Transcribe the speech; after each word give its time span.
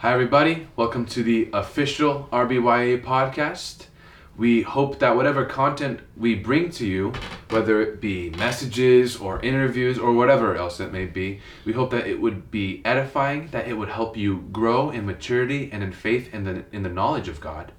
Hi, 0.00 0.14
everybody. 0.14 0.66
Welcome 0.76 1.04
to 1.08 1.22
the 1.22 1.50
official 1.52 2.26
RBYA 2.32 3.04
podcast. 3.04 3.88
We 4.34 4.62
hope 4.62 4.98
that 5.00 5.14
whatever 5.14 5.44
content 5.44 6.00
we 6.16 6.34
bring 6.34 6.70
to 6.70 6.86
you, 6.86 7.12
whether 7.50 7.82
it 7.82 8.00
be 8.00 8.30
messages 8.30 9.18
or 9.18 9.42
interviews 9.42 9.98
or 9.98 10.14
whatever 10.14 10.56
else 10.56 10.80
it 10.80 10.90
may 10.90 11.04
be, 11.04 11.40
we 11.66 11.74
hope 11.74 11.90
that 11.90 12.06
it 12.06 12.18
would 12.18 12.50
be 12.50 12.80
edifying, 12.82 13.48
that 13.48 13.68
it 13.68 13.74
would 13.74 13.90
help 13.90 14.16
you 14.16 14.48
grow 14.52 14.88
in 14.88 15.04
maturity 15.04 15.68
and 15.70 15.82
in 15.82 15.92
faith 15.92 16.30
and 16.32 16.64
in 16.72 16.82
the, 16.82 16.88
knowledge 16.88 17.28
of 17.28 17.38
God. 17.38 17.72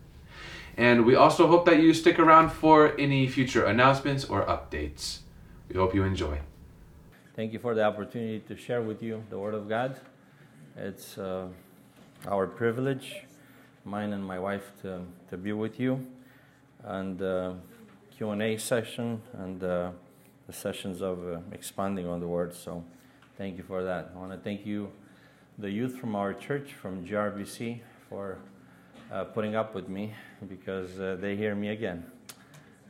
And 0.78 1.08
we 1.08 1.16
also 1.16 1.48
hope 1.48 1.66
that 1.66 1.80
you 1.80 1.92
stick 1.92 2.20
around 2.20 2.52
for 2.52 2.96
any 3.00 3.28
future 3.28 3.66
announcements 3.66 4.26
or 4.26 4.46
updates. 4.46 5.22
We 5.70 5.78
hope 5.78 5.96
you 5.96 6.04
enjoy. 6.04 6.42
Thank 7.36 7.52
you 7.52 7.58
for 7.58 7.74
the 7.74 7.84
opportunity 7.84 8.42
to 8.42 8.56
share 8.56 8.84
with 8.84 9.02
you 9.02 9.24
the 9.32 9.40
Word 9.40 9.56
of 9.56 9.68
God. 9.68 10.00
It's 10.78 11.18
uh, 11.18 11.48
our 12.28 12.48
privilege, 12.48 13.24
mine 13.86 14.14
and 14.14 14.24
my 14.24 14.40
wife, 14.40 14.72
to, 14.82 15.02
to 15.30 15.38
be 15.38 15.54
with 15.54 15.80
you, 15.80 16.06
and 16.84 17.22
uh, 17.22 17.54
Q&A 18.16 18.58
session 18.58 19.22
and 19.34 19.64
uh, 19.64 19.92
the 20.48 20.54
sessions 20.54 21.02
of 21.02 21.28
uh, 21.28 21.40
expanding 21.52 22.08
on 22.08 22.20
the 22.20 22.28
Word. 22.28 22.54
So, 22.54 22.84
thank 23.38 23.58
you 23.58 23.64
for 23.64 23.84
that. 23.84 24.12
I 24.16 24.20
want 24.20 24.32
to 24.32 24.38
thank 24.38 24.66
you, 24.66 24.92
the 25.58 25.70
youth 25.70 25.98
from 25.98 26.16
our 26.16 26.34
church, 26.34 26.74
from 26.74 27.06
GRBC, 27.06 27.80
for 28.10 28.38
uh, 29.12 29.24
putting 29.26 29.56
up 29.56 29.74
with 29.74 29.90
me 29.90 30.14
because 30.48 31.00
uh, 31.00 31.18
they 31.20 31.36
hear 31.36 31.56
me 31.56 31.70
again. 31.70 32.06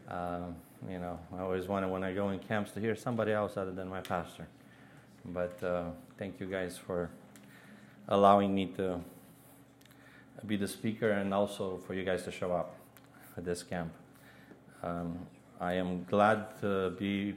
Um, 0.08 0.56
you 0.90 1.00
know, 1.00 1.20
I 1.36 1.42
always 1.42 1.68
wanted 1.68 1.90
when 1.90 2.04
I 2.04 2.14
go 2.14 2.30
in 2.30 2.40
camps 2.40 2.72
to 2.72 2.80
hear 2.80 2.96
somebody 2.96 3.32
else 3.32 3.56
other 3.56 3.72
than 3.72 3.88
my 3.88 4.02
pastor. 4.02 4.48
But 5.26 5.62
uh, 5.64 5.86
thank 6.18 6.40
you 6.40 6.48
guys 6.48 6.78
for 6.78 7.10
allowing 8.08 8.54
me 8.54 8.68
to 8.78 9.00
be 10.46 10.58
the 10.58 10.68
speaker 10.68 11.12
and 11.12 11.34
also 11.34 11.78
for 11.86 11.94
you 11.94 12.04
guys 12.04 12.24
to 12.24 12.32
show 12.32 12.52
up 12.52 12.78
at 13.38 13.46
this 13.46 13.64
camp. 13.64 13.92
Um, 14.84 15.20
I 15.60 15.74
am 15.74 16.04
glad 16.06 16.60
to 16.62 16.92
be 16.92 17.36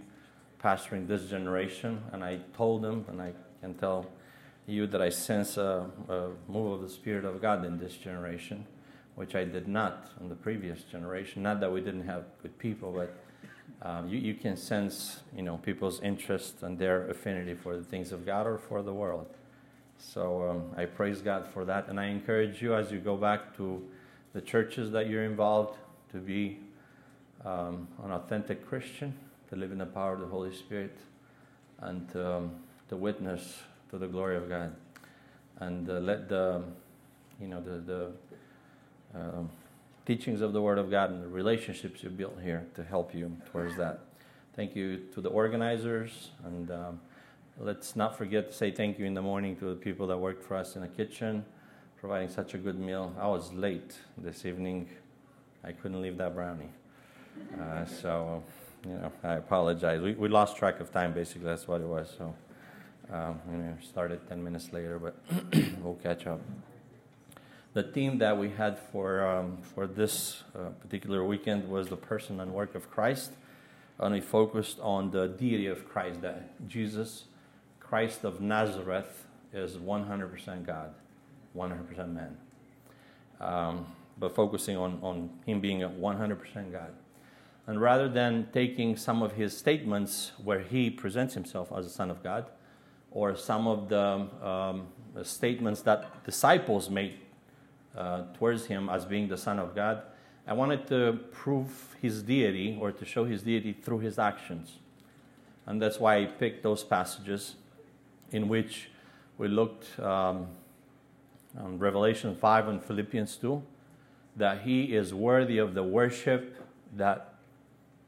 pastoring 0.63 1.07
this 1.07 1.29
generation, 1.29 2.03
and 2.13 2.25
I 2.25 2.39
told 2.57 2.83
them, 2.83 3.05
and 3.09 3.21
I 3.21 3.33
can 3.61 3.75
tell 3.75 4.07
you 4.67 4.87
that 4.87 5.03
I 5.03 5.11
sense 5.11 5.59
a, 5.59 5.87
a 6.09 6.31
move 6.49 6.73
of 6.73 6.81
the 6.81 6.89
Spirit 6.89 7.27
of 7.27 7.41
God 7.43 7.65
in 7.67 7.79
this 7.79 7.95
generation, 7.97 8.67
which 9.15 9.35
I 9.35 9.45
did 9.45 9.69
not 9.69 10.11
in 10.21 10.29
the 10.31 10.35
previous 10.35 10.83
generation. 10.85 11.43
Not 11.43 11.61
that 11.61 11.71
we 11.71 11.81
didn't 11.81 12.07
have 12.07 12.25
good 12.43 12.59
people, 12.59 12.93
but 12.93 13.15
um, 13.83 14.09
you, 14.09 14.19
you 14.19 14.35
can 14.35 14.57
sense 14.57 15.21
you 15.37 15.43
know 15.43 15.59
people's 15.59 16.01
interest 16.01 16.63
and 16.63 16.79
their 16.79 17.09
affinity 17.11 17.55
for 17.55 17.77
the 17.77 17.85
things 17.85 18.11
of 18.13 18.25
God 18.25 18.47
or 18.47 18.57
for 18.57 18.83
the 18.83 18.95
world. 18.95 19.27
So 19.99 20.49
um, 20.51 20.65
I 20.77 20.85
praise 20.85 21.21
God 21.21 21.47
for 21.53 21.65
that, 21.65 21.89
and 21.89 21.99
I 21.99 22.07
encourage 22.07 22.63
you 22.63 22.75
as 22.75 22.91
you 22.91 22.99
go 22.99 23.17
back 23.17 23.57
to 23.57 23.83
the 24.33 24.41
churches 24.41 24.91
that 24.93 25.09
you're 25.09 25.25
involved 25.25 25.79
to 26.13 26.19
be 26.19 26.59
um, 27.45 27.89
an 28.03 28.13
authentic 28.13 28.67
Christian, 28.67 29.15
to 29.51 29.57
live 29.57 29.73
in 29.73 29.79
the 29.79 29.87
power 29.87 30.15
of 30.15 30.21
the 30.21 30.27
Holy 30.27 30.55
Spirit, 30.55 30.97
and 31.81 32.17
um, 32.17 32.51
to 32.89 32.97
witness 32.97 33.61
to 33.91 33.99
the 33.99 34.07
glory 34.07 34.37
of 34.37 34.49
God, 34.49 34.75
and 35.59 35.89
uh, 35.89 35.95
let 35.95 36.29
the 36.29 36.63
you 37.41 37.49
know 37.49 37.61
the 37.61 37.79
the 37.79 39.19
uh, 39.19 39.43
teachings 40.07 40.41
of 40.41 40.53
the 40.53 40.61
Word 40.61 40.79
of 40.79 40.91
God 40.91 41.11
and 41.11 41.23
the 41.23 41.29
relationships 41.29 42.03
you 42.03 42.11
built 42.11 42.39
here 42.43 42.67
to 42.75 42.85
help 42.85 43.15
you 43.15 43.37
towards 43.53 43.77
that. 43.77 44.01
Thank 44.55 44.77
you 44.77 44.99
to 45.15 45.21
the 45.21 45.31
organizers, 45.31 46.31
and 46.45 46.71
um, 46.71 47.01
let's 47.59 47.97
not 47.97 48.17
forget 48.17 48.51
to 48.51 48.57
say 48.57 48.71
thank 48.71 48.99
you 48.99 49.05
in 49.05 49.15
the 49.15 49.23
morning 49.23 49.57
to 49.57 49.67
the 49.67 49.75
people 49.75 50.07
that 50.09 50.19
worked 50.19 50.43
for 50.43 50.57
us 50.57 50.77
in 50.77 50.83
the 50.83 50.89
kitchen, 50.89 51.45
providing 51.99 52.29
such 52.29 52.55
a 52.55 52.59
good 52.59 52.79
meal. 52.79 53.15
I 53.19 53.27
was 53.27 53.53
late 53.53 53.99
this 54.19 54.45
evening, 54.45 54.89
I 55.63 55.73
couldn't 55.73 56.01
leave 56.03 56.19
that 56.19 56.35
brownie. 56.35 56.71
Uh, 57.61 57.85
so, 57.85 58.43
you 58.87 58.93
know, 58.93 59.13
I 59.23 59.35
apologize. 59.35 60.01
We, 60.01 60.13
we 60.13 60.29
lost 60.29 60.57
track 60.57 60.81
of 60.81 60.93
time, 60.93 61.13
basically, 61.13 61.47
that's 61.47 61.67
what 61.67 61.81
it 61.81 61.87
was. 61.87 62.15
So, 62.17 62.35
um, 63.13 63.41
we 63.49 63.85
started 63.87 64.27
10 64.29 64.43
minutes 64.43 64.73
later, 64.73 64.99
but 64.99 65.17
we'll 65.83 65.99
catch 66.03 66.27
up 66.27 66.41
the 67.75 67.83
theme 67.83 68.19
that 68.19 68.39
we 68.39 68.51
had 68.51 68.79
for, 68.79 69.27
um, 69.27 69.59
for 69.75 69.87
this 69.89 70.45
uh, 70.55 70.71
particular 70.81 71.25
weekend 71.25 71.69
was 71.69 71.89
the 71.89 71.97
person 71.97 72.39
and 72.41 72.55
work 72.55 72.77
of 72.77 72.89
Christ. 72.89 73.33
And 73.99 74.15
we 74.15 74.21
focused 74.21 74.79
on 74.81 75.11
the 75.11 75.27
deity 75.27 75.67
of 75.67 75.89
Christ, 75.89 76.23
that 76.23 76.69
Jesus, 76.69 77.25
Christ 77.95 78.25
of 78.25 78.41
Nazareth, 78.41 79.25
is 79.53 79.77
100% 79.77 80.67
God, 80.67 80.93
100% 81.57 82.13
man. 82.13 82.37
Um, 83.41 83.87
but 84.19 84.35
focusing 84.35 84.77
on, 84.77 84.99
on 85.01 85.31
him 85.47 85.61
being 85.61 85.85
a 85.85 85.89
100% 85.89 86.73
God. 86.73 86.93
And 87.69 87.81
rather 87.81 88.09
than 88.09 88.49
taking 88.53 88.97
some 88.97 89.23
of 89.23 89.35
his 89.35 89.57
statements 89.57 90.33
where 90.43 90.59
he 90.59 90.91
presents 90.91 91.35
himself 91.35 91.71
as 91.73 91.87
a 91.87 91.89
son 91.89 92.11
of 92.11 92.21
God, 92.21 92.47
or 93.13 93.37
some 93.37 93.69
of 93.69 93.89
the 93.89 94.27
um, 94.43 94.89
statements 95.23 95.81
that 95.83 96.25
disciples 96.25 96.91
made 96.91 97.21
uh, 97.97 98.25
towards 98.37 98.67
him 98.67 98.89
as 98.89 99.05
being 99.05 99.29
the 99.29 99.39
Son 99.39 99.61
of 99.61 99.73
God, 99.73 100.03
I 100.49 100.53
wanted 100.53 100.89
to 100.89 101.21
prove 101.31 101.95
his 102.03 102.25
deity 102.25 102.77
or 102.81 102.91
to 102.91 103.05
show 103.05 103.25
his 103.25 103.45
deity 103.45 103.73
through 103.73 104.01
his 104.01 104.19
actions. 104.19 104.79
And 105.65 105.81
that's 105.81 106.01
why 106.01 106.17
I 106.17 106.25
picked 106.25 106.65
those 106.65 106.83
passages 106.83 107.55
in 108.35 108.49
which 108.49 108.91
we 109.39 109.47
looked 109.47 109.99
um, 110.01 110.49
on 111.57 111.79
Revelation 111.79 112.35
5 112.35 112.69
and 112.69 112.83
Philippians 112.83 113.37
2 113.37 113.63
that 114.37 114.63
he 114.63 114.97
is 114.97 115.15
worthy 115.15 115.59
of 115.59 115.75
the 115.75 115.85
worship 115.85 116.57
that 116.97 117.35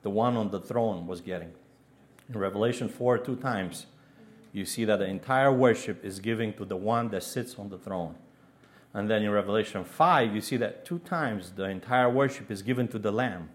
the 0.03 0.11
one 0.11 0.37
on 0.37 0.51
the 0.51 0.59
throne 0.59 1.07
was 1.07 1.21
getting. 1.21 1.53
In 2.29 2.41
Revelation 2.41 2.89
4, 2.89 3.19
two 3.19 3.37
times, 3.37 3.87
you 4.53 4.65
see 4.65 4.85
that 4.85 4.99
the 4.99 5.07
entire 5.07 5.53
worship 5.53 6.05
is 6.05 6.19
given 6.19 6.53
to 6.55 6.65
the 6.65 6.77
one 6.77 7.09
that 7.11 7.23
sits 7.23 7.55
on 7.57 7.69
the 7.69 7.79
throne. 7.79 8.17
And 8.93 9.09
then 9.09 9.23
in 9.23 9.31
Revelation 9.31 9.85
5, 9.85 10.35
you 10.35 10.41
see 10.41 10.57
that 10.57 10.85
two 10.85 10.99
times 10.99 11.53
the 11.53 11.65
entire 11.65 12.11
worship 12.11 12.51
is 12.51 12.63
given 12.63 12.89
to 12.89 12.99
the 12.99 13.13
Lamb. 13.13 13.51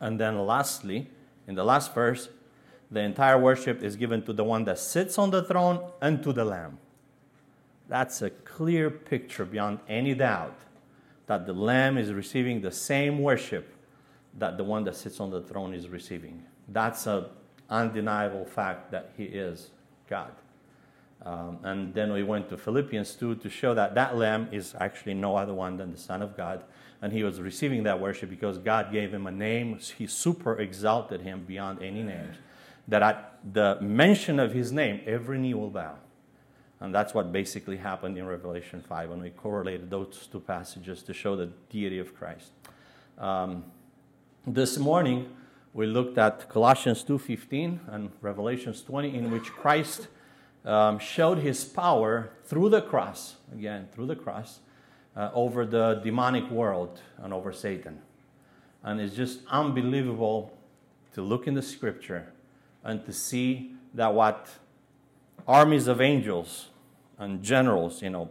And 0.00 0.18
then 0.18 0.44
lastly, 0.44 1.10
in 1.46 1.54
the 1.54 1.64
last 1.64 1.94
verse, 1.94 2.28
the 2.90 3.00
entire 3.00 3.38
worship 3.38 3.82
is 3.82 3.96
given 3.96 4.22
to 4.22 4.32
the 4.32 4.44
one 4.44 4.64
that 4.64 4.78
sits 4.78 5.18
on 5.18 5.30
the 5.30 5.42
throne 5.42 5.90
and 6.00 6.22
to 6.22 6.32
the 6.32 6.44
Lamb. 6.44 6.78
That's 7.88 8.22
a 8.22 8.30
clear 8.30 8.90
picture 8.90 9.44
beyond 9.44 9.80
any 9.88 10.14
doubt 10.14 10.56
that 11.26 11.46
the 11.46 11.52
Lamb 11.52 11.98
is 11.98 12.12
receiving 12.12 12.60
the 12.60 12.70
same 12.70 13.20
worship 13.20 13.74
that 14.38 14.56
the 14.56 14.64
one 14.64 14.84
that 14.84 14.96
sits 14.96 15.20
on 15.20 15.30
the 15.30 15.40
throne 15.40 15.74
is 15.74 15.88
receiving. 15.88 16.44
That's 16.68 17.06
an 17.06 17.26
undeniable 17.70 18.44
fact 18.44 18.90
that 18.90 19.12
He 19.16 19.24
is 19.24 19.70
God. 20.08 20.32
Um, 21.24 21.58
and 21.64 21.94
then 21.94 22.12
we 22.12 22.22
went 22.22 22.48
to 22.50 22.56
Philippians 22.56 23.14
2 23.14 23.36
to 23.36 23.50
show 23.50 23.74
that 23.74 23.94
that 23.94 24.16
lamb 24.16 24.48
is 24.52 24.74
actually 24.78 25.14
no 25.14 25.36
other 25.36 25.54
one 25.54 25.76
than 25.76 25.90
the 25.90 25.98
Son 25.98 26.22
of 26.22 26.36
God. 26.36 26.62
And 27.02 27.12
he 27.12 27.24
was 27.24 27.40
receiving 27.40 27.82
that 27.84 28.00
worship 28.00 28.30
because 28.30 28.58
God 28.58 28.92
gave 28.92 29.12
him 29.12 29.26
a 29.26 29.30
name. 29.30 29.78
He 29.98 30.06
super 30.06 30.58
exalted 30.58 31.22
him 31.22 31.44
beyond 31.44 31.82
any 31.82 32.02
names. 32.02 32.36
That 32.88 33.02
at 33.02 33.38
the 33.52 33.78
mention 33.80 34.38
of 34.38 34.52
his 34.52 34.72
name, 34.72 35.00
every 35.06 35.38
knee 35.38 35.54
will 35.54 35.70
bow. 35.70 35.96
And 36.80 36.94
that's 36.94 37.14
what 37.14 37.32
basically 37.32 37.78
happened 37.78 38.18
in 38.18 38.26
Revelation 38.26 38.82
5 38.86 39.10
when 39.10 39.22
we 39.22 39.30
correlated 39.30 39.88
those 39.88 40.28
two 40.30 40.40
passages 40.40 41.02
to 41.04 41.14
show 41.14 41.34
the 41.34 41.46
deity 41.70 41.98
of 41.98 42.14
Christ. 42.14 42.52
Um, 43.18 43.64
this 44.46 44.76
morning, 44.76 45.30
we 45.72 45.86
looked 45.86 46.18
at 46.18 46.48
Colossians 46.48 47.02
2.15 47.02 47.80
and 47.88 48.10
Revelations 48.20 48.82
20 48.82 49.14
in 49.14 49.30
which 49.30 49.44
Christ 49.44 50.08
um, 50.66 50.98
showed 50.98 51.38
his 51.38 51.64
power 51.64 52.30
through 52.44 52.68
the 52.68 52.82
cross, 52.82 53.36
again, 53.52 53.88
through 53.92 54.06
the 54.06 54.16
cross, 54.16 54.60
uh, 55.16 55.30
over 55.32 55.64
the 55.64 56.00
demonic 56.04 56.50
world 56.50 57.00
and 57.18 57.32
over 57.32 57.52
Satan. 57.52 58.00
And 58.82 59.00
it's 59.00 59.16
just 59.16 59.40
unbelievable 59.48 60.56
to 61.14 61.22
look 61.22 61.46
in 61.46 61.54
the 61.54 61.62
scripture 61.62 62.32
and 62.86 63.04
to 63.04 63.12
see 63.12 63.72
that 63.94 64.14
what 64.14 64.48
armies 65.46 65.88
of 65.88 66.00
angels 66.00 66.68
and 67.18 67.42
generals, 67.42 68.00
you 68.00 68.08
know, 68.08 68.30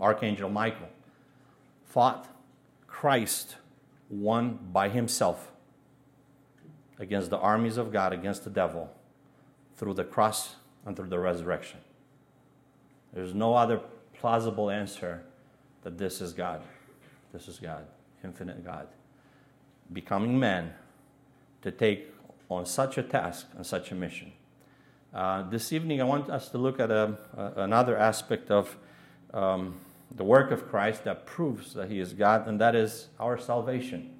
Archangel 0.00 0.50
Michael, 0.50 0.88
fought, 1.84 2.28
Christ 2.88 3.56
won 4.10 4.58
by 4.72 4.88
himself 4.88 5.52
against 6.98 7.30
the 7.30 7.38
armies 7.38 7.76
of 7.76 7.92
God, 7.92 8.12
against 8.12 8.42
the 8.42 8.50
devil, 8.50 8.90
through 9.76 9.94
the 9.94 10.04
cross 10.04 10.56
and 10.84 10.96
through 10.96 11.08
the 11.08 11.18
resurrection. 11.18 11.78
There's 13.12 13.32
no 13.32 13.54
other 13.54 13.80
plausible 14.12 14.70
answer 14.70 15.22
that 15.82 15.98
this 15.98 16.20
is 16.20 16.32
God. 16.32 16.62
This 17.32 17.46
is 17.46 17.60
God, 17.60 17.86
infinite 18.24 18.64
God, 18.64 18.88
becoming 19.92 20.38
man 20.38 20.72
to 21.62 21.70
take 21.70 22.13
on 22.50 22.66
such 22.66 22.98
a 22.98 23.02
task 23.02 23.46
and 23.56 23.66
such 23.66 23.90
a 23.90 23.94
mission. 23.94 24.32
Uh, 25.12 25.48
this 25.48 25.72
evening, 25.72 26.00
I 26.00 26.04
want 26.04 26.28
us 26.28 26.48
to 26.50 26.58
look 26.58 26.80
at 26.80 26.90
a, 26.90 27.16
a, 27.36 27.62
another 27.62 27.96
aspect 27.96 28.50
of 28.50 28.76
um, 29.32 29.76
the 30.14 30.24
work 30.24 30.50
of 30.50 30.68
Christ 30.68 31.04
that 31.04 31.24
proves 31.24 31.74
that 31.74 31.90
He 31.90 32.00
is 32.00 32.12
God, 32.12 32.48
and 32.48 32.60
that 32.60 32.74
is 32.74 33.08
our 33.20 33.38
salvation 33.38 34.10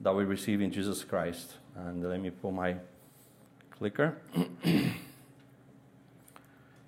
that 0.00 0.14
we 0.14 0.24
receive 0.24 0.60
in 0.60 0.70
Jesus 0.70 1.02
Christ. 1.04 1.54
And 1.74 2.08
let 2.08 2.20
me 2.20 2.30
pull 2.30 2.52
my 2.52 2.76
clicker. 3.70 4.18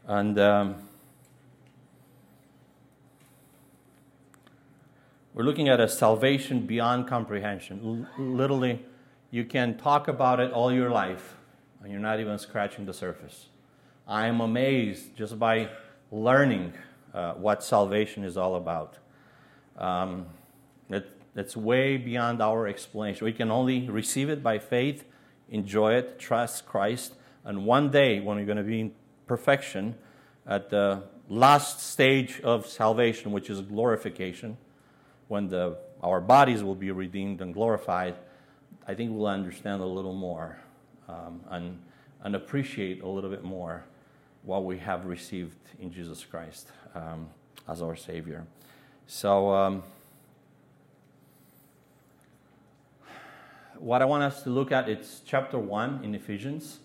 and 0.07 0.39
um, 0.39 0.77
we're 5.35 5.43
looking 5.43 5.69
at 5.69 5.81
a 5.81 5.89
salvation 5.89 6.67
beyond 6.67 7.09
comprehension. 7.09 8.07
L- 8.19 8.25
literally, 8.25 8.85
you 9.31 9.45
can 9.45 9.77
talk 9.77 10.09
about 10.09 10.41
it 10.41 10.53
all 10.53 10.73
your 10.73 10.91
life, 10.91 11.35
and 11.83 11.91
you're 11.91 12.01
not 12.01 12.21
even 12.21 12.39
scratching 12.39 12.87
the 12.87 12.95
surface. 12.95 13.49
I 14.07 14.27
am 14.27 14.41
amazed 14.41 15.17
just 15.17 15.39
by 15.39 15.69
learning 16.11 16.73
uh, 17.13 17.33
what 17.35 17.63
salvation 17.65 18.25
is 18.25 18.37
all 18.37 18.55
about. 18.55 18.99
Um, 19.77 20.27
it, 20.89 21.11
it's 21.35 21.57
way 21.57 21.97
beyond 21.97 22.41
our 22.41 22.67
explanation. 22.67 23.25
We 23.25 23.33
can 23.33 23.51
only 23.51 23.89
receive 23.89 24.29
it 24.31 24.43
by 24.43 24.59
faith, 24.59 25.05
enjoy 25.51 25.95
it, 25.95 26.19
trust 26.19 26.67
Christ, 26.67 27.15
and 27.45 27.65
one 27.65 27.91
day 27.91 28.21
when 28.21 28.37
we're 28.37 28.47
going 28.47 28.57
to 28.59 28.63
be 28.63 28.81
in 28.81 28.93
perfection, 29.27 29.97
at 30.47 30.71
the 30.71 31.03
last 31.29 31.81
stage 31.81 32.41
of 32.43 32.67
salvation, 32.67 33.33
which 33.33 33.51
is 33.51 33.61
glorification, 33.61 34.57
when 35.29 35.49
the, 35.49 35.77
our 36.03 36.21
bodies 36.21 36.63
will 36.63 36.75
be 36.77 36.91
redeemed 36.91 37.41
and 37.41 37.53
glorified, 37.53 38.15
I 38.89 38.95
think 38.95 39.11
we'll 39.13 39.27
understand 39.27 39.83
a 39.83 39.87
little 39.87 40.15
more 40.15 40.59
um, 41.09 41.41
and, 41.51 41.79
and 42.23 42.37
appreciate 42.37 43.03
a 43.03 43.09
little 43.09 43.31
bit 43.31 43.43
more 43.43 43.85
what 44.43 44.65
we 44.65 44.79
have 44.79 45.07
received 45.07 45.59
in 45.81 45.93
Jesus 45.93 46.25
Christ 46.25 46.69
um, 46.95 47.29
as 47.69 47.83
our 47.83 47.97
Savior. 47.97 48.47
So, 49.09 49.53
um, 49.53 49.83
what 53.79 54.03
I 54.03 54.05
want 54.05 54.23
us 54.23 54.45
to 54.45 54.51
look 54.51 54.71
at 54.71 54.89
it's 54.89 55.21
chapter 55.27 55.59
one 55.59 56.03
in 56.05 56.15
Ephesians, 56.15 56.79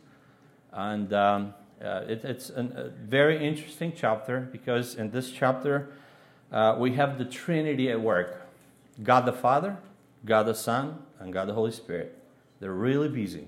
and 0.74 1.14
um, 1.14 1.54
uh, 1.84 2.02
it, 2.08 2.26
it's 2.26 2.50
an, 2.50 2.74
a 2.76 2.90
very 2.90 3.46
interesting 3.46 3.94
chapter 3.96 4.42
because 4.52 4.96
in 4.96 5.12
this 5.12 5.32
chapter 5.32 5.94
uh, 6.52 6.76
we 6.78 6.94
have 6.94 7.18
the 7.18 7.26
Trinity 7.26 7.90
at 7.92 8.02
work: 8.02 8.48
God 9.04 9.26
the 9.26 9.34
Father, 9.34 9.78
God 10.26 10.44
the 10.44 10.56
Son, 10.56 11.00
and 11.20 11.34
God 11.34 11.48
the 11.48 11.54
Holy 11.54 11.72
Spirit. 11.72 12.18
They're 12.60 12.74
really 12.74 13.10
busy. 13.10 13.48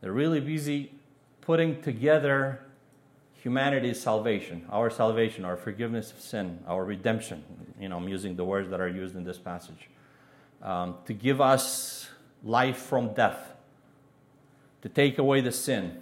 They're 0.00 0.12
really 0.12 0.40
busy 0.40 0.92
putting 1.40 1.82
together 1.82 2.60
humanity's 3.42 4.00
salvation, 4.00 4.66
our 4.70 4.90
salvation, 4.90 5.44
our 5.44 5.56
forgiveness 5.56 6.12
of 6.12 6.20
sin, 6.20 6.58
our 6.66 6.84
redemption. 6.84 7.44
You 7.80 7.88
know, 7.88 7.96
I'm 7.96 8.08
using 8.08 8.36
the 8.36 8.44
words 8.44 8.70
that 8.70 8.80
are 8.80 8.88
used 8.88 9.16
in 9.16 9.24
this 9.24 9.38
passage. 9.38 9.88
Um, 10.62 10.96
to 11.06 11.14
give 11.14 11.40
us 11.40 12.08
life 12.42 12.78
from 12.78 13.14
death, 13.14 13.54
to 14.82 14.88
take 14.88 15.18
away 15.18 15.40
the 15.40 15.52
sin, 15.52 15.98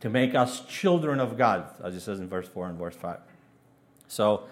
to 0.00 0.08
make 0.08 0.34
us 0.34 0.60
children 0.66 1.20
of 1.20 1.36
God, 1.36 1.68
as 1.82 1.94
it 1.94 2.00
says 2.00 2.20
in 2.20 2.28
verse 2.28 2.48
4 2.48 2.68
and 2.68 2.78
verse 2.78 2.96
5. 2.96 3.18
So 4.08 4.44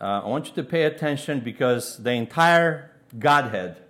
uh, 0.00 0.22
I 0.24 0.26
want 0.26 0.48
you 0.48 0.54
to 0.54 0.64
pay 0.64 0.84
attention 0.84 1.40
because 1.40 1.98
the 1.98 2.12
entire 2.12 2.91
Godhead, 3.18 3.82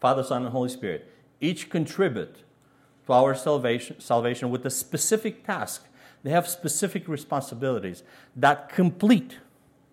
Father, 0.00 0.22
Son, 0.22 0.42
and 0.42 0.52
Holy 0.52 0.68
Spirit, 0.68 1.10
each 1.40 1.70
contribute 1.70 2.36
to 3.06 3.12
our 3.12 3.34
salvation, 3.34 4.00
salvation 4.00 4.50
with 4.50 4.64
a 4.64 4.70
specific 4.70 5.44
task 5.44 5.86
they 6.24 6.30
have 6.30 6.48
specific 6.48 7.06
responsibilities 7.06 8.02
that 8.34 8.70
complete, 8.70 9.38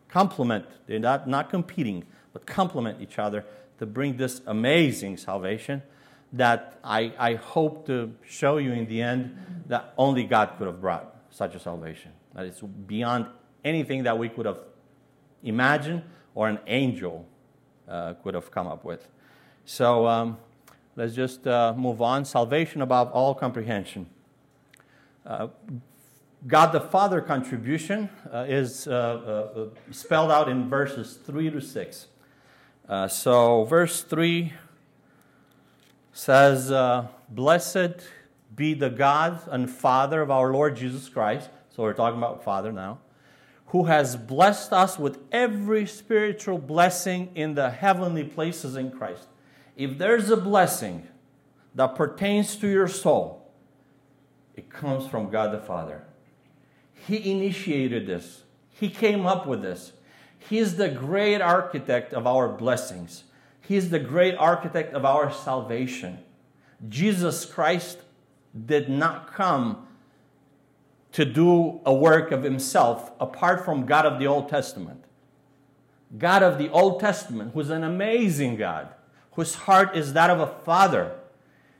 complement, 0.07 0.65
they're 0.87 0.97
not, 0.97 1.27
not 1.27 1.49
competing, 1.49 2.05
but 2.31 2.47
complement 2.47 3.01
each 3.01 3.19
other 3.19 3.45
to 3.79 3.85
bring 3.85 4.15
this 4.15 4.41
amazing 4.47 5.17
salvation 5.17 5.83
that 6.31 6.79
I, 6.85 7.13
I 7.19 7.33
hope 7.35 7.85
to 7.87 8.13
show 8.25 8.57
you 8.57 8.71
in 8.71 8.87
the 8.87 9.01
end 9.01 9.63
that 9.67 9.93
only 9.97 10.23
God 10.23 10.53
could 10.57 10.67
have 10.67 10.79
brought 10.79 11.13
such 11.29 11.53
a 11.53 11.59
salvation. 11.59 12.11
That 12.33 12.45
it's 12.45 12.61
beyond 12.61 13.25
anything 13.65 14.03
that 14.03 14.17
we 14.17 14.29
could 14.29 14.45
have 14.45 14.59
imagined 15.43 16.03
or 16.33 16.47
an 16.47 16.59
angel 16.67 17.25
could 17.87 18.33
have 18.33 18.51
come 18.51 18.67
up 18.67 18.83
with. 18.83 19.07
So 19.65 20.07
um, 20.07 20.37
let's 20.95 21.13
just 21.13 21.45
uh, 21.47 21.73
move 21.75 22.01
on. 22.01 22.25
Salvation 22.25 22.81
above 22.81 23.11
all 23.11 23.33
comprehension. 23.33 24.07
Uh, 25.25 25.47
God 26.47 26.71
the 26.71 26.81
Father 26.81 27.21
contribution 27.21 28.09
uh, 28.33 28.45
is 28.47 28.87
uh, 28.87 28.91
uh, 28.91 29.65
spelled 29.91 30.31
out 30.31 30.49
in 30.49 30.67
verses 30.67 31.19
3 31.23 31.51
to 31.51 31.61
6. 31.61 32.07
Uh, 32.89 33.07
so, 33.07 33.63
verse 33.65 34.01
3 34.01 34.51
says, 36.13 36.71
uh, 36.71 37.07
Blessed 37.29 38.01
be 38.55 38.73
the 38.73 38.89
God 38.89 39.39
and 39.51 39.69
Father 39.69 40.21
of 40.21 40.31
our 40.31 40.51
Lord 40.51 40.75
Jesus 40.75 41.07
Christ. 41.09 41.49
So, 41.69 41.83
we're 41.83 41.93
talking 41.93 42.17
about 42.17 42.43
Father 42.43 42.71
now, 42.71 42.97
who 43.71 43.85
has 43.85 44.17
blessed 44.17 44.73
us 44.73 44.99
with 44.99 45.17
every 45.31 45.85
spiritual 45.85 46.57
blessing 46.57 47.29
in 47.35 47.55
the 47.55 47.69
heavenly 47.69 48.23
places 48.23 48.75
in 48.75 48.91
Christ. 48.91 49.27
If 49.77 49.97
there's 49.97 50.29
a 50.29 50.35
blessing 50.35 51.07
that 51.75 51.95
pertains 51.95 52.57
to 52.57 52.67
your 52.67 52.89
soul, 52.89 53.49
it 54.55 54.69
comes 54.69 55.07
from 55.07 55.29
God 55.29 55.53
the 55.53 55.59
Father. 55.59 56.03
He 57.07 57.31
initiated 57.31 58.05
this, 58.05 58.43
He 58.69 58.89
came 58.89 59.25
up 59.25 59.47
with 59.47 59.61
this. 59.61 59.93
He's 60.37 60.75
the 60.75 60.89
great 60.89 61.39
architect 61.39 62.13
of 62.13 62.27
our 62.27 62.49
blessings, 62.49 63.23
He's 63.61 63.89
the 63.89 63.99
great 63.99 64.35
architect 64.35 64.93
of 64.93 65.05
our 65.05 65.31
salvation. 65.31 66.19
Jesus 66.89 67.45
Christ 67.45 67.99
did 68.65 68.89
not 68.89 69.31
come 69.31 69.87
to 71.13 71.25
do 71.25 71.81
a 71.85 71.93
work 71.93 72.31
of 72.31 72.43
himself 72.43 73.11
apart 73.19 73.65
from 73.65 73.85
God 73.85 74.05
of 74.05 74.19
the 74.19 74.27
Old 74.27 74.49
Testament. 74.49 75.03
God 76.17 76.43
of 76.43 76.57
the 76.57 76.69
Old 76.69 76.99
Testament, 76.99 77.51
who's 77.53 77.69
an 77.69 77.83
amazing 77.83 78.55
God, 78.57 78.89
whose 79.33 79.55
heart 79.55 79.95
is 79.95 80.13
that 80.13 80.29
of 80.29 80.39
a 80.39 80.47
father. 80.47 81.15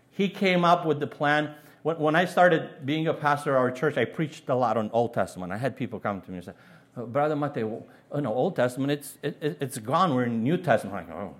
He 0.09 0.29
came 0.29 0.63
up 0.65 0.85
with 0.85 0.99
the 0.99 1.07
plan 1.07 1.55
when, 1.83 2.15
I 2.15 2.25
started 2.25 2.85
being 2.85 3.07
a 3.07 3.13
pastor 3.13 3.55
at 3.55 3.59
our 3.59 3.71
church, 3.71 3.97
I 3.97 4.05
preached 4.05 4.47
a 4.49 4.55
lot 4.55 4.77
on 4.77 4.91
Old 4.93 5.13
Testament. 5.13 5.51
I 5.51 5.57
had 5.57 5.75
people 5.75 5.99
come 5.99 6.21
to 6.21 6.31
me 6.31 6.37
and 6.37 6.45
say, 6.45 6.53
oh, 6.95 7.07
Brother 7.07 7.35
Mate, 7.35 7.63
oh, 7.63 8.19
no, 8.19 8.33
Old 8.33 8.55
Testament, 8.55 8.91
it's, 8.91 9.17
it, 9.23 9.57
it's 9.59 9.79
gone. 9.79 10.13
We're 10.13 10.25
in 10.25 10.43
New 10.43 10.57
Testament. 10.57 10.95
I'm 10.95 11.07
like, 11.07 11.17
oh, 11.17 11.35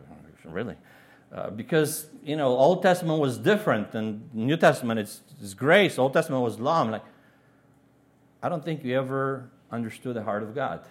really? 0.46 0.76
Uh, 1.32 1.52
because, 1.52 2.08
you 2.24 2.36
know, 2.36 2.48
Old 2.48 2.82
Testament 2.82 3.20
was 3.20 3.38
different 3.38 3.94
and 3.94 4.34
New 4.34 4.58
Testament 4.58 5.00
is, 5.00 5.22
is 5.42 5.54
grace. 5.54 6.00
Old 6.00 6.14
Testament 6.14 6.44
was 6.44 6.60
law. 6.60 6.82
I'm 6.82 6.90
like, 6.90 7.04
I 8.42 8.50
don't 8.50 8.64
think 8.64 8.84
you 8.84 8.98
ever 8.98 9.50
understood 9.72 10.16
the 10.16 10.24
heart 10.24 10.44
of 10.44 10.56
God, 10.56 10.82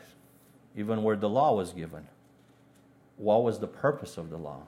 even 0.77 1.03
where 1.03 1.17
the 1.17 1.29
law 1.29 1.55
was 1.57 1.73
given. 1.73 2.07
What 3.17 3.43
was 3.43 3.59
the 3.59 3.67
purpose 3.67 4.17
of 4.17 4.31
the 4.31 4.39
law? 4.39 4.63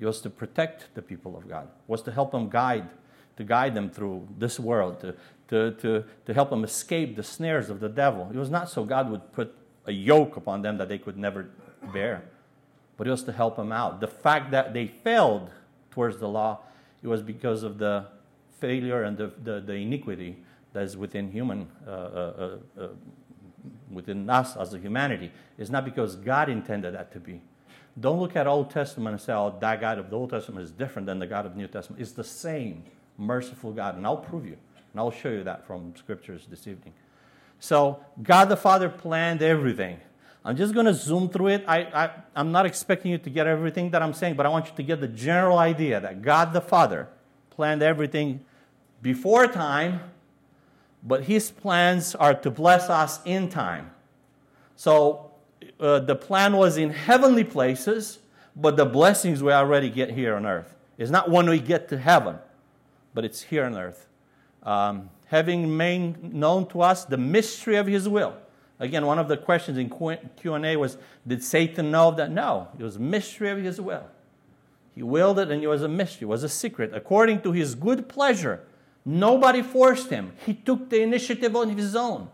It 0.00 0.06
was 0.06 0.20
to 0.22 0.30
protect 0.30 0.94
the 0.94 1.02
people 1.02 1.36
of 1.36 1.48
God, 1.48 1.64
it 1.64 1.88
was 1.88 2.02
to 2.02 2.12
help 2.12 2.32
them 2.32 2.48
guide 2.48 2.88
to 3.38 3.44
guide 3.44 3.72
them 3.72 3.88
through 3.88 4.26
this 4.36 4.58
world, 4.58 4.98
to, 5.00 5.14
to, 5.46 5.70
to, 5.80 6.04
to 6.26 6.34
help 6.34 6.50
them 6.50 6.64
escape 6.64 7.14
the 7.14 7.22
snares 7.22 7.70
of 7.70 7.78
the 7.78 7.88
devil. 7.88 8.28
It 8.34 8.36
was 8.36 8.50
not 8.50 8.68
so 8.68 8.84
God 8.84 9.08
would 9.12 9.32
put 9.32 9.54
a 9.86 9.92
yoke 9.92 10.36
upon 10.36 10.62
them 10.62 10.76
that 10.78 10.88
they 10.88 10.98
could 10.98 11.16
never 11.16 11.48
bear, 11.92 12.24
but 12.96 13.06
it 13.06 13.10
was 13.10 13.22
to 13.22 13.32
help 13.32 13.54
them 13.54 13.70
out. 13.70 14.00
The 14.00 14.08
fact 14.08 14.50
that 14.50 14.74
they 14.74 14.88
failed 14.88 15.50
towards 15.92 16.18
the 16.18 16.28
law, 16.28 16.58
it 17.00 17.06
was 17.06 17.22
because 17.22 17.62
of 17.62 17.78
the 17.78 18.06
failure 18.58 19.04
and 19.04 19.16
the, 19.16 19.30
the, 19.44 19.60
the 19.60 19.74
iniquity 19.74 20.42
that 20.72 20.82
is 20.82 20.96
within 20.96 21.30
human, 21.30 21.68
uh, 21.86 21.90
uh, 21.90 22.58
uh, 22.76 22.82
uh 22.82 22.88
within 23.90 24.28
us 24.28 24.56
as 24.56 24.74
a 24.74 24.78
humanity. 24.78 25.32
It's 25.56 25.70
not 25.70 25.84
because 25.84 26.16
God 26.16 26.48
intended 26.48 26.94
that 26.94 27.12
to 27.12 27.20
be. 27.20 27.40
Don't 27.98 28.20
look 28.20 28.36
at 28.36 28.46
Old 28.46 28.70
Testament 28.70 29.14
and 29.14 29.20
say, 29.20 29.32
oh, 29.32 29.56
that 29.60 29.80
God 29.80 29.98
of 29.98 30.10
the 30.10 30.16
Old 30.16 30.30
Testament 30.30 30.64
is 30.64 30.70
different 30.70 31.06
than 31.06 31.18
the 31.18 31.26
God 31.26 31.46
of 31.46 31.52
the 31.52 31.58
New 31.58 31.66
Testament. 31.66 32.00
It's 32.00 32.12
the 32.12 32.24
same 32.24 32.84
merciful 33.16 33.72
God. 33.72 33.96
And 33.96 34.06
I'll 34.06 34.16
prove 34.16 34.46
you. 34.46 34.56
And 34.92 35.00
I'll 35.00 35.10
show 35.10 35.30
you 35.30 35.42
that 35.44 35.66
from 35.66 35.94
scriptures 35.96 36.46
this 36.48 36.66
evening. 36.66 36.94
So, 37.58 37.98
God 38.22 38.46
the 38.46 38.56
Father 38.56 38.88
planned 38.88 39.42
everything. 39.42 39.98
I'm 40.44 40.56
just 40.56 40.72
going 40.72 40.86
to 40.86 40.94
zoom 40.94 41.28
through 41.28 41.48
it. 41.48 41.64
I, 41.66 41.80
I, 41.80 42.10
I'm 42.36 42.52
not 42.52 42.64
expecting 42.64 43.10
you 43.10 43.18
to 43.18 43.30
get 43.30 43.46
everything 43.46 43.90
that 43.90 44.02
I'm 44.02 44.14
saying, 44.14 44.34
but 44.34 44.46
I 44.46 44.48
want 44.48 44.66
you 44.66 44.72
to 44.76 44.82
get 44.82 45.00
the 45.00 45.08
general 45.08 45.58
idea 45.58 46.00
that 46.00 46.22
God 46.22 46.52
the 46.52 46.60
Father 46.60 47.08
planned 47.50 47.82
everything 47.82 48.44
before 49.02 49.46
time, 49.48 50.00
but 51.08 51.24
His 51.24 51.50
plans 51.50 52.14
are 52.14 52.34
to 52.34 52.50
bless 52.50 52.88
us 52.88 53.20
in 53.24 53.48
time. 53.48 53.90
So, 54.76 55.32
uh, 55.80 55.98
the 56.00 56.14
plan 56.14 56.56
was 56.56 56.76
in 56.76 56.90
heavenly 56.90 57.44
places, 57.44 58.18
but 58.54 58.76
the 58.76 58.86
blessings 58.86 59.42
we 59.42 59.50
already 59.50 59.90
get 59.90 60.10
here 60.10 60.36
on 60.36 60.46
earth. 60.46 60.74
It's 60.98 61.10
not 61.10 61.30
when 61.30 61.48
we 61.48 61.58
get 61.58 61.88
to 61.88 61.98
heaven 61.98 62.38
but 63.18 63.24
it's 63.24 63.42
here 63.42 63.64
on 63.64 63.76
earth. 63.76 64.06
Um, 64.62 65.10
having 65.26 65.76
made 65.76 66.32
known 66.32 66.68
to 66.68 66.82
us 66.82 67.04
the 67.04 67.16
mystery 67.16 67.74
of 67.74 67.88
his 67.88 68.08
will. 68.08 68.36
Again, 68.78 69.06
one 69.06 69.18
of 69.18 69.26
the 69.26 69.36
questions 69.36 69.76
in 69.76 69.90
Q&A 70.36 70.76
was, 70.76 70.98
did 71.26 71.42
Satan 71.42 71.90
know 71.90 72.12
that? 72.12 72.30
No, 72.30 72.68
it 72.78 72.82
was 72.84 72.96
mystery 72.96 73.50
of 73.50 73.58
his 73.58 73.80
will. 73.80 74.04
He 74.94 75.02
willed 75.02 75.40
it 75.40 75.50
and 75.50 75.62
it 75.62 75.66
was 75.66 75.82
a 75.82 75.88
mystery, 75.88 76.26
it 76.26 76.28
was 76.28 76.44
a 76.44 76.48
secret. 76.48 76.92
According 76.94 77.40
to 77.42 77.50
his 77.50 77.74
good 77.74 78.08
pleasure, 78.08 78.60
nobody 79.08 79.62
forced 79.62 80.10
him. 80.10 80.32
He 80.44 80.52
took 80.52 80.90
the 80.90 81.00
initiative 81.00 81.56
on 81.56 81.70
his 81.70 81.96
own. 81.96 82.28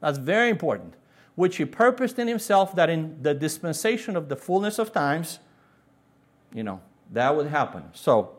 That's 0.00 0.18
very 0.18 0.50
important. 0.50 0.94
Which 1.36 1.56
he 1.56 1.64
purposed 1.64 2.18
in 2.18 2.26
himself 2.26 2.74
that 2.74 2.90
in 2.90 3.22
the 3.22 3.32
dispensation 3.32 4.16
of 4.16 4.28
the 4.28 4.36
fullness 4.36 4.78
of 4.78 4.92
times, 4.92 5.38
you 6.52 6.64
know, 6.64 6.80
that 7.12 7.34
would 7.36 7.46
happen. 7.46 7.84
So, 7.92 8.36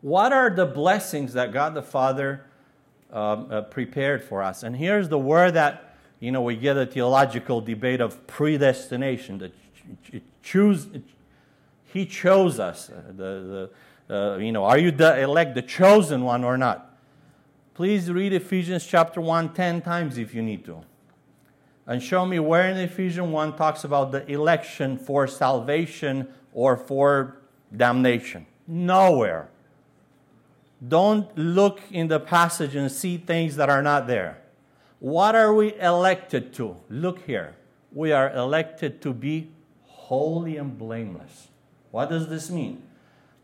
what 0.00 0.32
are 0.32 0.48
the 0.48 0.64
blessings 0.64 1.34
that 1.34 1.52
God 1.52 1.74
the 1.74 1.82
Father 1.82 2.46
um, 3.12 3.48
uh, 3.50 3.62
prepared 3.62 4.22
for 4.24 4.42
us? 4.42 4.62
And 4.62 4.76
here's 4.76 5.08
the 5.08 5.18
word 5.18 5.54
that, 5.54 5.96
you 6.20 6.32
know, 6.32 6.40
we 6.40 6.56
get 6.56 6.76
a 6.76 6.86
theological 6.86 7.60
debate 7.60 8.00
of 8.00 8.26
predestination. 8.26 9.38
that 9.38 9.52
ch- 10.04 10.22
choose, 10.42 10.86
he 11.84 12.06
chose 12.06 12.58
us. 12.58 12.90
Uh, 12.90 13.02
the, 13.08 13.12
the, 13.12 13.70
uh, 14.10 14.38
you 14.38 14.52
know, 14.52 14.64
are 14.64 14.78
you 14.78 14.90
the 14.90 15.20
elect, 15.20 15.54
the 15.54 15.62
chosen 15.62 16.24
one 16.24 16.44
or 16.44 16.56
not? 16.56 16.96
Please 17.74 18.10
read 18.10 18.32
Ephesians 18.32 18.86
chapter 18.86 19.20
1 19.20 19.54
10 19.54 19.82
times 19.82 20.18
if 20.18 20.34
you 20.34 20.42
need 20.42 20.64
to. 20.64 20.80
And 21.86 22.02
show 22.02 22.26
me 22.26 22.38
where 22.38 22.68
in 22.68 22.76
Ephesians 22.76 23.28
1 23.28 23.56
talks 23.56 23.84
about 23.84 24.12
the 24.12 24.28
election 24.30 24.98
for 24.98 25.26
salvation 25.26 26.28
or 26.52 26.76
for 26.76 27.38
damnation. 27.74 28.46
Nowhere. 28.66 29.48
Don't 30.86 31.36
look 31.36 31.80
in 31.90 32.08
the 32.08 32.20
passage 32.20 32.74
and 32.74 32.90
see 32.90 33.16
things 33.16 33.56
that 33.56 33.68
are 33.68 33.82
not 33.82 34.06
there. 34.06 34.38
What 35.00 35.34
are 35.34 35.54
we 35.54 35.78
elected 35.78 36.52
to? 36.54 36.76
Look 36.88 37.24
here. 37.26 37.54
We 37.92 38.12
are 38.12 38.32
elected 38.34 39.00
to 39.02 39.12
be 39.12 39.50
holy 39.84 40.56
and 40.56 40.76
blameless. 40.76 41.48
What 41.90 42.10
does 42.10 42.28
this 42.28 42.50
mean? 42.50 42.82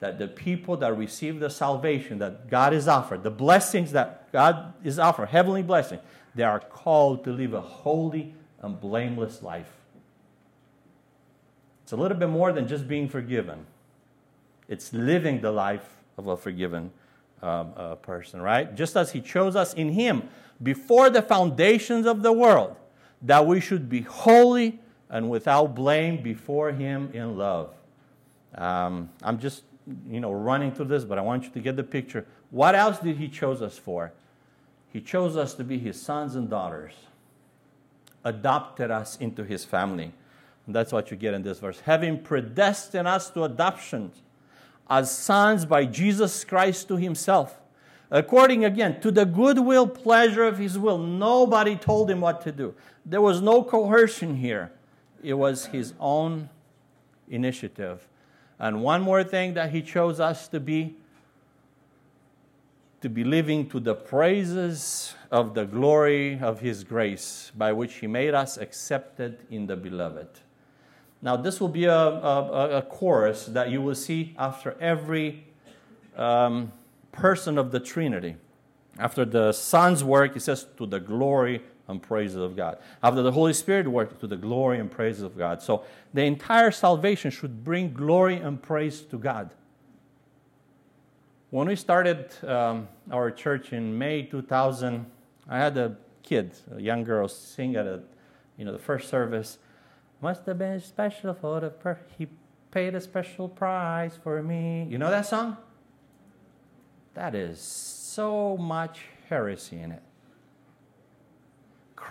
That 0.04 0.18
the 0.18 0.28
people 0.28 0.76
that 0.76 0.94
receive 0.98 1.40
the 1.40 1.48
salvation 1.48 2.18
that 2.18 2.50
God 2.50 2.74
is 2.74 2.88
offered, 2.88 3.22
the 3.22 3.30
blessings 3.30 3.92
that 3.92 4.30
God 4.32 4.74
is 4.84 4.98
offered, 4.98 5.30
heavenly 5.30 5.62
blessing, 5.62 5.98
they 6.34 6.42
are 6.42 6.60
called 6.60 7.24
to 7.24 7.32
live 7.32 7.54
a 7.54 7.62
holy 7.62 8.34
and 8.60 8.78
blameless 8.78 9.42
life. 9.42 9.72
It's 11.84 11.92
a 11.92 11.96
little 11.96 12.18
bit 12.18 12.28
more 12.28 12.52
than 12.52 12.68
just 12.68 12.86
being 12.86 13.08
forgiven. 13.08 13.64
It's 14.68 14.92
living 14.92 15.40
the 15.40 15.50
life 15.50 15.88
of 16.18 16.26
a 16.26 16.36
forgiven 16.36 16.90
um, 17.40 17.72
uh, 17.74 17.94
person, 17.94 18.42
right? 18.42 18.74
Just 18.74 18.98
as 18.98 19.12
He 19.12 19.22
chose 19.22 19.56
us 19.56 19.72
in 19.72 19.88
Him 19.88 20.28
before 20.62 21.08
the 21.08 21.22
foundations 21.22 22.04
of 22.04 22.22
the 22.22 22.32
world, 22.32 22.76
that 23.22 23.46
we 23.46 23.58
should 23.58 23.88
be 23.88 24.02
holy 24.02 24.80
and 25.08 25.30
without 25.30 25.74
blame 25.74 26.22
before 26.22 26.72
Him 26.72 27.08
in 27.14 27.38
love. 27.38 27.72
Um, 28.54 29.08
I'm 29.22 29.38
just, 29.38 29.62
you 30.08 30.20
know, 30.20 30.32
running 30.32 30.72
through 30.72 30.86
this, 30.86 31.04
but 31.04 31.18
I 31.18 31.22
want 31.22 31.44
you 31.44 31.50
to 31.50 31.60
get 31.60 31.76
the 31.76 31.84
picture. 31.84 32.26
What 32.50 32.74
else 32.74 32.98
did 32.98 33.16
He 33.16 33.28
chose 33.28 33.60
us 33.60 33.78
for? 33.78 34.12
He 34.92 35.00
chose 35.00 35.36
us 35.36 35.54
to 35.54 35.64
be 35.64 35.78
His 35.78 36.00
sons 36.00 36.34
and 36.34 36.48
daughters, 36.48 36.94
adopted 38.22 38.90
us 38.90 39.16
into 39.16 39.44
His 39.44 39.64
family. 39.64 40.12
And 40.66 40.74
that's 40.74 40.92
what 40.92 41.10
you 41.10 41.16
get 41.16 41.34
in 41.34 41.42
this 41.42 41.58
verse. 41.58 41.80
Having 41.80 42.22
predestined 42.22 43.06
us 43.06 43.28
to 43.30 43.44
adoption 43.44 44.12
as 44.88 45.16
sons 45.16 45.64
by 45.64 45.84
Jesus 45.84 46.44
Christ 46.44 46.88
to 46.88 46.96
Himself, 46.96 47.58
according 48.10 48.64
again 48.64 49.00
to 49.00 49.10
the 49.10 49.26
goodwill 49.26 49.86
pleasure 49.86 50.44
of 50.44 50.58
His 50.58 50.78
will. 50.78 50.98
Nobody 50.98 51.76
told 51.76 52.10
Him 52.10 52.20
what 52.20 52.40
to 52.42 52.52
do, 52.52 52.74
there 53.04 53.20
was 53.20 53.42
no 53.42 53.62
coercion 53.62 54.36
here. 54.36 54.72
It 55.22 55.34
was 55.34 55.66
His 55.66 55.92
own 56.00 56.48
initiative. 57.28 58.06
And 58.58 58.82
one 58.82 59.02
more 59.02 59.24
thing 59.24 59.54
that 59.54 59.70
He 59.70 59.82
chose 59.82 60.20
us 60.20 60.48
to 60.48 60.60
be 60.60 60.96
to 63.00 63.10
be 63.10 63.22
living 63.22 63.68
to 63.68 63.78
the 63.78 63.94
praises 63.94 65.14
of 65.30 65.52
the 65.52 65.66
glory 65.66 66.38
of 66.40 66.60
His 66.60 66.82
grace, 66.84 67.52
by 67.54 67.70
which 67.70 67.96
He 67.96 68.06
made 68.06 68.32
us 68.32 68.56
accepted 68.56 69.40
in 69.50 69.66
the 69.66 69.76
Beloved. 69.76 70.28
Now, 71.20 71.36
this 71.36 71.60
will 71.60 71.68
be 71.68 71.84
a, 71.84 71.94
a, 71.94 72.78
a 72.78 72.82
chorus 72.82 73.44
that 73.44 73.70
you 73.70 73.82
will 73.82 73.94
see 73.94 74.34
after 74.38 74.74
every 74.80 75.44
um, 76.16 76.72
person 77.12 77.58
of 77.58 77.72
the 77.72 77.80
Trinity. 77.80 78.36
After 78.98 79.26
the 79.26 79.52
Son's 79.52 80.02
work, 80.02 80.34
it 80.36 80.40
says, 80.40 80.66
to 80.78 80.86
the 80.86 81.00
glory 81.00 81.62
and 81.88 82.02
praises 82.02 82.36
of 82.36 82.56
God. 82.56 82.78
After 83.02 83.22
the 83.22 83.32
Holy 83.32 83.52
Spirit 83.52 83.88
work, 83.88 84.18
to 84.20 84.26
the 84.26 84.36
glory 84.36 84.78
and 84.78 84.90
praises 84.90 85.22
of 85.22 85.36
God. 85.36 85.62
So 85.62 85.84
the 86.12 86.22
entire 86.22 86.70
salvation 86.70 87.30
should 87.30 87.64
bring 87.64 87.92
glory 87.92 88.36
and 88.36 88.60
praise 88.60 89.02
to 89.02 89.18
God. 89.18 89.50
When 91.50 91.68
we 91.68 91.76
started 91.76 92.32
um, 92.44 92.88
our 93.12 93.30
church 93.30 93.72
in 93.72 93.96
May 93.96 94.22
2000, 94.22 95.06
I 95.48 95.58
had 95.58 95.76
a 95.76 95.96
kid, 96.22 96.52
a 96.74 96.80
young 96.80 97.04
girl, 97.04 97.28
sing 97.28 97.76
at 97.76 97.86
a, 97.86 98.00
you 98.56 98.64
know, 98.64 98.72
the 98.72 98.78
first 98.78 99.08
service. 99.08 99.58
Must 100.20 100.44
have 100.46 100.58
been 100.58 100.80
special 100.80 101.34
for 101.34 101.60
the 101.60 101.70
per- 101.70 102.00
he 102.18 102.28
paid 102.70 102.94
a 102.94 103.00
special 103.00 103.48
price 103.48 104.18
for 104.20 104.42
me. 104.42 104.86
You 104.90 104.98
know 104.98 105.10
that 105.10 105.26
song? 105.26 105.58
That 107.12 107.34
is 107.36 107.60
so 107.60 108.56
much 108.56 109.02
heresy 109.28 109.78
in 109.78 109.92
it. 109.92 110.02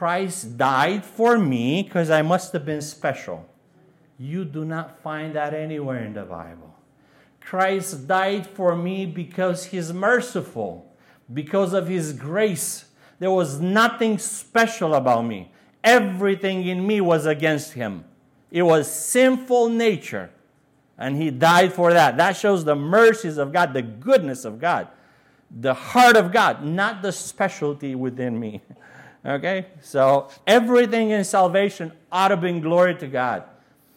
Christ 0.03 0.57
died 0.57 1.05
for 1.05 1.39
me 1.39 1.81
because 1.81 2.09
I 2.09 2.23
must 2.23 2.51
have 2.51 2.65
been 2.65 2.81
special. 2.81 3.47
You 4.19 4.43
do 4.43 4.65
not 4.65 5.01
find 5.01 5.33
that 5.35 5.53
anywhere 5.53 6.03
in 6.03 6.13
the 6.13 6.25
Bible. 6.25 6.75
Christ 7.39 8.05
died 8.05 8.45
for 8.45 8.75
me 8.75 9.05
because 9.05 9.63
he's 9.63 9.93
merciful, 9.93 10.93
because 11.33 11.71
of 11.71 11.87
his 11.87 12.11
grace. 12.11 12.83
There 13.19 13.31
was 13.31 13.61
nothing 13.61 14.17
special 14.17 14.93
about 14.93 15.21
me. 15.21 15.53
Everything 15.85 16.67
in 16.67 16.85
me 16.85 16.99
was 16.99 17.25
against 17.25 17.71
him. 17.71 18.03
It 18.51 18.63
was 18.63 18.91
sinful 18.91 19.69
nature. 19.69 20.31
And 20.97 21.15
he 21.15 21.31
died 21.31 21.71
for 21.71 21.93
that. 21.93 22.17
That 22.17 22.35
shows 22.35 22.65
the 22.65 22.75
mercies 22.75 23.37
of 23.37 23.53
God, 23.53 23.71
the 23.71 23.81
goodness 23.81 24.43
of 24.43 24.59
God, 24.59 24.89
the 25.49 25.73
heart 25.73 26.17
of 26.17 26.33
God, 26.33 26.61
not 26.61 27.01
the 27.01 27.13
specialty 27.13 27.95
within 27.95 28.37
me. 28.37 28.61
Okay? 29.25 29.67
So 29.81 30.29
everything 30.45 31.11
in 31.11 31.23
salvation 31.23 31.91
ought 32.11 32.29
to 32.29 32.37
bring 32.37 32.61
glory 32.61 32.95
to 32.95 33.07
God. 33.07 33.43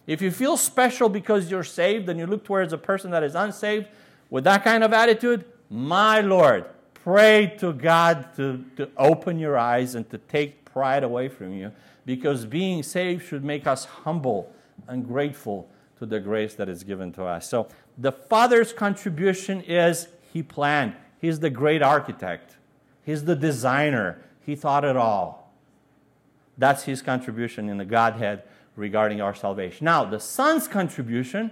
If 0.06 0.22
you 0.22 0.30
feel 0.30 0.56
special 0.56 1.08
because 1.08 1.50
you're 1.50 1.64
saved 1.64 2.08
and 2.08 2.18
you 2.18 2.26
look 2.26 2.44
towards 2.44 2.72
a 2.72 2.78
person 2.78 3.10
that 3.10 3.22
is 3.22 3.34
unsaved 3.34 3.88
with 4.30 4.44
that 4.44 4.62
kind 4.62 4.84
of 4.84 4.92
attitude, 4.92 5.44
my 5.68 6.20
Lord, 6.20 6.66
pray 6.94 7.54
to 7.58 7.72
God 7.72 8.34
to, 8.36 8.64
to 8.76 8.88
open 8.96 9.38
your 9.38 9.58
eyes 9.58 9.94
and 9.94 10.08
to 10.10 10.18
take 10.18 10.64
pride 10.64 11.02
away 11.02 11.28
from 11.28 11.52
you 11.52 11.72
because 12.04 12.46
being 12.46 12.82
saved 12.82 13.26
should 13.26 13.44
make 13.44 13.66
us 13.66 13.84
humble 13.84 14.52
and 14.86 15.06
grateful 15.06 15.68
to 15.98 16.06
the 16.06 16.20
grace 16.20 16.54
that 16.54 16.68
is 16.68 16.84
given 16.84 17.10
to 17.12 17.24
us. 17.24 17.48
So 17.48 17.68
the 17.98 18.12
Father's 18.12 18.72
contribution 18.72 19.62
is 19.62 20.08
He 20.32 20.42
planned. 20.42 20.94
He's 21.20 21.40
the 21.40 21.50
great 21.50 21.82
architect, 21.82 22.56
He's 23.04 23.24
the 23.24 23.36
designer, 23.36 24.20
He 24.46 24.56
thought 24.56 24.84
it 24.84 24.96
all. 24.96 25.52
That's 26.56 26.84
His 26.84 27.02
contribution 27.02 27.68
in 27.68 27.76
the 27.76 27.84
Godhead 27.84 28.44
regarding 28.76 29.20
our 29.20 29.34
salvation. 29.34 29.84
Now, 29.84 30.04
the 30.04 30.20
Son's 30.20 30.68
contribution 30.68 31.50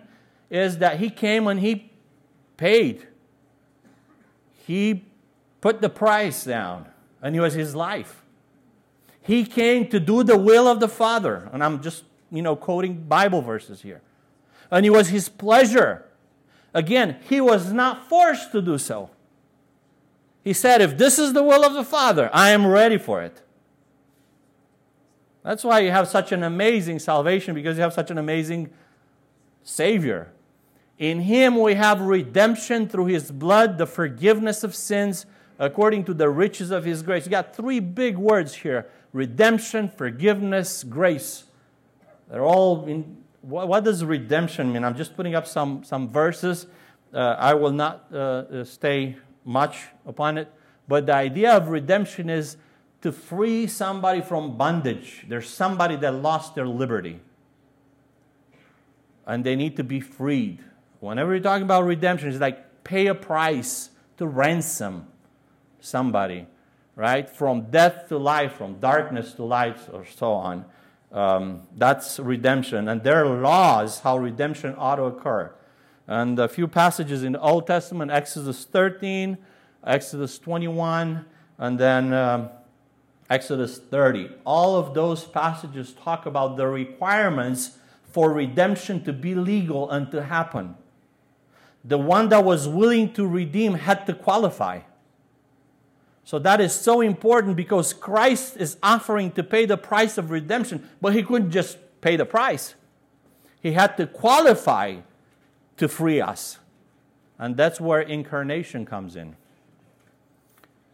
is 0.49 0.79
that 0.79 1.01
He 1.01 1.11
came 1.11 1.47
and 1.47 1.61
He 1.61 1.91
paid. 2.57 3.07
He 4.67 5.05
put 5.61 5.81
the 5.83 5.91
price 5.91 6.45
down, 6.45 6.87
and 7.21 7.35
it 7.35 7.41
was 7.41 7.55
His 7.55 7.75
life. 7.75 8.23
He 9.25 9.47
came 9.47 9.89
to 9.89 9.99
do 9.99 10.23
the 10.23 10.37
will 10.37 10.69
of 10.69 10.81
the 10.81 10.89
Father. 10.89 11.49
And 11.53 11.65
I'm 11.65 11.83
just, 11.83 12.05
you 12.31 12.43
know, 12.43 12.55
quoting 12.55 13.05
Bible 13.05 13.41
verses 13.41 13.81
here. 13.81 14.03
And 14.71 14.85
it 14.85 14.91
was 14.91 15.09
his 15.09 15.31
pleasure. 15.31 16.05
Again, 16.75 17.17
he 17.27 17.41
was 17.41 17.73
not 17.73 18.07
forced 18.09 18.53
to 18.53 18.61
do 18.61 18.77
so. 18.77 19.09
He 20.45 20.53
said, 20.53 20.83
If 20.83 20.99
this 20.99 21.19
is 21.19 21.33
the 21.33 21.43
will 21.43 21.65
of 21.65 21.73
the 21.73 21.83
Father, 21.83 22.29
I 22.33 22.51
am 22.51 22.67
ready 22.67 22.99
for 22.99 23.23
it. 23.23 23.41
That's 25.43 25.65
why 25.65 25.81
you 25.81 25.91
have 25.91 26.07
such 26.07 26.33
an 26.33 26.43
amazing 26.43 26.99
salvation, 26.99 27.55
because 27.55 27.77
you 27.77 27.83
have 27.83 27.95
such 27.95 28.11
an 28.11 28.19
amazing 28.19 28.71
Savior. 29.63 30.31
In 30.99 31.21
Him 31.21 31.59
we 31.59 31.75
have 31.75 32.01
redemption 32.03 32.89
through 32.89 33.07
His 33.07 33.33
blood, 33.33 33.79
the 33.79 33.87
forgiveness 33.87 34.63
of 34.63 34.75
sins 34.75 35.27
according 35.59 36.05
to 36.05 36.15
the 36.15 36.29
riches 36.29 36.71
of 36.71 36.85
His 36.85 37.03
grace. 37.03 37.25
You 37.25 37.31
got 37.31 37.57
three 37.57 37.81
big 37.81 38.17
words 38.17 38.55
here 38.55 38.87
redemption, 39.13 39.89
forgiveness, 39.89 40.85
grace. 40.85 41.45
They're 42.31 42.45
all 42.45 42.85
in. 42.87 43.25
What, 43.41 43.85
does 43.85 44.03
redemption 44.03 44.73
mean? 44.73 44.85
I'm 44.85 44.97
just 44.97 45.15
putting 45.15 45.35
up 45.35 45.47
some, 45.47 45.85
some 45.85 46.09
verses. 46.09 46.67
Uh, 47.13 47.37
I 47.39 47.53
will 47.53 47.71
not 47.71 48.07
uh, 48.11 48.17
uh, 48.17 48.65
stay 48.65 49.17
much 49.45 49.87
upon 50.07 50.39
it. 50.39 50.51
But 50.89 51.07
the 51.07 51.15
idea 51.15 51.53
of 51.53 51.69
redemption 51.69 52.29
is 52.29 52.57
to 53.03 53.13
free 53.13 53.67
somebody 53.67 54.21
from 54.21 54.57
bondage. 54.57 55.25
There's 55.29 55.49
somebody 55.49 55.97
that 55.97 56.15
lost 56.15 56.55
their 56.55 56.67
liberty. 56.67 57.21
And 59.27 59.45
they 59.45 59.57
need 59.57 59.77
to 59.77 59.85
be 59.85 60.01
freed. 60.01 60.61
Whenever 61.01 61.33
you're 61.33 61.43
talking 61.43 61.65
about 61.65 61.85
redemption, 61.85 62.31
it's 62.31 62.41
like 62.41 62.85
pay 62.85 63.07
a 63.07 63.15
price 63.15 63.91
to 64.17 64.27
ransom 64.27 65.07
somebody, 65.81 66.47
right? 66.97 67.29
From 67.29 67.71
death 67.71 68.09
to 68.09 68.19
life, 68.19 68.55
from 68.55 68.79
darkness 68.81 69.35
to 69.35 69.45
light, 69.45 69.77
or 69.93 70.05
so 70.05 70.33
on. 70.33 70.65
Um, 71.13 71.63
that's 71.77 72.19
redemption. 72.19 72.89
And 72.89 73.03
there 73.03 73.25
are 73.25 73.41
laws 73.41 74.01
how 74.01 74.19
redemption 74.19 74.75
ought 74.77 74.97
to 74.97 75.05
occur. 75.05 75.53
And 76.07 76.39
a 76.39 76.49
few 76.49 76.69
passages 76.69 77.23
in 77.23 77.33
the 77.33 77.41
Old 77.41 77.67
Testament 77.67 78.11
Exodus 78.11 78.65
13, 78.65 79.39
Exodus 79.85 80.39
21, 80.39 81.25
and 81.59 81.79
then 81.79 82.13
um, 82.13 82.51
Exodus 83.31 83.79
30. 83.79 84.31
All 84.45 84.77
of 84.77 84.95
those 84.95 85.25
passages 85.25 85.93
talk 85.93 86.27
about 86.27 86.57
the 86.57 86.67
requirements 86.67 87.79
for 88.11 88.33
redemption 88.33 89.03
to 89.05 89.13
be 89.13 89.35
legal 89.35 89.91
and 89.91 90.11
to 90.11 90.23
happen. 90.23 90.77
The 91.85 91.99
one 91.99 92.29
that 92.31 92.45
was 92.45 92.69
willing 92.69 93.13
to 93.15 93.27
redeem 93.27 93.75
had 93.75 94.07
to 94.07 94.15
qualify. 94.15 94.81
So 96.25 96.39
that 96.39 96.61
is 96.61 96.73
so 96.73 97.03
important 97.03 97.57
because 97.57 97.93
Christ 97.93 98.57
is 98.57 98.79
offering 98.83 99.31
to 99.33 99.43
pay 99.43 99.67
the 99.67 99.77
price 99.77 100.17
of 100.17 100.31
redemption, 100.31 100.89
but 101.01 101.15
he 101.15 101.23
couldn't 101.23 101.51
just 101.51 101.77
pay 102.01 102.17
the 102.17 102.25
price. 102.25 102.75
He 103.61 103.73
had 103.73 103.97
to 103.99 104.07
qualify 104.07 104.99
to 105.77 105.89
free 105.89 106.21
us. 106.21 106.59
And 107.39 107.57
that's 107.57 107.81
where 107.81 108.01
incarnation 108.01 108.87
comes 108.87 109.17
in. 109.17 109.37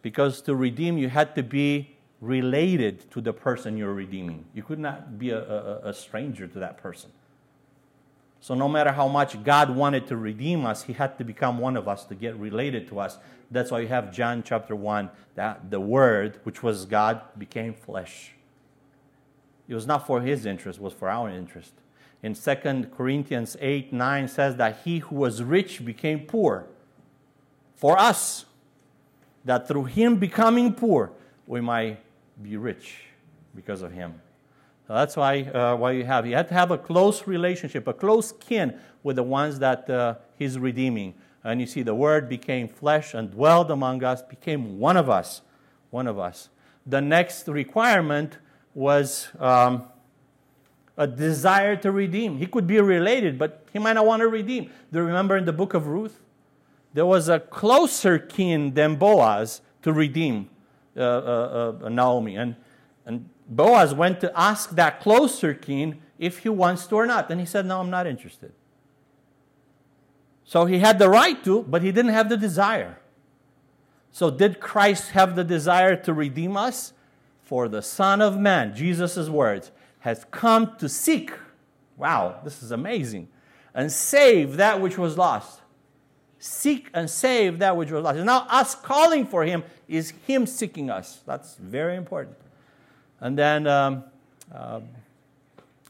Because 0.01 0.41
to 0.43 0.55
redeem, 0.55 0.97
you 0.97 1.09
had 1.09 1.35
to 1.35 1.43
be 1.43 1.95
related 2.19 3.09
to 3.11 3.21
the 3.21 3.33
person 3.33 3.77
you're 3.77 3.93
redeeming. 3.93 4.45
You 4.53 4.63
could 4.63 4.79
not 4.79 5.17
be 5.17 5.31
a, 5.31 5.39
a, 5.39 5.89
a, 5.89 5.93
stranger 5.93 6.47
to 6.47 6.59
that 6.59 6.77
person. 6.77 7.11
So, 8.39 8.55
no 8.55 8.67
matter 8.67 8.91
how 8.91 9.07
much 9.07 9.43
God 9.43 9.75
wanted 9.75 10.07
to 10.07 10.17
redeem 10.17 10.65
us, 10.65 10.83
He 10.83 10.93
had 10.93 11.17
to 11.17 11.23
become 11.23 11.59
one 11.59 11.77
of 11.77 11.87
us 11.87 12.05
to 12.05 12.15
get 12.15 12.35
related 12.37 12.87
to 12.89 12.99
us. 12.99 13.17
That's 13.49 13.69
why 13.69 13.81
you 13.81 13.87
have 13.87 14.13
John 14.13 14.43
chapter 14.43 14.75
1 14.75 15.09
that 15.35 15.69
the 15.69 15.79
Word, 15.79 16.39
which 16.43 16.63
was 16.63 16.85
God, 16.85 17.21
became 17.37 17.73
flesh. 17.73 18.31
It 19.67 19.75
was 19.75 19.85
not 19.85 20.07
for 20.07 20.21
His 20.21 20.45
interest, 20.45 20.79
it 20.79 20.83
was 20.83 20.93
for 20.93 21.09
our 21.09 21.29
interest. 21.29 21.73
In 22.23 22.35
2 22.35 22.89
Corinthians 22.95 23.57
8 23.59 23.91
9 23.93 24.27
says 24.27 24.55
that 24.57 24.81
He 24.83 24.99
who 24.99 25.15
was 25.15 25.41
rich 25.41 25.83
became 25.83 26.21
poor 26.21 26.67
for 27.75 27.97
us, 27.97 28.45
that 29.43 29.67
through 29.67 29.85
Him 29.85 30.17
becoming 30.17 30.73
poor, 30.73 31.11
we 31.47 31.61
might 31.61 31.99
be 32.41 32.57
rich 32.57 33.05
because 33.55 33.81
of 33.81 33.91
him. 33.91 34.21
So 34.87 34.93
that's 34.93 35.15
why, 35.15 35.43
uh, 35.43 35.75
why 35.75 35.91
you 35.91 36.05
have. 36.05 36.25
You 36.25 36.35
have 36.35 36.47
to 36.49 36.53
have 36.53 36.71
a 36.71 36.77
close 36.77 37.27
relationship, 37.27 37.87
a 37.87 37.93
close 37.93 38.31
kin 38.31 38.79
with 39.03 39.15
the 39.15 39.23
ones 39.23 39.59
that 39.59 39.89
uh, 39.89 40.15
he's 40.37 40.59
redeeming. 40.59 41.13
And 41.43 41.59
you 41.59 41.67
see, 41.67 41.81
the 41.81 41.95
Word 41.95 42.29
became 42.29 42.67
flesh 42.67 43.13
and 43.13 43.31
dwelled 43.31 43.71
among 43.71 44.03
us, 44.03 44.21
became 44.21 44.79
one 44.79 44.97
of 44.97 45.09
us. 45.09 45.41
One 45.89 46.07
of 46.07 46.19
us. 46.19 46.49
The 46.85 47.01
next 47.01 47.47
requirement 47.47 48.37
was 48.73 49.27
um, 49.39 49.85
a 50.97 51.07
desire 51.07 51.75
to 51.77 51.91
redeem. 51.91 52.37
He 52.37 52.45
could 52.45 52.67
be 52.67 52.79
related, 52.79 53.39
but 53.39 53.65
he 53.73 53.79
might 53.79 53.93
not 53.93 54.05
want 54.05 54.21
to 54.21 54.27
redeem. 54.27 54.69
Do 54.91 54.99
you 54.99 55.05
remember 55.05 55.37
in 55.37 55.45
the 55.45 55.53
book 55.53 55.73
of 55.73 55.87
Ruth? 55.87 56.19
There 56.93 57.05
was 57.05 57.29
a 57.29 57.39
closer 57.39 58.19
kin 58.19 58.73
than 58.73 58.97
Boaz 58.97 59.61
to 59.81 59.93
redeem. 59.93 60.49
Uh, 60.95 60.99
uh, 60.99 61.73
uh, 61.83 61.89
Naomi. 61.89 62.35
And, 62.35 62.57
and 63.05 63.29
Boaz 63.47 63.93
went 63.93 64.19
to 64.19 64.37
ask 64.37 64.71
that 64.71 64.99
closer 64.99 65.53
kin 65.53 66.01
if 66.19 66.39
he 66.39 66.49
wants 66.49 66.85
to 66.87 66.95
or 66.95 67.05
not. 67.05 67.31
And 67.31 67.39
he 67.39 67.45
said, 67.45 67.65
No, 67.65 67.79
I'm 67.79 67.89
not 67.89 68.05
interested. 68.05 68.51
So 70.43 70.65
he 70.65 70.79
had 70.79 70.99
the 70.99 71.07
right 71.07 71.41
to, 71.45 71.63
but 71.63 71.81
he 71.81 71.93
didn't 71.93 72.11
have 72.11 72.27
the 72.27 72.35
desire. 72.35 72.99
So, 74.11 74.29
did 74.29 74.59
Christ 74.59 75.11
have 75.11 75.37
the 75.37 75.45
desire 75.45 75.95
to 75.95 76.13
redeem 76.13 76.57
us? 76.57 76.91
For 77.41 77.69
the 77.69 77.81
Son 77.81 78.21
of 78.21 78.37
Man, 78.37 78.75
Jesus' 78.75 79.29
words, 79.29 79.71
has 80.01 80.25
come 80.29 80.75
to 80.77 80.87
seek, 80.87 81.31
wow, 81.97 82.39
this 82.43 82.61
is 82.61 82.71
amazing, 82.71 83.27
and 83.73 83.91
save 83.91 84.57
that 84.57 84.79
which 84.81 84.97
was 84.97 85.17
lost 85.17 85.61
seek 86.41 86.89
and 86.95 87.07
save 87.07 87.59
that 87.59 87.77
which 87.77 87.91
was 87.91 88.03
lost. 88.03 88.17
And 88.17 88.25
now, 88.25 88.47
us 88.49 88.73
calling 88.73 89.25
for 89.25 89.45
him 89.45 89.63
is 89.87 90.11
him 90.25 90.47
seeking 90.47 90.89
us. 90.89 91.21
That's 91.25 91.55
very 91.55 91.95
important. 91.95 92.35
And 93.19 93.37
then 93.37 93.67
um, 93.67 94.03
uh, 94.53 94.81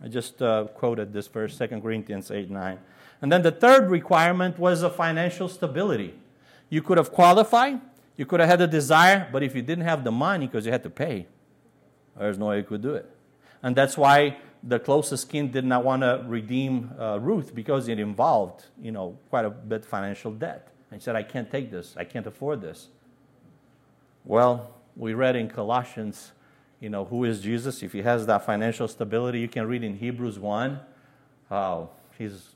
I 0.03 0.07
just 0.09 0.41
uh, 0.41 0.65
quoted 0.75 1.13
this 1.13 1.27
verse, 1.27 1.57
2 1.57 1.67
Corinthians 1.81 2.29
8 2.29 2.51
9. 2.51 2.79
And 3.21 3.31
then 3.31 3.43
the 3.43 3.51
third 3.51 3.89
requirement 3.89 4.59
was 4.59 4.83
a 4.83 4.89
financial 4.89 5.47
stability. 5.47 6.15
You 6.69 6.81
could 6.81 6.97
have 6.97 7.11
qualified, 7.11 7.79
you 8.17 8.25
could 8.25 8.39
have 8.41 8.49
had 8.49 8.61
a 8.61 8.67
desire, 8.67 9.29
but 9.31 9.43
if 9.43 9.55
you 9.55 9.61
didn't 9.61 9.85
have 9.85 10.03
the 10.03 10.11
money 10.11 10.47
because 10.47 10.65
you 10.65 10.71
had 10.71 10.83
to 10.83 10.89
pay, 10.89 11.27
there's 12.17 12.37
no 12.37 12.47
way 12.47 12.57
you 12.57 12.63
could 12.63 12.81
do 12.81 12.95
it. 12.95 13.09
And 13.63 13.75
that's 13.75 13.97
why 13.97 14.37
the 14.63 14.79
closest 14.79 15.29
kin 15.29 15.51
did 15.51 15.65
not 15.65 15.83
want 15.83 16.01
to 16.03 16.23
redeem 16.27 16.91
uh, 16.99 17.19
Ruth 17.19 17.53
because 17.53 17.87
it 17.87 17.99
involved, 17.99 18.65
you 18.81 18.91
know, 18.91 19.17
quite 19.29 19.45
a 19.45 19.49
bit 19.49 19.81
of 19.81 19.85
financial 19.85 20.31
debt. 20.31 20.67
And 20.89 20.99
he 20.99 21.03
said, 21.03 21.15
I 21.15 21.23
can't 21.23 21.49
take 21.49 21.71
this. 21.71 21.95
I 21.97 22.03
can't 22.03 22.27
afford 22.27 22.61
this. 22.61 22.89
Well, 24.23 24.75
we 24.95 25.13
read 25.13 25.35
in 25.35 25.49
Colossians, 25.49 26.31
you 26.79 26.89
know, 26.89 27.05
who 27.05 27.23
is 27.23 27.41
Jesus? 27.41 27.81
If 27.81 27.93
he 27.93 28.01
has 28.01 28.25
that 28.27 28.45
financial 28.45 28.87
stability, 28.87 29.39
you 29.39 29.47
can 29.47 29.67
read 29.67 29.83
in 29.83 29.97
Hebrews 29.97 30.37
1 30.37 30.79
how 31.49 31.89
he's 32.17 32.49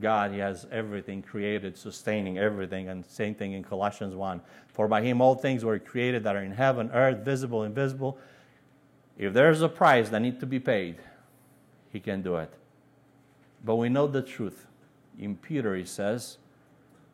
God, 0.00 0.32
he 0.32 0.38
has 0.38 0.66
everything 0.72 1.22
created, 1.22 1.76
sustaining 1.76 2.38
everything. 2.38 2.88
And 2.88 3.04
same 3.06 3.34
thing 3.34 3.52
in 3.52 3.62
Colossians 3.62 4.14
1. 4.14 4.40
For 4.68 4.88
by 4.88 5.02
him 5.02 5.20
all 5.20 5.34
things 5.34 5.64
were 5.64 5.78
created 5.78 6.24
that 6.24 6.36
are 6.36 6.42
in 6.42 6.52
heaven, 6.52 6.90
earth, 6.92 7.18
visible, 7.18 7.62
invisible. 7.62 8.18
If 9.18 9.32
there's 9.32 9.62
a 9.62 9.68
price 9.68 10.10
that 10.10 10.20
needs 10.20 10.38
to 10.40 10.46
be 10.46 10.60
paid, 10.60 10.96
he 11.90 12.00
can 12.00 12.22
do 12.22 12.36
it. 12.36 12.52
But 13.64 13.76
we 13.76 13.88
know 13.88 14.06
the 14.06 14.22
truth. 14.22 14.66
In 15.18 15.36
Peter, 15.36 15.74
he 15.74 15.84
says 15.84 16.36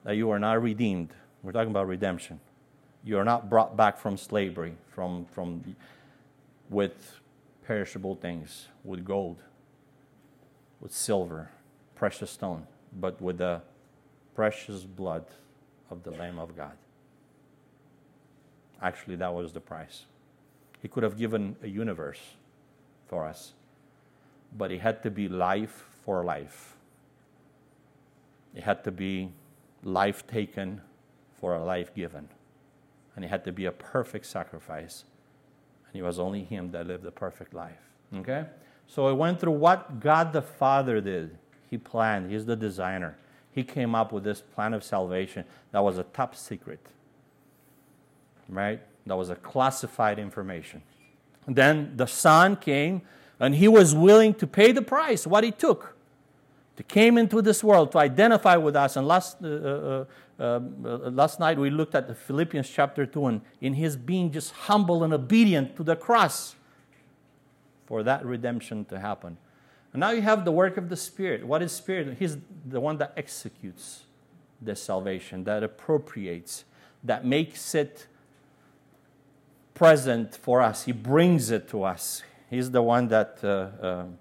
that 0.04 0.16
you 0.16 0.30
are 0.30 0.38
not 0.38 0.60
redeemed. 0.60 1.10
We're 1.42 1.52
talking 1.52 1.70
about 1.70 1.86
redemption. 1.86 2.40
You 3.04 3.18
are 3.18 3.24
not 3.24 3.48
brought 3.48 3.76
back 3.76 3.98
from 3.98 4.16
slavery, 4.16 4.74
from, 4.88 5.26
from 5.26 5.76
with 6.70 7.20
perishable 7.66 8.16
things, 8.16 8.66
with 8.84 9.04
gold, 9.04 9.38
with 10.80 10.92
silver, 10.92 11.50
precious 11.94 12.30
stone, 12.30 12.66
but 12.98 13.20
with 13.22 13.38
the 13.38 13.62
precious 14.34 14.82
blood 14.84 15.24
of 15.90 16.02
the 16.02 16.10
Lamb 16.10 16.38
of 16.38 16.56
God. 16.56 16.72
Actually, 18.80 19.16
that 19.16 19.32
was 19.32 19.52
the 19.52 19.60
price. 19.60 20.06
He 20.82 20.88
could 20.88 21.04
have 21.04 21.16
given 21.16 21.56
a 21.62 21.68
universe 21.68 22.20
for 23.08 23.24
us 23.24 23.52
but 24.56 24.70
it 24.70 24.80
had 24.80 25.02
to 25.02 25.10
be 25.10 25.28
life 25.28 25.86
for 26.04 26.24
life. 26.24 26.76
It 28.54 28.62
had 28.62 28.84
to 28.84 28.90
be 28.90 29.30
life 29.82 30.26
taken 30.26 30.80
for 31.40 31.54
a 31.54 31.64
life 31.64 31.94
given. 31.94 32.28
And 33.16 33.24
it 33.24 33.28
had 33.28 33.44
to 33.44 33.52
be 33.52 33.64
a 33.64 33.72
perfect 33.72 34.26
sacrifice. 34.26 35.04
And 35.86 36.00
it 36.00 36.02
was 36.02 36.18
only 36.18 36.44
Him 36.44 36.70
that 36.72 36.86
lived 36.86 37.06
a 37.06 37.10
perfect 37.10 37.54
life. 37.54 37.80
Okay? 38.14 38.44
So 38.86 39.06
I 39.06 39.12
went 39.12 39.40
through 39.40 39.52
what 39.52 40.00
God 40.00 40.32
the 40.32 40.42
Father 40.42 41.00
did. 41.00 41.36
He 41.70 41.78
planned, 41.78 42.30
He's 42.30 42.44
the 42.44 42.56
designer. 42.56 43.16
He 43.50 43.64
came 43.64 43.94
up 43.94 44.12
with 44.12 44.24
this 44.24 44.40
plan 44.40 44.74
of 44.74 44.82
salvation 44.82 45.44
that 45.72 45.82
was 45.82 45.98
a 45.98 46.04
top 46.04 46.34
secret. 46.34 46.80
Right? 48.48 48.80
That 49.06 49.16
was 49.16 49.30
a 49.30 49.36
classified 49.36 50.18
information. 50.18 50.82
Then 51.46 51.96
the 51.96 52.06
Son 52.06 52.56
came 52.56 53.02
and 53.40 53.54
he 53.54 53.66
was 53.66 53.94
willing 53.94 54.34
to 54.34 54.46
pay 54.46 54.72
the 54.72 54.82
price, 54.82 55.26
what 55.26 55.42
he 55.42 55.50
took 55.50 55.96
to 56.76 56.82
came 56.82 57.18
into 57.18 57.42
this 57.42 57.62
world 57.62 57.92
to 57.92 57.98
identify 57.98 58.56
with 58.56 58.76
us. 58.76 58.96
And 58.96 59.06
last, 59.06 59.36
uh, 59.42 59.46
uh, 59.46 60.04
uh, 60.38 60.42
uh, 60.42 60.60
last 61.10 61.38
night 61.38 61.58
we 61.58 61.70
looked 61.70 61.94
at 61.94 62.08
the 62.08 62.14
Philippians 62.14 62.68
chapter 62.68 63.04
2 63.04 63.26
and 63.26 63.40
in 63.60 63.74
his 63.74 63.96
being 63.96 64.30
just 64.32 64.52
humble 64.52 65.04
and 65.04 65.12
obedient 65.12 65.76
to 65.76 65.82
the 65.82 65.96
cross 65.96 66.54
for 67.86 68.02
that 68.02 68.24
redemption 68.24 68.84
to 68.86 68.98
happen. 68.98 69.36
And 69.92 70.00
now 70.00 70.10
you 70.10 70.22
have 70.22 70.44
the 70.44 70.52
work 70.52 70.78
of 70.78 70.88
the 70.88 70.96
Spirit. 70.96 71.46
What 71.46 71.62
is 71.62 71.72
Spirit? 71.72 72.16
He's 72.18 72.38
the 72.64 72.80
one 72.80 72.96
that 72.98 73.12
executes 73.16 74.04
the 74.60 74.74
salvation, 74.74 75.44
that 75.44 75.62
appropriates, 75.62 76.64
that 77.04 77.26
makes 77.26 77.74
it 77.74 78.06
present 79.82 80.36
for 80.36 80.62
us. 80.62 80.84
He 80.84 80.92
brings 80.92 81.50
it 81.50 81.68
to 81.70 81.82
us. 81.82 82.22
He's 82.48 82.70
the 82.70 82.80
one 82.80 83.08
that 83.08 83.42
uh, 83.42 83.66
um, 83.84 84.18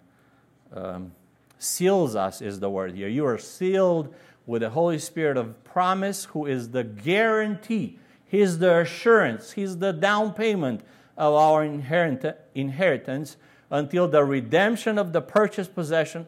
um, 0.73 1.11
seals 1.59 2.15
us, 2.15 2.41
is 2.41 2.59
the 2.59 2.67
word 2.67 2.95
here. 2.95 3.07
You 3.07 3.27
are 3.27 3.37
sealed 3.37 4.11
with 4.47 4.63
the 4.63 4.71
Holy 4.71 4.97
Spirit 4.97 5.37
of 5.37 5.63
promise, 5.63 6.25
who 6.25 6.47
is 6.47 6.71
the 6.71 6.83
guarantee. 6.83 7.99
He's 8.27 8.57
the 8.57 8.79
assurance. 8.79 9.51
He's 9.51 9.77
the 9.77 9.93
down 9.93 10.33
payment 10.33 10.81
of 11.15 11.35
our 11.35 11.63
inheritance 11.63 13.37
until 13.69 14.07
the 14.07 14.23
redemption 14.23 14.97
of 14.97 15.13
the 15.13 15.21
purchased 15.21 15.75
possession, 15.75 16.25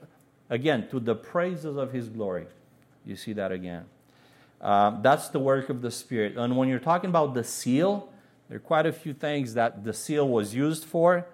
again, 0.52 0.88
to 0.90 1.00
the 1.00 1.16
praises 1.16 1.76
of 1.76 1.92
his 1.92 2.08
glory. 2.08 2.46
You 3.04 3.16
see 3.16 3.34
that 3.34 3.52
again. 3.52 3.86
Uh, 4.62 5.02
that's 5.02 5.30
the 5.30 5.40
work 5.40 5.70
of 5.70 5.82
the 5.82 5.90
Spirit. 5.90 6.38
And 6.38 6.56
when 6.56 6.70
you're 6.70 6.78
talking 6.78 7.10
about 7.10 7.34
the 7.34 7.44
seal, 7.44 8.13
there 8.54 8.60
are 8.60 8.62
quite 8.62 8.86
a 8.86 8.94
few 8.94 9.16
things 9.16 9.56
that 9.56 9.84
the 9.84 9.94
seal 9.94 10.30
was 10.30 10.54
used 10.54 10.86
for 10.86 11.26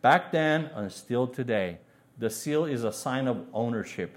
back 0.00 0.30
then 0.30 0.66
and 0.76 0.92
still 0.92 1.26
today. 1.26 1.78
The 2.18 2.30
seal 2.30 2.66
is 2.66 2.84
a 2.84 2.92
sign 2.92 3.26
of 3.26 3.44
ownership. 3.52 4.16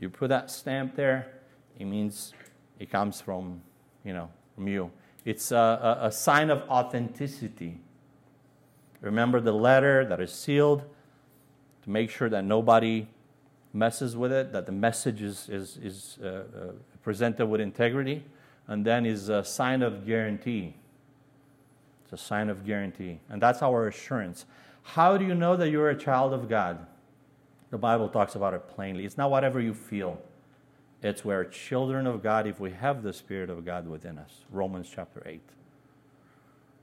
You 0.00 0.10
put 0.10 0.30
that 0.30 0.50
stamp 0.50 0.96
there, 0.96 1.34
it 1.78 1.84
means 1.84 2.34
it 2.80 2.90
comes 2.90 3.20
from, 3.20 3.62
you 4.04 4.12
know, 4.12 4.28
from 4.56 4.66
you. 4.66 4.90
It's 5.24 5.52
a, 5.52 5.56
a, 6.02 6.06
a 6.08 6.10
sign 6.10 6.50
of 6.50 6.68
authenticity. 6.68 7.78
Remember 9.00 9.40
the 9.40 9.52
letter 9.54 10.04
that 10.04 10.20
is 10.20 10.32
sealed 10.32 10.82
to 11.84 11.90
make 11.90 12.10
sure 12.10 12.28
that 12.28 12.44
nobody 12.44 13.06
messes 13.72 14.16
with 14.16 14.32
it, 14.32 14.50
that 14.50 14.66
the 14.66 14.72
message 14.72 15.22
is, 15.22 15.48
is, 15.48 15.76
is 15.76 16.18
uh, 16.20 16.26
uh, 16.26 16.42
presented 17.04 17.46
with 17.46 17.60
integrity, 17.60 18.24
and 18.66 18.84
then 18.84 19.06
is 19.06 19.28
a 19.28 19.44
sign 19.44 19.80
of 19.80 20.04
guarantee. 20.04 20.74
It's 22.04 22.12
a 22.12 22.24
sign 22.24 22.48
of 22.48 22.64
guarantee. 22.64 23.20
And 23.28 23.42
that's 23.42 23.62
our 23.62 23.88
assurance. 23.88 24.46
How 24.82 25.16
do 25.16 25.24
you 25.24 25.34
know 25.34 25.56
that 25.56 25.70
you're 25.70 25.90
a 25.90 25.96
child 25.96 26.32
of 26.32 26.48
God? 26.48 26.86
The 27.70 27.78
Bible 27.78 28.08
talks 28.08 28.34
about 28.34 28.54
it 28.54 28.68
plainly. 28.68 29.04
It's 29.04 29.16
not 29.16 29.30
whatever 29.30 29.60
you 29.60 29.74
feel. 29.74 30.20
It's 31.02 31.24
we're 31.24 31.44
children 31.44 32.06
of 32.06 32.22
God 32.22 32.46
if 32.46 32.60
we 32.60 32.70
have 32.70 33.02
the 33.02 33.12
Spirit 33.12 33.50
of 33.50 33.64
God 33.64 33.88
within 33.88 34.18
us. 34.18 34.30
Romans 34.50 34.90
chapter 34.94 35.22
8. 35.26 35.40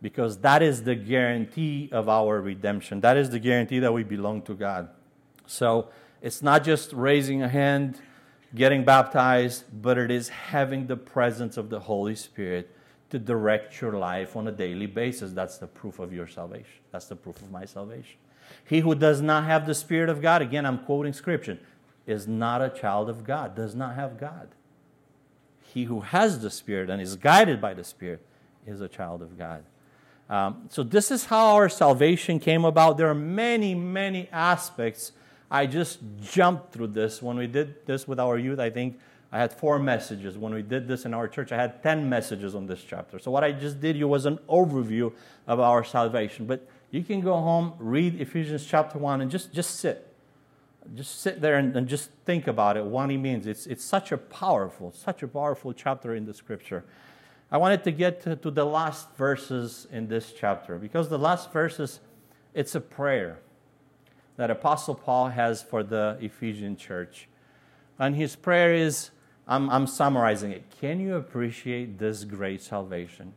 Because 0.02 0.38
that 0.40 0.62
is 0.62 0.84
the 0.84 0.96
guarantee 0.96 1.90
of 1.92 2.10
our 2.10 2.42
redemption. 2.42 3.02
That 3.02 3.18
is 3.18 3.30
the 3.30 3.40
guarantee 3.40 3.80
that 3.80 3.94
we 3.94 4.04
belong 4.04 4.42
to 4.44 4.54
God. 4.54 4.90
So 5.46 5.90
it's 6.22 6.42
not 6.42 6.64
just 6.64 6.94
raising 6.94 7.42
a 7.42 7.48
hand, 7.48 8.00
getting 8.54 8.84
baptized, 8.84 9.66
but 9.82 9.98
it 9.98 10.12
is 10.12 10.30
having 10.30 10.88
the 10.88 10.98
presence 10.98 11.58
of 11.58 11.70
the 11.70 11.80
Holy 11.80 12.16
Spirit 12.16 12.76
to 13.12 13.20
direct 13.20 13.80
your 13.82 13.94
life 13.94 14.36
on 14.36 14.48
a 14.48 14.52
daily 14.52 14.88
basis. 14.88 15.34
That's 15.34 15.58
the 15.58 15.68
proof 15.68 16.00
of 16.00 16.12
your 16.12 16.28
salvation. 16.28 16.80
That's 16.92 17.06
the 17.06 17.16
proof 17.16 17.42
of 17.42 17.52
my 17.52 17.66
salvation. 17.66 18.18
He 18.66 18.80
who 18.80 18.96
does 18.96 19.22
not 19.22 19.44
have 19.44 19.66
the 19.66 19.76
Spirit 19.76 20.10
of 20.10 20.22
God, 20.22 20.42
again, 20.42 20.66
I'm 20.66 20.80
quoting 20.80 21.14
Scripture, 21.14 21.60
is 22.08 22.28
not 22.28 22.62
a 22.62 22.70
child 22.70 23.10
of 23.10 23.24
God, 23.24 23.56
does 23.56 23.76
not 23.76 23.96
have 23.96 24.20
God. 24.20 24.50
He 25.62 25.86
who 25.86 26.02
has 26.02 26.42
the 26.42 26.50
Spirit 26.50 26.90
and 26.90 27.02
is 27.02 27.16
guided 27.16 27.62
by 27.62 27.74
the 27.74 27.84
Spirit 27.84 28.26
is 28.66 28.82
a 28.82 28.88
child 28.88 29.22
of 29.22 29.38
God. 29.38 29.64
Um, 30.30 30.68
so, 30.70 30.82
this 30.82 31.12
is 31.12 31.26
how 31.26 31.56
our 31.56 31.68
salvation 31.68 32.40
came 32.40 32.64
about. 32.64 32.98
There 32.98 33.10
are 33.10 33.16
many, 33.16 33.76
many 33.76 34.30
aspects 34.32 35.12
I 35.50 35.66
just 35.66 36.00
jumped 36.22 36.72
through 36.72 36.88
this. 36.88 37.22
When 37.22 37.36
we 37.36 37.48
did 37.48 37.86
this 37.86 38.08
with 38.08 38.20
our 38.22 38.38
youth, 38.38 38.60
I 38.60 38.70
think 38.70 38.98
I 39.32 39.40
had 39.40 39.54
four 39.54 39.80
messages. 39.80 40.38
When 40.38 40.54
we 40.54 40.62
did 40.62 40.88
this 40.88 41.06
in 41.06 41.14
our 41.14 41.28
church, 41.28 41.52
I 41.52 41.56
had 41.56 41.82
10 41.82 42.10
messages 42.10 42.54
on 42.54 42.68
this 42.68 42.84
chapter. 42.84 43.18
So, 43.18 43.32
what 43.32 43.44
I 43.44 43.54
just 43.54 43.80
did 43.80 43.96
here 43.96 44.08
was 44.08 44.26
an 44.26 44.40
overview 44.50 45.14
of 45.48 45.60
our 45.60 45.84
salvation. 45.84 46.46
But 46.46 46.68
you 46.92 47.04
can 47.04 47.22
go 47.22 47.36
home, 47.36 47.74
read 47.80 48.20
Ephesians 48.20 48.66
chapter 48.66 48.98
1, 49.00 49.22
and 49.22 49.32
just, 49.32 49.54
just 49.54 49.80
sit. 49.80 50.14
Just 50.96 51.22
sit 51.22 51.40
there 51.40 51.56
and, 51.56 51.76
and 51.78 51.88
just 51.88 52.10
think 52.26 52.48
about 52.48 52.76
it, 52.76 52.84
what 52.84 53.10
he 53.10 53.16
means. 53.16 53.48
It's, 53.48 53.68
it's 53.68 53.84
such 53.84 54.12
a 54.12 54.18
powerful, 54.18 54.92
such 54.92 55.24
a 55.24 55.28
powerful 55.28 55.72
chapter 55.72 56.14
in 56.14 56.26
the 56.26 56.34
scripture. 56.34 56.84
I 57.52 57.58
wanted 57.58 57.84
to 57.86 57.92
get 57.92 58.22
to, 58.24 58.36
to 58.36 58.52
the 58.52 58.66
last 58.66 59.16
verses 59.16 59.88
in 59.92 60.08
this 60.08 60.34
chapter 60.38 60.78
because 60.78 61.08
the 61.08 61.20
last 61.20 61.54
verses, 61.54 62.00
it's 62.54 62.76
a 62.76 62.82
prayer 62.82 63.40
that 64.38 64.50
Apostle 64.50 64.96
Paul 64.96 65.30
has 65.30 65.62
for 65.62 65.84
the 65.84 66.18
Ephesian 66.20 66.76
church. 66.76 67.28
And 68.00 68.16
his 68.16 68.36
prayer 68.36 68.74
is 68.74 69.12
I'm, 69.52 69.70
I'm 69.70 69.86
summarizing 69.86 70.54
it. 70.54 70.64
Can 70.80 71.02
you 71.02 71.16
appreciate 71.16 72.00
this 72.00 72.24
great 72.24 72.62
salvation? 72.62 73.34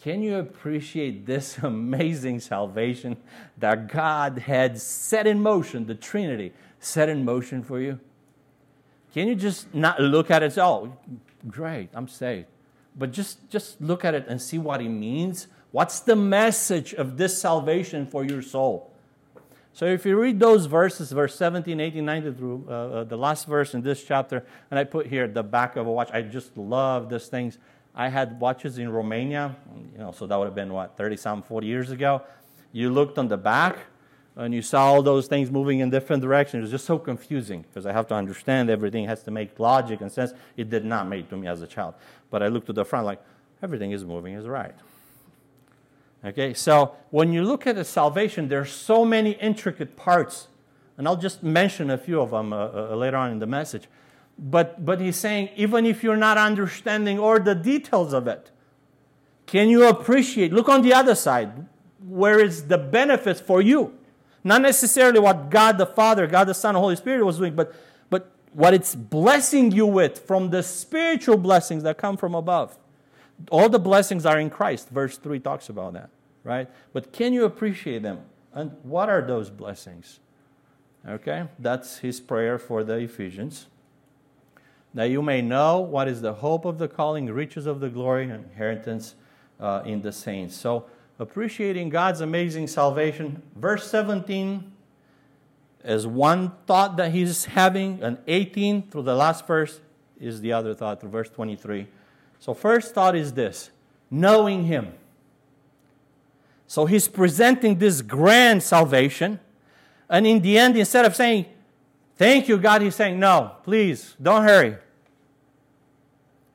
Can 0.00 0.22
you 0.22 0.36
appreciate 0.36 1.26
this 1.26 1.58
amazing 1.62 2.38
salvation 2.38 3.16
that 3.58 3.88
God 3.88 4.38
had 4.38 4.80
set 4.80 5.26
in 5.26 5.42
motion, 5.42 5.86
the 5.86 5.96
Trinity 5.96 6.52
set 6.78 7.08
in 7.08 7.24
motion 7.24 7.64
for 7.64 7.80
you? 7.80 7.98
Can 9.12 9.26
you 9.26 9.34
just 9.34 9.74
not 9.74 9.98
look 9.98 10.30
at 10.30 10.44
it 10.44 10.56
oh, 10.56 10.96
great, 11.48 11.88
I'm 11.94 12.06
saved? 12.06 12.46
But 12.96 13.10
just, 13.10 13.50
just 13.50 13.80
look 13.80 14.04
at 14.04 14.14
it 14.14 14.26
and 14.28 14.40
see 14.40 14.58
what 14.58 14.80
it 14.80 14.88
means. 14.88 15.48
What's 15.72 15.98
the 15.98 16.14
message 16.14 16.94
of 16.94 17.16
this 17.16 17.40
salvation 17.40 18.06
for 18.06 18.24
your 18.24 18.42
soul? 18.42 18.92
So 19.80 19.86
if 19.86 20.04
you 20.04 20.20
read 20.20 20.38
those 20.38 20.66
verses, 20.66 21.10
verse 21.10 21.34
17, 21.36 21.80
18, 21.80 22.04
19 22.04 22.34
through 22.34 22.66
uh, 22.68 22.72
uh, 22.72 23.04
the 23.04 23.16
last 23.16 23.46
verse 23.46 23.72
in 23.72 23.80
this 23.80 24.04
chapter, 24.04 24.44
and 24.70 24.78
I 24.78 24.84
put 24.84 25.06
here 25.06 25.26
the 25.26 25.42
back 25.42 25.76
of 25.76 25.86
a 25.86 25.90
watch. 25.90 26.10
I 26.12 26.20
just 26.20 26.54
love 26.54 27.08
these 27.08 27.28
things. 27.28 27.56
I 27.94 28.10
had 28.10 28.38
watches 28.38 28.76
in 28.76 28.92
Romania, 28.92 29.56
you 29.94 30.00
know, 30.00 30.12
so 30.12 30.26
that 30.26 30.36
would 30.36 30.44
have 30.44 30.54
been 30.54 30.70
what, 30.70 30.98
30 30.98 31.16
some, 31.16 31.42
40 31.42 31.66
years 31.66 31.90
ago. 31.90 32.20
You 32.72 32.90
looked 32.90 33.16
on 33.16 33.28
the 33.28 33.38
back 33.38 33.78
and 34.36 34.52
you 34.52 34.60
saw 34.60 34.84
all 34.84 35.00
those 35.00 35.28
things 35.28 35.50
moving 35.50 35.78
in 35.78 35.88
different 35.88 36.20
directions. 36.20 36.58
It 36.58 36.64
was 36.64 36.72
just 36.72 36.84
so 36.84 36.98
confusing 36.98 37.62
because 37.62 37.86
I 37.86 37.92
have 37.92 38.06
to 38.08 38.14
understand 38.14 38.68
everything 38.68 39.06
has 39.06 39.22
to 39.22 39.30
make 39.30 39.58
logic 39.58 40.02
and 40.02 40.12
sense. 40.12 40.34
It 40.58 40.68
did 40.68 40.84
not 40.84 41.08
make 41.08 41.30
to 41.30 41.38
me 41.38 41.46
as 41.48 41.62
a 41.62 41.66
child. 41.66 41.94
But 42.28 42.42
I 42.42 42.48
looked 42.48 42.66
to 42.66 42.74
the 42.74 42.84
front 42.84 43.06
like, 43.06 43.22
everything 43.62 43.92
is 43.92 44.04
moving 44.04 44.34
is 44.34 44.46
right. 44.46 44.74
Okay, 46.22 46.52
so 46.52 46.96
when 47.10 47.32
you 47.32 47.42
look 47.42 47.66
at 47.66 47.76
the 47.76 47.84
salvation, 47.84 48.48
there 48.48 48.60
are 48.60 48.66
so 48.66 49.04
many 49.06 49.32
intricate 49.32 49.96
parts, 49.96 50.48
and 50.98 51.08
I'll 51.08 51.16
just 51.16 51.42
mention 51.42 51.90
a 51.90 51.96
few 51.96 52.20
of 52.20 52.30
them 52.30 52.52
uh, 52.52 52.68
uh, 52.68 52.94
later 52.94 53.16
on 53.16 53.32
in 53.32 53.38
the 53.38 53.46
message. 53.46 53.88
But, 54.38 54.84
but 54.84 55.00
he's 55.00 55.16
saying, 55.16 55.50
even 55.56 55.86
if 55.86 56.02
you're 56.02 56.18
not 56.18 56.36
understanding 56.36 57.18
all 57.18 57.40
the 57.40 57.54
details 57.54 58.12
of 58.12 58.26
it, 58.26 58.50
can 59.46 59.70
you 59.70 59.88
appreciate? 59.88 60.52
Look 60.52 60.68
on 60.68 60.82
the 60.82 60.92
other 60.92 61.14
side, 61.14 61.66
where 62.06 62.38
is 62.38 62.68
the 62.68 62.78
benefit 62.78 63.40
for 63.40 63.62
you? 63.62 63.94
Not 64.44 64.60
necessarily 64.60 65.20
what 65.20 65.48
God 65.50 65.78
the 65.78 65.86
Father, 65.86 66.26
God 66.26 66.48
the 66.48 66.54
Son, 66.54 66.74
Holy 66.74 66.96
Spirit 66.96 67.24
was 67.24 67.38
doing, 67.38 67.54
but, 67.54 67.74
but 68.10 68.30
what 68.52 68.74
it's 68.74 68.94
blessing 68.94 69.72
you 69.72 69.86
with 69.86 70.18
from 70.18 70.50
the 70.50 70.62
spiritual 70.62 71.38
blessings 71.38 71.82
that 71.82 71.96
come 71.96 72.18
from 72.18 72.34
above 72.34 72.76
all 73.50 73.68
the 73.68 73.78
blessings 73.78 74.26
are 74.26 74.38
in 74.38 74.50
Christ. 74.50 74.88
Verse 74.90 75.16
3 75.16 75.40
talks 75.40 75.68
about 75.68 75.94
that, 75.94 76.10
right? 76.44 76.68
But 76.92 77.12
can 77.12 77.32
you 77.32 77.44
appreciate 77.44 78.02
them? 78.02 78.20
And 78.52 78.72
what 78.82 79.08
are 79.08 79.22
those 79.22 79.50
blessings? 79.50 80.20
Okay, 81.08 81.46
that's 81.58 81.98
his 81.98 82.20
prayer 82.20 82.58
for 82.58 82.84
the 82.84 82.96
Ephesians. 82.96 83.66
That 84.92 85.04
you 85.04 85.22
may 85.22 85.40
know 85.40 85.80
what 85.80 86.08
is 86.08 86.20
the 86.20 86.34
hope 86.34 86.64
of 86.64 86.78
the 86.78 86.88
calling, 86.88 87.26
riches 87.26 87.66
of 87.66 87.80
the 87.80 87.88
glory, 87.88 88.24
and 88.24 88.44
inheritance 88.44 89.14
uh, 89.58 89.82
in 89.86 90.02
the 90.02 90.12
saints. 90.12 90.56
So, 90.56 90.86
appreciating 91.18 91.90
God's 91.90 92.20
amazing 92.20 92.66
salvation. 92.66 93.42
Verse 93.54 93.88
17 93.88 94.72
is 95.84 96.06
one 96.06 96.52
thought 96.66 96.96
that 96.96 97.12
he's 97.12 97.46
having, 97.46 98.02
and 98.02 98.18
18 98.26 98.90
through 98.90 99.02
the 99.02 99.14
last 99.14 99.46
verse 99.46 99.80
is 100.18 100.40
the 100.40 100.52
other 100.52 100.74
thought, 100.74 101.00
through 101.00 101.10
verse 101.10 101.30
23. 101.30 101.86
So, 102.40 102.54
first 102.54 102.94
thought 102.94 103.14
is 103.14 103.34
this 103.34 103.70
knowing 104.10 104.64
Him. 104.64 104.94
So, 106.66 106.86
He's 106.86 107.06
presenting 107.06 107.78
this 107.78 108.02
grand 108.02 108.62
salvation. 108.62 109.38
And 110.08 110.26
in 110.26 110.40
the 110.40 110.58
end, 110.58 110.76
instead 110.76 111.04
of 111.04 111.14
saying, 111.14 111.46
Thank 112.16 112.48
you, 112.48 112.58
God, 112.58 112.82
He's 112.82 112.96
saying, 112.96 113.20
No, 113.20 113.52
please, 113.62 114.16
don't 114.20 114.42
hurry. 114.42 114.76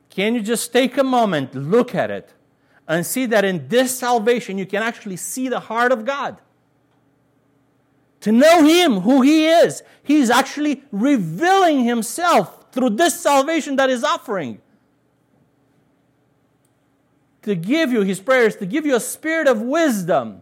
Can 0.09 0.33
you 0.33 0.41
just 0.41 0.73
take 0.73 0.97
a 0.97 1.03
moment, 1.03 1.53
look 1.53 1.93
at 1.93 2.09
it, 2.09 2.33
and 2.87 3.05
see 3.05 3.25
that 3.27 3.45
in 3.45 3.67
this 3.67 3.97
salvation 3.97 4.57
you 4.57 4.65
can 4.65 4.81
actually 4.81 5.17
see 5.17 5.49
the 5.49 5.59
heart 5.59 5.91
of 5.91 6.03
God? 6.03 6.41
To 8.21 8.31
know 8.31 8.63
Him, 8.63 9.01
who 9.01 9.21
He 9.21 9.45
is, 9.45 9.83
He's 10.01 10.31
actually 10.31 10.83
revealing 10.91 11.83
Himself 11.83 12.71
through 12.71 12.91
this 12.91 13.19
salvation 13.19 13.75
that 13.75 13.91
He's 13.91 14.03
offering 14.03 14.61
to 17.45 17.55
give 17.55 17.91
you, 17.91 18.01
his 18.01 18.19
prayers, 18.19 18.55
to 18.57 18.65
give 18.65 18.85
you 18.85 18.95
a 18.95 18.99
spirit 18.99 19.47
of 19.47 19.61
wisdom 19.61 20.41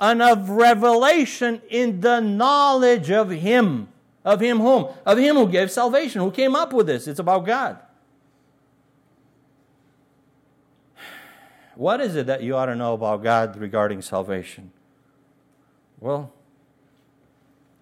and 0.00 0.22
of 0.22 0.48
revelation 0.48 1.60
in 1.68 2.00
the 2.00 2.20
knowledge 2.20 3.10
of 3.10 3.30
him. 3.30 3.88
Of 4.24 4.40
him 4.40 4.58
whom? 4.58 4.88
Of 5.04 5.18
him 5.18 5.36
who 5.36 5.46
gave 5.48 5.70
salvation, 5.70 6.22
who 6.22 6.30
came 6.30 6.56
up 6.56 6.72
with 6.72 6.86
this. 6.86 7.06
It's 7.06 7.20
about 7.20 7.44
God. 7.46 7.78
What 11.74 12.00
is 12.00 12.16
it 12.16 12.26
that 12.26 12.42
you 12.42 12.56
ought 12.56 12.66
to 12.66 12.74
know 12.74 12.94
about 12.94 13.22
God 13.22 13.56
regarding 13.56 14.02
salvation? 14.02 14.72
Well, 16.00 16.32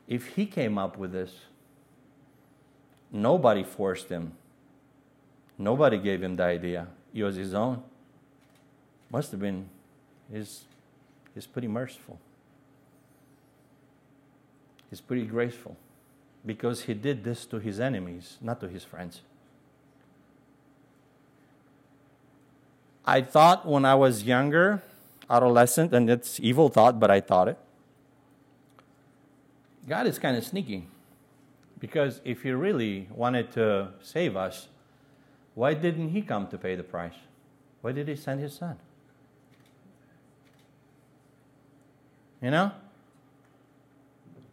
if 0.08 0.26
he 0.34 0.44
came 0.44 0.76
up 0.76 0.98
with 0.98 1.12
this, 1.12 1.32
nobody 3.12 3.62
forced 3.62 4.08
him. 4.08 4.32
Nobody 5.56 5.98
gave 5.98 6.22
him 6.22 6.36
the 6.36 6.42
idea. 6.42 6.88
It 7.14 7.22
was 7.22 7.36
his 7.36 7.54
own. 7.54 7.82
Must 9.10 9.30
have 9.30 9.40
been 9.40 9.68
is, 10.32 10.64
He's 11.34 11.46
pretty 11.46 11.68
merciful. 11.68 12.18
He's 14.90 15.00
pretty 15.00 15.26
graceful 15.26 15.76
because 16.44 16.82
he 16.82 16.94
did 16.94 17.24
this 17.24 17.44
to 17.46 17.58
his 17.58 17.80
enemies, 17.80 18.38
not 18.40 18.60
to 18.60 18.68
his 18.68 18.84
friends. 18.84 19.20
I 23.04 23.22
thought 23.22 23.66
when 23.66 23.84
I 23.84 23.94
was 23.94 24.24
younger, 24.24 24.82
adolescent, 25.30 25.92
and 25.92 26.10
it's 26.10 26.40
evil 26.40 26.68
thought, 26.68 26.98
but 26.98 27.10
I 27.10 27.20
thought 27.20 27.48
it. 27.48 27.58
God 29.88 30.06
is 30.06 30.18
kind 30.18 30.36
of 30.36 30.44
sneaky. 30.44 30.86
Because 31.78 32.20
if 32.24 32.42
He 32.42 32.50
really 32.50 33.08
wanted 33.14 33.52
to 33.52 33.88
save 34.02 34.36
us, 34.36 34.68
why 35.54 35.74
didn't 35.74 36.08
He 36.08 36.22
come 36.22 36.46
to 36.48 36.58
pay 36.58 36.74
the 36.74 36.82
price? 36.82 37.14
Why 37.80 37.92
did 37.92 38.08
He 38.08 38.16
send 38.16 38.40
His 38.40 38.54
Son? 38.54 38.76
You 42.42 42.50
know? 42.50 42.72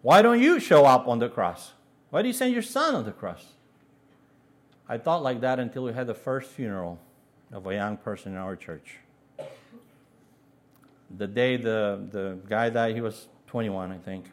Why 0.02 0.22
don't 0.22 0.42
you 0.42 0.60
show 0.60 0.86
up 0.86 1.08
on 1.08 1.20
the 1.20 1.30
cross? 1.30 1.74
Why 2.10 2.22
do 2.22 2.28
you 2.28 2.34
send 2.34 2.54
your 2.54 2.62
son 2.62 2.96
on 2.96 3.06
the 3.06 3.12
cross? 3.12 3.46
I 4.88 4.98
thought 4.98 5.24
like 5.24 5.42
that 5.42 5.60
until 5.60 5.84
we 5.84 5.94
had 5.94 6.08
the 6.08 6.14
first 6.14 6.52
funeral 6.52 7.00
of 7.52 7.66
a 7.68 7.74
young 7.74 7.98
person 7.98 8.34
in 8.34 8.38
our 8.38 8.56
church. 8.56 8.98
The 11.16 11.28
day 11.28 11.58
the, 11.58 12.06
the 12.12 12.38
guy 12.50 12.70
died, 12.70 12.96
he 12.96 13.02
was 13.02 13.28
21, 13.48 13.92
I 13.92 13.98
think. 13.98 14.32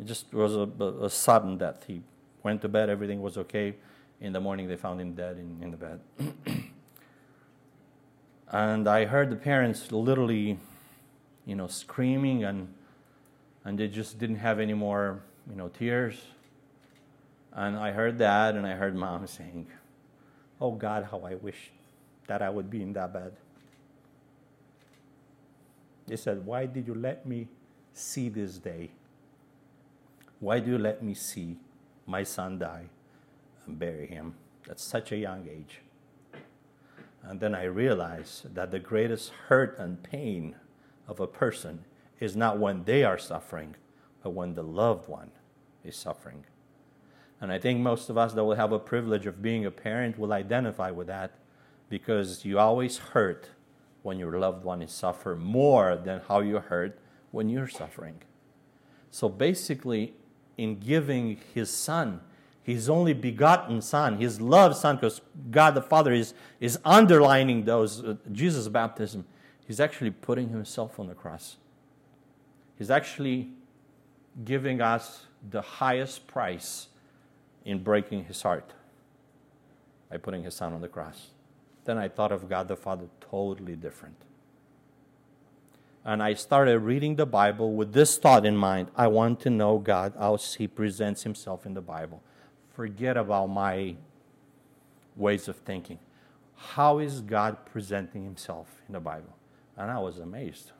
It 0.00 0.06
just 0.06 0.32
was 0.32 0.54
a, 0.54 0.68
a, 1.02 1.10
sudden 1.10 1.58
death. 1.58 1.84
He 1.86 2.02
went 2.42 2.62
to 2.62 2.68
bed, 2.68 2.88
everything 2.88 3.20
was 3.20 3.36
okay. 3.36 3.74
In 4.20 4.32
the 4.32 4.40
morning, 4.40 4.68
they 4.68 4.76
found 4.76 5.00
him 5.00 5.14
dead 5.14 5.38
in, 5.38 5.62
in 5.62 5.70
the 5.70 5.76
bed. 5.76 6.00
and 8.52 8.88
I 8.88 9.04
heard 9.06 9.30
the 9.30 9.36
parents 9.36 9.90
literally, 9.90 10.58
you 11.48 11.56
know, 11.56 11.66
screaming, 11.66 12.44
and, 12.44 12.68
and 13.64 13.78
they 13.78 13.88
just 13.88 14.18
didn't 14.18 14.36
have 14.36 14.60
any 14.60 14.74
more, 14.74 15.22
you 15.48 15.56
know, 15.56 15.68
tears. 15.68 16.14
And 17.54 17.74
I 17.74 17.90
heard 17.90 18.18
that, 18.18 18.54
and 18.54 18.66
I 18.66 18.72
heard 18.72 18.94
mom 18.94 19.26
saying, 19.26 19.66
Oh 20.60 20.72
God, 20.72 21.08
how 21.10 21.20
I 21.20 21.36
wish 21.36 21.70
that 22.26 22.42
I 22.42 22.50
would 22.50 22.68
be 22.68 22.82
in 22.82 22.92
that 22.92 23.14
bed. 23.14 23.32
They 26.06 26.16
said, 26.16 26.44
Why 26.44 26.66
did 26.66 26.86
you 26.86 26.94
let 26.94 27.24
me 27.24 27.48
see 27.94 28.28
this 28.28 28.58
day? 28.58 28.90
Why 30.40 30.60
do 30.60 30.70
you 30.72 30.78
let 30.78 31.02
me 31.02 31.14
see 31.14 31.56
my 32.06 32.24
son 32.24 32.58
die 32.58 32.90
and 33.66 33.78
bury 33.78 34.06
him 34.06 34.34
at 34.68 34.78
such 34.80 35.12
a 35.12 35.16
young 35.16 35.48
age? 35.48 35.80
And 37.22 37.40
then 37.40 37.54
I 37.54 37.64
realized 37.64 38.54
that 38.54 38.70
the 38.70 38.78
greatest 38.78 39.32
hurt 39.48 39.78
and 39.78 40.02
pain 40.02 40.54
of 41.08 41.18
a 41.18 41.26
person 41.26 41.84
is 42.20 42.36
not 42.36 42.58
when 42.58 42.84
they 42.84 43.02
are 43.02 43.18
suffering, 43.18 43.74
but 44.22 44.30
when 44.30 44.54
the 44.54 44.62
loved 44.62 45.08
one 45.08 45.30
is 45.82 45.96
suffering. 45.96 46.44
And 47.40 47.52
I 47.52 47.58
think 47.58 47.80
most 47.80 48.10
of 48.10 48.18
us 48.18 48.34
that 48.34 48.44
will 48.44 48.54
have 48.54 48.72
a 48.72 48.78
privilege 48.78 49.26
of 49.26 49.40
being 49.40 49.64
a 49.64 49.70
parent 49.70 50.18
will 50.18 50.32
identify 50.32 50.90
with 50.90 51.06
that 51.06 51.34
because 51.88 52.44
you 52.44 52.58
always 52.58 52.98
hurt 52.98 53.50
when 54.02 54.18
your 54.18 54.38
loved 54.38 54.64
one 54.64 54.82
is 54.82 54.92
suffering 54.92 55.40
more 55.40 55.96
than 55.96 56.20
how 56.28 56.40
you 56.40 56.58
hurt 56.58 56.98
when 57.30 57.48
you're 57.48 57.68
suffering. 57.68 58.20
So 59.10 59.28
basically, 59.28 60.14
in 60.56 60.80
giving 60.80 61.38
his 61.54 61.70
son, 61.70 62.20
his 62.62 62.90
only 62.90 63.14
begotten 63.14 63.80
son, 63.80 64.18
his 64.18 64.40
loved 64.40 64.76
son, 64.76 64.96
because 64.96 65.20
God 65.50 65.74
the 65.74 65.82
Father 65.82 66.12
is, 66.12 66.34
is 66.60 66.78
underlining 66.84 67.64
those, 67.64 68.04
uh, 68.04 68.16
Jesus' 68.32 68.68
baptism, 68.68 69.24
he's 69.68 69.78
actually 69.78 70.10
putting 70.10 70.48
himself 70.48 70.98
on 70.98 71.06
the 71.06 71.14
cross. 71.14 71.56
He's 72.76 72.90
actually 72.90 73.50
giving 74.44 74.80
us 74.80 75.26
the 75.48 75.62
highest 75.62 76.26
price 76.26 76.88
in 77.64 77.84
breaking 77.84 78.24
his 78.24 78.42
heart 78.42 78.72
by 80.10 80.16
putting 80.16 80.42
his 80.42 80.54
son 80.54 80.72
on 80.72 80.80
the 80.80 80.88
cross. 80.88 81.28
Then 81.84 81.98
I 81.98 82.08
thought 82.08 82.32
of 82.32 82.48
God 82.48 82.66
the 82.66 82.76
Father 82.76 83.06
totally 83.20 83.76
different 83.76 84.16
and 86.08 86.22
I 86.22 86.32
started 86.32 86.78
reading 86.78 87.16
the 87.16 87.26
Bible 87.26 87.74
with 87.74 87.92
this 87.92 88.16
thought 88.16 88.46
in 88.46 88.56
mind 88.56 88.90
I 88.96 89.08
want 89.08 89.40
to 89.40 89.50
know 89.50 89.76
God 89.76 90.14
as 90.18 90.54
He 90.54 90.66
presents 90.66 91.22
Himself 91.22 91.66
in 91.66 91.74
the 91.74 91.82
Bible. 91.82 92.22
Forget 92.74 93.18
about 93.18 93.48
my 93.48 93.96
ways 95.16 95.48
of 95.48 95.56
thinking. 95.56 95.98
How 96.56 96.98
is 96.98 97.20
God 97.20 97.58
presenting 97.66 98.24
Himself 98.24 98.80
in 98.86 98.94
the 98.94 99.00
Bible? 99.00 99.36
And 99.78 99.92
I 99.92 99.98
was 100.00 100.18
amazed. 100.18 100.72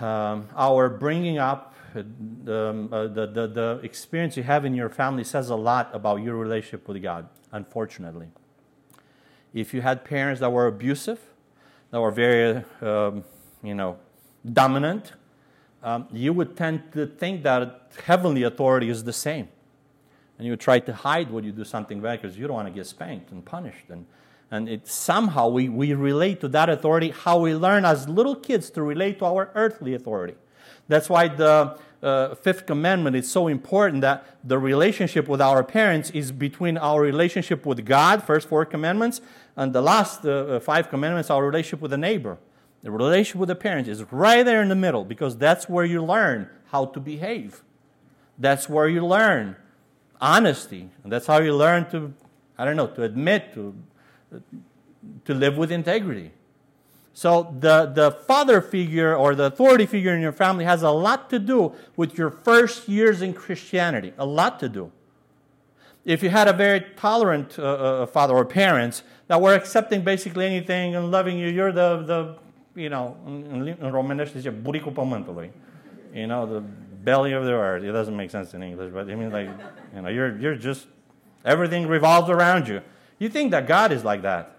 Um, 0.00 0.48
our 0.56 0.88
bringing 0.88 1.38
up, 1.38 1.74
um, 1.94 2.88
uh, 2.92 3.08
the, 3.08 3.26
the, 3.26 3.46
the 3.48 3.80
experience 3.82 4.36
you 4.36 4.44
have 4.44 4.64
in 4.64 4.74
your 4.74 4.88
family 4.88 5.24
says 5.24 5.50
a 5.50 5.56
lot 5.56 5.90
about 5.92 6.22
your 6.22 6.36
relationship 6.36 6.88
with 6.88 7.02
God, 7.02 7.28
unfortunately. 7.50 8.28
If 9.52 9.74
you 9.74 9.82
had 9.82 10.04
parents 10.04 10.40
that 10.40 10.50
were 10.50 10.68
abusive, 10.68 11.20
that 11.90 12.00
were 12.00 12.12
very, 12.12 12.64
um, 12.80 13.24
you 13.62 13.74
know, 13.74 13.98
dominant, 14.50 15.12
um, 15.82 16.06
you 16.12 16.32
would 16.32 16.56
tend 16.56 16.92
to 16.92 17.06
think 17.06 17.42
that 17.42 17.90
heavenly 18.04 18.44
authority 18.44 18.88
is 18.88 19.02
the 19.02 19.12
same. 19.12 19.48
And 20.38 20.46
you 20.46 20.52
would 20.52 20.60
try 20.60 20.78
to 20.78 20.94
hide 20.94 21.30
when 21.32 21.42
you 21.44 21.52
do 21.52 21.64
something 21.64 22.00
bad 22.00 22.22
because 22.22 22.38
you 22.38 22.46
don't 22.46 22.56
want 22.56 22.68
to 22.68 22.74
get 22.74 22.86
spanked 22.86 23.32
and 23.32 23.44
punished. 23.44 23.90
And, 23.90 24.06
and 24.52 24.68
it, 24.68 24.86
somehow 24.86 25.48
we, 25.48 25.70
we 25.70 25.94
relate 25.94 26.40
to 26.42 26.48
that 26.48 26.68
authority 26.68 27.08
how 27.08 27.40
we 27.40 27.54
learn 27.54 27.86
as 27.86 28.06
little 28.06 28.36
kids 28.36 28.68
to 28.70 28.82
relate 28.82 29.18
to 29.18 29.24
our 29.24 29.50
earthly 29.54 29.94
authority. 29.94 30.34
That's 30.88 31.08
why 31.08 31.28
the 31.28 31.78
uh, 32.02 32.34
fifth 32.34 32.66
commandment 32.66 33.16
is 33.16 33.30
so 33.30 33.48
important 33.48 34.02
that 34.02 34.26
the 34.44 34.58
relationship 34.58 35.26
with 35.26 35.40
our 35.40 35.64
parents 35.64 36.10
is 36.10 36.32
between 36.32 36.76
our 36.76 37.00
relationship 37.00 37.64
with 37.64 37.82
God, 37.86 38.22
first 38.22 38.46
four 38.46 38.66
commandments, 38.66 39.22
and 39.56 39.72
the 39.72 39.80
last 39.80 40.26
uh, 40.26 40.30
uh, 40.30 40.60
five 40.60 40.90
commandments, 40.90 41.30
our 41.30 41.44
relationship 41.44 41.80
with 41.80 41.90
the 41.90 41.98
neighbor. 41.98 42.36
The 42.82 42.90
relationship 42.90 43.36
with 43.36 43.48
the 43.48 43.54
parents 43.54 43.88
is 43.88 44.04
right 44.12 44.42
there 44.44 44.60
in 44.60 44.68
the 44.68 44.74
middle 44.74 45.04
because 45.06 45.38
that's 45.38 45.66
where 45.66 45.86
you 45.86 46.04
learn 46.04 46.50
how 46.66 46.86
to 46.86 47.00
behave. 47.00 47.62
That's 48.38 48.68
where 48.68 48.88
you 48.88 49.06
learn 49.06 49.56
honesty. 50.20 50.90
And 51.04 51.10
that's 51.10 51.26
how 51.26 51.38
you 51.38 51.54
learn 51.54 51.88
to, 51.90 52.12
I 52.58 52.66
don't 52.66 52.76
know, 52.76 52.88
to 52.88 53.02
admit, 53.04 53.54
to, 53.54 53.74
to 55.24 55.34
live 55.34 55.56
with 55.56 55.72
integrity. 55.72 56.30
So 57.14 57.54
the, 57.60 57.86
the 57.86 58.10
father 58.10 58.60
figure 58.60 59.14
or 59.14 59.34
the 59.34 59.44
authority 59.44 59.86
figure 59.86 60.14
in 60.14 60.22
your 60.22 60.32
family 60.32 60.64
has 60.64 60.82
a 60.82 60.90
lot 60.90 61.28
to 61.30 61.38
do 61.38 61.74
with 61.96 62.16
your 62.16 62.30
first 62.30 62.88
years 62.88 63.20
in 63.20 63.34
Christianity. 63.34 64.14
A 64.18 64.24
lot 64.24 64.58
to 64.60 64.68
do. 64.68 64.90
If 66.04 66.22
you 66.22 66.30
had 66.30 66.48
a 66.48 66.52
very 66.52 66.80
tolerant 66.96 67.58
uh, 67.58 67.62
uh, 67.62 68.06
father 68.06 68.34
or 68.34 68.44
parents 68.44 69.02
that 69.28 69.40
were 69.40 69.54
accepting 69.54 70.02
basically 70.02 70.46
anything 70.46 70.96
and 70.96 71.10
loving 71.10 71.38
you, 71.38 71.48
you're 71.48 71.70
the, 71.70 72.02
the 72.02 72.36
you 72.80 72.88
know, 72.88 73.16
in 73.26 73.90
Romanești 73.90 74.38
zice 74.38 74.50
buricul 74.50 74.92
pământului. 74.92 75.50
You 76.14 76.26
know, 76.26 76.46
the 76.46 76.62
belly 77.02 77.34
of 77.34 77.44
the 77.44 77.52
earth. 77.52 77.84
It 77.84 77.92
doesn't 77.92 78.16
make 78.16 78.30
sense 78.30 78.56
in 78.56 78.62
English, 78.62 78.90
but 78.92 79.08
I 79.08 79.14
mean, 79.14 79.30
like, 79.30 79.50
you 79.94 80.00
know, 80.00 80.10
you're, 80.10 80.36
you're 80.40 80.56
just, 80.56 80.86
everything 81.44 81.86
revolves 81.86 82.28
around 82.28 82.66
you. 82.66 82.80
You 83.22 83.28
think 83.28 83.52
that 83.52 83.68
God 83.68 83.92
is 83.92 84.02
like 84.02 84.22
that. 84.22 84.56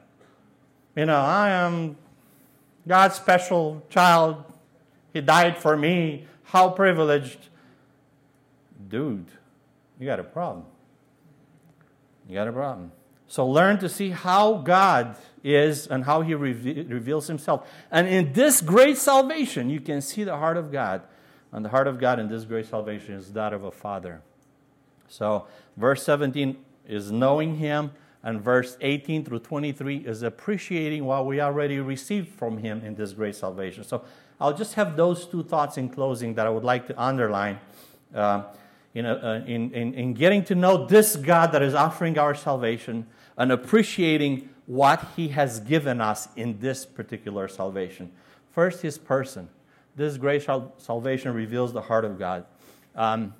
You 0.95 1.05
know, 1.05 1.19
I 1.19 1.49
am 1.49 1.97
God's 2.87 3.15
special 3.15 3.83
child. 3.89 4.41
He 5.11 5.19
died 5.19 5.57
for 5.57 5.75
me. 5.75 6.27
How 6.43 6.69
privileged. 6.69 7.49
Dude, 8.87 9.25
you 9.99 10.05
got 10.05 10.21
a 10.21 10.23
problem. 10.23 10.65
You 12.29 12.35
got 12.35 12.47
a 12.47 12.53
problem. 12.53 12.93
So 13.27 13.45
learn 13.45 13.79
to 13.79 13.89
see 13.89 14.11
how 14.11 14.53
God 14.53 15.17
is 15.43 15.85
and 15.85 16.05
how 16.05 16.21
He 16.21 16.33
reve- 16.33 16.89
reveals 16.89 17.27
Himself. 17.27 17.67
And 17.91 18.07
in 18.07 18.31
this 18.31 18.61
great 18.61 18.95
salvation, 18.95 19.69
you 19.69 19.81
can 19.81 19.99
see 19.99 20.23
the 20.23 20.37
heart 20.37 20.55
of 20.55 20.71
God. 20.71 21.01
And 21.51 21.65
the 21.65 21.69
heart 21.69 21.87
of 21.87 21.99
God 21.99 22.17
in 22.17 22.29
this 22.29 22.45
great 22.45 22.67
salvation 22.67 23.15
is 23.15 23.33
that 23.33 23.51
of 23.51 23.65
a 23.65 23.71
father. 23.71 24.21
So, 25.09 25.47
verse 25.75 26.01
17 26.03 26.55
is 26.87 27.11
knowing 27.11 27.57
Him 27.57 27.91
and 28.23 28.41
verse 28.41 28.77
18 28.81 29.25
through 29.25 29.39
23 29.39 29.97
is 29.97 30.23
appreciating 30.23 31.05
what 31.05 31.25
we 31.25 31.41
already 31.41 31.79
received 31.79 32.29
from 32.29 32.57
him 32.57 32.81
in 32.83 32.95
this 32.95 33.11
great 33.11 33.35
salvation. 33.35 33.83
So 33.83 34.03
I'll 34.39 34.55
just 34.55 34.75
have 34.75 34.95
those 34.95 35.25
two 35.25 35.43
thoughts 35.43 35.77
in 35.77 35.89
closing 35.89 36.33
that 36.35 36.47
I 36.47 36.49
would 36.49 36.63
like 36.63 36.87
to 36.87 37.01
underline. 37.01 37.59
Uh, 38.13 38.43
in, 38.93 39.05
a, 39.05 39.13
uh, 39.13 39.43
in, 39.47 39.71
in, 39.71 39.93
in 39.93 40.13
getting 40.13 40.43
to 40.45 40.55
know 40.55 40.85
this 40.85 41.15
God 41.15 41.51
that 41.53 41.61
is 41.63 41.73
offering 41.73 42.17
our 42.17 42.35
salvation 42.35 43.07
and 43.37 43.51
appreciating 43.51 44.49
what 44.65 45.05
he 45.15 45.29
has 45.29 45.59
given 45.59 45.99
us 45.99 46.27
in 46.35 46.59
this 46.59 46.85
particular 46.85 47.47
salvation. 47.47 48.11
First, 48.51 48.81
his 48.81 48.97
person. 48.97 49.49
This 49.95 50.17
great 50.17 50.43
salvation 50.77 51.33
reveals 51.33 51.73
the 51.73 51.81
heart 51.81 52.05
of 52.05 52.17
God. 52.17 52.45
Um, 52.95 53.33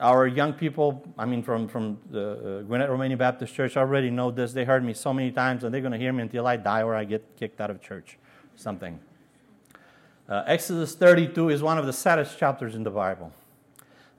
our 0.00 0.26
young 0.26 0.52
people, 0.52 1.04
I 1.18 1.24
mean, 1.24 1.42
from, 1.42 1.66
from 1.66 1.98
the 2.10 2.60
uh, 2.60 2.62
Gwinnett 2.62 2.88
Romanian 2.88 3.18
Baptist 3.18 3.54
Church 3.54 3.76
already 3.76 4.10
know 4.10 4.30
this. 4.30 4.52
They 4.52 4.64
heard 4.64 4.84
me 4.84 4.94
so 4.94 5.12
many 5.12 5.32
times, 5.32 5.64
and 5.64 5.74
they're 5.74 5.80
going 5.80 5.92
to 5.92 5.98
hear 5.98 6.12
me 6.12 6.22
until 6.22 6.46
I 6.46 6.56
die 6.56 6.82
or 6.82 6.94
I 6.94 7.04
get 7.04 7.36
kicked 7.36 7.60
out 7.60 7.70
of 7.70 7.80
church. 7.80 8.16
something. 8.56 9.00
Uh, 10.28 10.44
Exodus 10.46 10.94
32 10.94 11.48
is 11.48 11.62
one 11.62 11.78
of 11.78 11.86
the 11.86 11.92
saddest 11.92 12.38
chapters 12.38 12.74
in 12.74 12.82
the 12.82 12.90
Bible. 12.90 13.32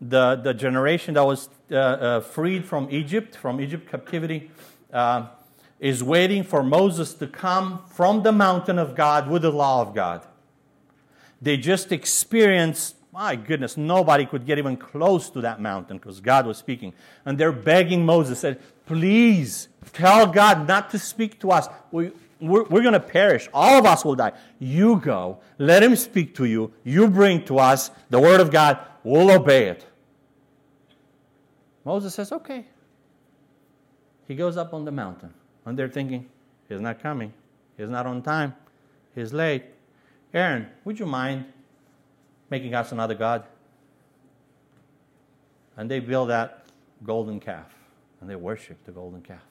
The, 0.01 0.35
the 0.35 0.53
generation 0.53 1.13
that 1.13 1.25
was 1.25 1.49
uh, 1.71 1.75
uh, 1.75 2.19
freed 2.21 2.65
from 2.65 2.87
Egypt, 2.89 3.35
from 3.35 3.61
Egypt 3.61 3.89
captivity, 3.89 4.49
uh, 4.91 5.27
is 5.79 6.03
waiting 6.03 6.43
for 6.43 6.63
Moses 6.63 7.13
to 7.15 7.27
come 7.27 7.83
from 7.87 8.23
the 8.23 8.31
mountain 8.31 8.79
of 8.79 8.95
God 8.95 9.29
with 9.29 9.43
the 9.43 9.51
law 9.51 9.81
of 9.81 9.93
God. 9.93 10.25
They 11.41 11.57
just 11.57 11.91
experienced, 11.91 12.95
my 13.11 13.35
goodness, 13.35 13.75
nobody 13.75 14.25
could 14.25 14.45
get 14.45 14.59
even 14.59 14.77
close 14.77 15.29
to 15.31 15.41
that 15.41 15.59
mountain 15.59 15.97
because 15.97 16.19
God 16.19 16.45
was 16.45 16.57
speaking. 16.57 16.93
And 17.25 17.37
they're 17.37 17.51
begging 17.51 18.05
Moses, 18.05 18.39
said, 18.39 18.61
please 18.85 19.67
tell 19.93 20.27
God 20.27 20.67
not 20.67 20.91
to 20.91 20.99
speak 20.99 21.39
to 21.39 21.51
us. 21.51 21.67
We, 21.91 22.11
we're, 22.39 22.63
we're 22.65 22.81
going 22.81 22.93
to 22.93 22.99
perish. 22.99 23.49
All 23.53 23.79
of 23.79 23.85
us 23.85 24.05
will 24.05 24.15
die. 24.15 24.33
You 24.59 24.97
go. 24.97 25.39
Let 25.57 25.81
him 25.81 25.95
speak 25.95 26.35
to 26.35 26.45
you. 26.45 26.71
You 26.83 27.07
bring 27.07 27.43
to 27.45 27.57
us 27.57 27.89
the 28.09 28.19
word 28.19 28.39
of 28.39 28.51
God. 28.51 28.79
We'll 29.03 29.31
obey 29.31 29.69
it. 29.69 29.85
Moses 31.83 32.13
says, 32.13 32.31
okay. 32.31 32.67
He 34.27 34.35
goes 34.35 34.55
up 34.55 34.73
on 34.73 34.85
the 34.85 34.91
mountain. 34.91 35.33
And 35.65 35.77
they're 35.77 35.89
thinking, 35.89 36.29
he's 36.67 36.79
not 36.79 37.01
coming. 37.01 37.33
He's 37.75 37.89
not 37.89 38.05
on 38.05 38.21
time. 38.21 38.53
He's 39.15 39.33
late. 39.33 39.63
Aaron, 40.33 40.67
would 40.85 40.99
you 40.99 41.07
mind 41.07 41.45
making 42.49 42.73
us 42.73 42.91
another 42.91 43.15
God? 43.15 43.43
And 45.77 45.89
they 45.89 45.99
build 45.99 46.29
that 46.29 46.65
golden 47.05 47.39
calf. 47.39 47.73
And 48.21 48.29
they 48.29 48.35
worship 48.35 48.83
the 48.85 48.91
golden 48.91 49.21
calf. 49.21 49.43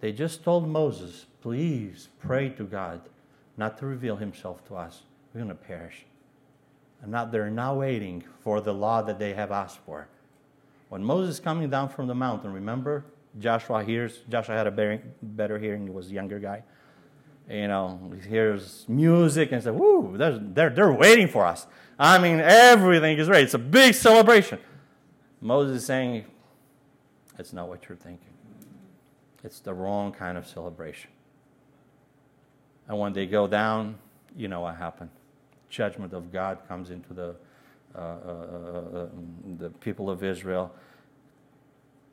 They 0.00 0.12
just 0.12 0.42
told 0.42 0.66
Moses, 0.66 1.26
please 1.42 2.08
pray 2.20 2.48
to 2.50 2.64
God 2.64 3.02
not 3.56 3.78
to 3.78 3.86
reveal 3.86 4.16
himself 4.16 4.66
to 4.68 4.76
us. 4.76 5.02
We're 5.32 5.42
going 5.42 5.48
to 5.48 5.54
perish. 5.54 6.06
And 7.02 7.12
now 7.12 7.26
they're 7.26 7.50
now 7.50 7.74
waiting 7.74 8.24
for 8.42 8.60
the 8.60 8.74
law 8.74 9.02
that 9.02 9.18
they 9.18 9.34
have 9.34 9.52
asked 9.52 9.78
for. 9.86 10.08
When 10.88 11.04
Moses 11.04 11.36
is 11.36 11.40
coming 11.40 11.70
down 11.70 11.88
from 11.88 12.08
the 12.08 12.14
mountain, 12.14 12.52
remember 12.52 13.04
Joshua 13.38 13.84
hears, 13.84 14.20
Joshua 14.28 14.56
had 14.56 14.66
a 14.66 14.70
better, 15.22 15.58
hearing, 15.58 15.84
he 15.84 15.90
was 15.90 16.10
a 16.10 16.14
younger 16.14 16.40
guy. 16.40 16.64
You 17.50 17.66
know, 17.66 18.12
he 18.22 18.28
hears 18.28 18.84
music 18.88 19.50
and 19.50 19.60
says, 19.60 19.74
Woo, 19.74 20.16
they're, 20.16 20.38
they're, 20.38 20.70
they're 20.70 20.92
waiting 20.92 21.26
for 21.26 21.44
us. 21.44 21.66
I 21.98 22.18
mean, 22.18 22.38
everything 22.38 23.18
is 23.18 23.28
ready. 23.28 23.42
It's 23.44 23.54
a 23.54 23.58
big 23.58 23.94
celebration. 23.94 24.60
Moses 25.40 25.78
is 25.78 25.86
saying, 25.86 26.26
It's 27.38 27.52
not 27.52 27.68
what 27.68 27.88
you're 27.88 27.96
thinking. 27.96 28.28
It's 29.42 29.58
the 29.58 29.74
wrong 29.74 30.12
kind 30.12 30.38
of 30.38 30.46
celebration. 30.46 31.10
And 32.86 32.98
when 33.00 33.12
they 33.12 33.26
go 33.26 33.48
down, 33.48 33.98
you 34.36 34.46
know 34.46 34.60
what 34.60 34.76
happened. 34.76 35.10
Judgment 35.68 36.12
of 36.12 36.32
God 36.32 36.58
comes 36.68 36.90
into 36.90 37.12
the, 37.12 37.34
uh, 37.96 37.98
uh, 37.98 38.02
uh, 38.02 38.98
uh 38.98 39.06
the 39.58 39.70
people 39.70 40.08
of 40.08 40.22
Israel. 40.22 40.72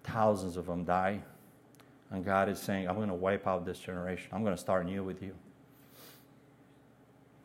Thousands 0.03 0.57
of 0.57 0.65
them 0.65 0.83
die. 0.83 1.21
And 2.11 2.23
God 2.23 2.49
is 2.49 2.59
saying, 2.59 2.87
I'm 2.87 2.95
going 2.95 3.09
to 3.09 3.13
wipe 3.13 3.47
out 3.47 3.65
this 3.65 3.79
generation. 3.79 4.29
I'm 4.31 4.43
going 4.43 4.55
to 4.55 4.61
start 4.61 4.85
new 4.85 5.03
with 5.03 5.21
you. 5.21 5.33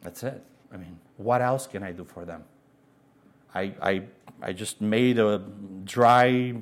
That's 0.02 0.22
it. 0.22 0.42
I 0.72 0.76
mean, 0.76 0.98
what 1.16 1.42
else 1.42 1.66
can 1.66 1.82
I 1.82 1.92
do 1.92 2.04
for 2.04 2.24
them? 2.24 2.44
I, 3.54 3.74
I, 3.82 4.02
I 4.40 4.52
just 4.52 4.80
made 4.80 5.18
a 5.18 5.42
dry 5.84 6.54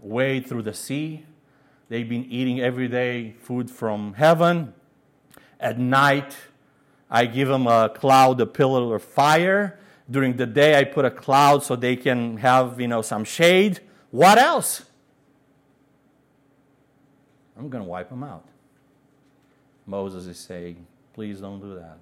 way 0.00 0.40
through 0.40 0.62
the 0.62 0.74
sea. 0.74 1.24
They've 1.88 2.08
been 2.08 2.24
eating 2.24 2.60
every 2.60 2.88
day 2.88 3.34
food 3.40 3.70
from 3.70 4.14
heaven. 4.14 4.74
At 5.60 5.78
night, 5.78 6.36
I 7.10 7.26
give 7.26 7.48
them 7.48 7.66
a 7.66 7.88
cloud, 7.88 8.40
a 8.40 8.46
pillar 8.46 8.96
of 8.96 9.02
fire. 9.02 9.78
During 10.10 10.36
the 10.36 10.46
day, 10.46 10.78
I 10.78 10.84
put 10.84 11.04
a 11.04 11.10
cloud 11.10 11.62
so 11.62 11.76
they 11.76 11.96
can 11.96 12.38
have, 12.38 12.80
you 12.80 12.88
know, 12.88 13.02
some 13.02 13.24
shade. 13.24 13.80
What 14.10 14.38
else? 14.38 14.85
I'm 17.58 17.68
going 17.68 17.82
to 17.82 17.88
wipe 17.88 18.10
them 18.10 18.22
out. 18.22 18.44
Moses 19.86 20.26
is 20.26 20.38
saying, 20.38 20.86
please 21.14 21.40
don't 21.40 21.60
do 21.60 21.74
that. 21.74 21.98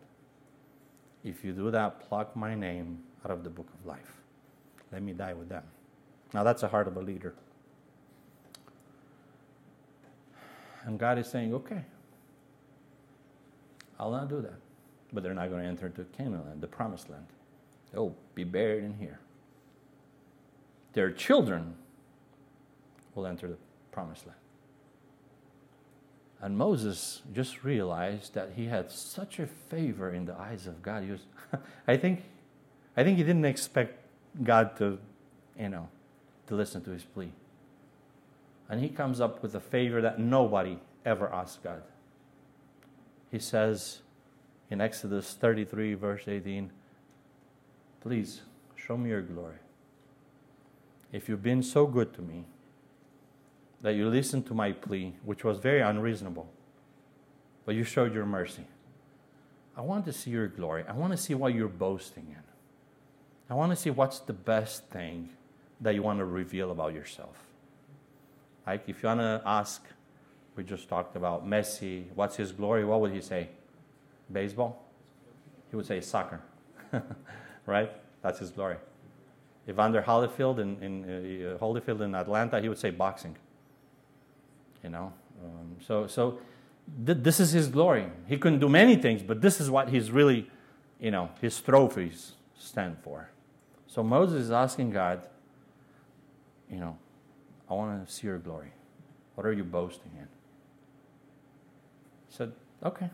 If 1.22 1.44
you 1.44 1.52
do 1.52 1.70
that, 1.70 2.00
pluck 2.00 2.34
my 2.34 2.54
name 2.54 2.98
out 3.24 3.30
of 3.30 3.44
the 3.44 3.50
book 3.50 3.68
of 3.78 3.86
life. 3.86 4.20
Let 4.92 5.02
me 5.02 5.12
die 5.12 5.32
with 5.32 5.48
them. 5.48 5.62
Now, 6.32 6.42
that's 6.42 6.62
the 6.62 6.68
heart 6.68 6.88
of 6.88 6.96
a 6.96 7.00
leader. 7.00 7.34
And 10.84 10.98
God 10.98 11.18
is 11.18 11.28
saying, 11.28 11.54
okay, 11.54 11.84
I'll 13.98 14.10
not 14.10 14.28
do 14.28 14.40
that. 14.42 14.58
But 15.12 15.22
they're 15.22 15.34
not 15.34 15.48
going 15.48 15.62
to 15.62 15.68
enter 15.68 15.86
into 15.86 16.04
Canaan 16.16 16.44
land, 16.44 16.60
the 16.60 16.66
promised 16.66 17.08
land. 17.08 17.26
They'll 17.92 18.14
be 18.34 18.44
buried 18.44 18.84
in 18.84 18.94
here. 18.94 19.20
Their 20.92 21.10
children 21.10 21.74
will 23.14 23.26
enter 23.26 23.48
the 23.48 23.56
promised 23.92 24.26
land. 24.26 24.38
And 26.44 26.58
Moses 26.58 27.22
just 27.32 27.64
realized 27.64 28.34
that 28.34 28.50
he 28.54 28.66
had 28.66 28.90
such 28.90 29.38
a 29.38 29.46
favor 29.46 30.12
in 30.12 30.26
the 30.26 30.38
eyes 30.38 30.66
of 30.66 30.82
God. 30.82 31.02
He 31.02 31.10
was, 31.10 31.22
I 31.88 31.96
think, 31.96 32.22
I 32.98 33.02
think 33.02 33.16
he 33.16 33.24
didn't 33.24 33.46
expect 33.46 33.98
God 34.42 34.76
to, 34.76 34.98
you 35.58 35.70
know, 35.70 35.88
to 36.48 36.54
listen 36.54 36.84
to 36.84 36.90
his 36.90 37.02
plea. 37.02 37.32
And 38.68 38.78
he 38.78 38.90
comes 38.90 39.22
up 39.22 39.42
with 39.42 39.54
a 39.54 39.60
favor 39.60 40.02
that 40.02 40.18
nobody 40.18 40.78
ever 41.06 41.32
asked 41.32 41.64
God. 41.64 41.82
He 43.30 43.38
says 43.38 44.02
in 44.68 44.82
Exodus 44.82 45.32
33, 45.32 45.94
verse 45.94 46.24
18, 46.28 46.70
Please 48.02 48.42
show 48.76 48.98
me 48.98 49.08
your 49.08 49.22
glory. 49.22 49.56
If 51.10 51.26
you've 51.26 51.42
been 51.42 51.62
so 51.62 51.86
good 51.86 52.12
to 52.12 52.20
me 52.20 52.44
that 53.84 53.94
you 53.94 54.08
listened 54.08 54.46
to 54.46 54.54
my 54.54 54.72
plea, 54.72 55.12
which 55.26 55.44
was 55.44 55.58
very 55.58 55.82
unreasonable, 55.82 56.48
but 57.66 57.74
you 57.74 57.84
showed 57.84 58.14
your 58.14 58.24
mercy, 58.24 58.64
I 59.76 59.82
want 59.82 60.06
to 60.06 60.12
see 60.12 60.30
your 60.30 60.48
glory. 60.48 60.84
I 60.88 60.94
want 60.94 61.12
to 61.12 61.18
see 61.18 61.34
what 61.34 61.54
you're 61.54 61.68
boasting 61.68 62.28
in. 62.30 62.42
I 63.50 63.52
want 63.52 63.72
to 63.72 63.76
see 63.76 63.90
what's 63.90 64.20
the 64.20 64.32
best 64.32 64.86
thing 64.86 65.28
that 65.82 65.94
you 65.94 66.02
want 66.02 66.18
to 66.20 66.24
reveal 66.24 66.70
about 66.70 66.94
yourself. 66.94 67.36
Like 68.66 68.84
if 68.88 69.02
you 69.02 69.06
want 69.06 69.20
to 69.20 69.42
ask, 69.44 69.84
we 70.56 70.64
just 70.64 70.88
talked 70.88 71.14
about 71.14 71.46
Messi, 71.46 72.06
what's 72.14 72.36
his 72.36 72.52
glory? 72.52 72.86
What 72.86 73.02
would 73.02 73.12
he 73.12 73.20
say? 73.20 73.50
Baseball? 74.32 74.82
He 75.68 75.76
would 75.76 75.84
say 75.84 76.00
soccer, 76.00 76.40
right? 77.66 77.92
That's 78.22 78.38
his 78.38 78.50
glory. 78.50 78.76
Evander 79.68 80.00
Holyfield 80.00 80.58
in, 80.58 80.82
in 80.82 81.04
uh, 81.04 81.58
Holyfield 81.58 82.00
in 82.00 82.14
Atlanta, 82.14 82.62
he 82.62 82.70
would 82.70 82.78
say 82.78 82.88
boxing. 82.88 83.36
You 84.84 84.90
know, 84.90 85.12
um, 85.42 85.76
so 85.80 86.06
so 86.06 86.38
th- 87.06 87.18
this 87.22 87.40
is 87.40 87.52
his 87.52 87.68
glory. 87.68 88.06
He 88.26 88.36
couldn't 88.36 88.58
do 88.58 88.68
many 88.68 88.96
things, 88.96 89.22
but 89.22 89.40
this 89.40 89.60
is 89.60 89.70
what 89.70 89.88
he's 89.88 90.10
really, 90.10 90.50
you 91.00 91.10
know, 91.10 91.30
his 91.40 91.58
trophies 91.60 92.32
stand 92.58 92.98
for. 93.02 93.30
So 93.86 94.02
Moses 94.02 94.42
is 94.42 94.50
asking 94.50 94.90
God, 94.90 95.26
you 96.70 96.78
know, 96.78 96.98
I 97.70 97.74
want 97.74 98.06
to 98.06 98.12
see 98.12 98.26
your 98.26 98.38
glory. 98.38 98.72
What 99.34 99.46
are 99.46 99.52
you 99.52 99.64
boasting 99.64 100.10
in? 100.18 100.28
He 102.28 102.36
said, 102.36 102.52
Okay, 102.84 103.08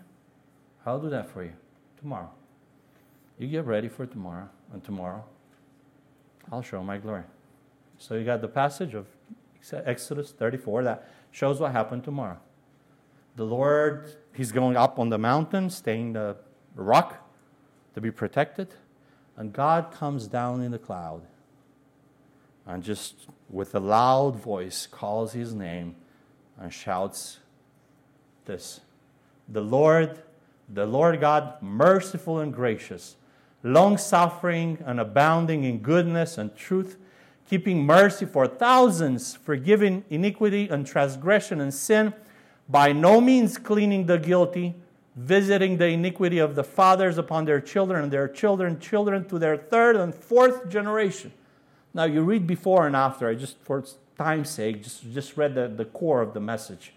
I'll 0.84 1.00
do 1.00 1.10
that 1.10 1.30
for 1.30 1.44
you 1.44 1.52
tomorrow. 2.00 2.30
You 3.38 3.46
get 3.46 3.64
ready 3.64 3.88
for 3.88 4.06
tomorrow, 4.06 4.48
and 4.72 4.82
tomorrow 4.82 5.24
I'll 6.50 6.62
show 6.62 6.82
my 6.82 6.98
glory. 6.98 7.22
So 7.96 8.16
you 8.16 8.24
got 8.24 8.40
the 8.40 8.48
passage 8.48 8.94
of 8.94 9.06
Exodus 9.72 10.32
34 10.32 10.84
that 10.84 11.08
shows 11.30 11.60
what 11.60 11.72
happened 11.72 12.04
tomorrow. 12.04 12.38
The 13.36 13.44
Lord, 13.44 14.14
He's 14.34 14.52
going 14.52 14.76
up 14.76 14.98
on 14.98 15.08
the 15.08 15.18
mountain, 15.18 15.70
staying 15.70 16.14
the 16.14 16.36
rock 16.74 17.28
to 17.94 18.00
be 18.00 18.10
protected, 18.10 18.68
and 19.36 19.52
God 19.52 19.90
comes 19.92 20.26
down 20.26 20.62
in 20.62 20.70
the 20.70 20.78
cloud 20.78 21.22
and 22.66 22.82
just 22.82 23.26
with 23.48 23.74
a 23.74 23.80
loud 23.80 24.36
voice 24.36 24.86
calls 24.86 25.32
his 25.32 25.54
name 25.54 25.96
and 26.58 26.72
shouts 26.72 27.40
this 28.44 28.80
The 29.48 29.60
Lord, 29.60 30.22
the 30.68 30.86
Lord 30.86 31.20
God, 31.20 31.60
merciful 31.60 32.38
and 32.38 32.52
gracious, 32.52 33.16
long 33.62 33.98
suffering 33.98 34.78
and 34.86 35.00
abounding 35.00 35.64
in 35.64 35.78
goodness 35.78 36.38
and 36.38 36.54
truth, 36.54 36.96
keeping 37.50 37.84
mercy 37.84 38.24
for 38.24 38.46
thousands, 38.46 39.34
forgiving 39.34 40.04
iniquity 40.08 40.68
and 40.68 40.86
transgression 40.86 41.60
and 41.60 41.74
sin, 41.74 42.14
by 42.68 42.92
no 42.92 43.20
means 43.20 43.58
cleaning 43.58 44.06
the 44.06 44.16
guilty, 44.16 44.72
visiting 45.16 45.76
the 45.76 45.88
iniquity 45.88 46.38
of 46.38 46.54
the 46.54 46.62
fathers 46.62 47.18
upon 47.18 47.44
their 47.44 47.60
children 47.60 48.04
and 48.04 48.12
their 48.12 48.28
children, 48.28 48.78
children 48.78 49.28
to 49.28 49.36
their 49.36 49.56
third 49.56 49.96
and 49.96 50.14
fourth 50.14 50.68
generation. 50.68 51.32
Now, 51.92 52.04
you 52.04 52.22
read 52.22 52.46
before 52.46 52.86
and 52.86 52.94
after. 52.94 53.26
I 53.26 53.34
just, 53.34 53.58
for 53.62 53.82
time's 54.16 54.48
sake, 54.48 54.84
just, 54.84 55.12
just 55.12 55.36
read 55.36 55.56
the, 55.56 55.66
the 55.66 55.86
core 55.86 56.22
of 56.22 56.32
the 56.34 56.40
message. 56.40 56.92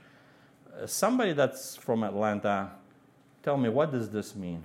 Uh, 0.80 0.86
somebody 0.86 1.34
that's 1.34 1.76
from 1.76 2.04
Atlanta 2.04 2.70
tell 3.42 3.58
me, 3.58 3.70
what 3.70 3.92
does 3.92 4.12
this 4.12 4.36
mean? 4.36 4.64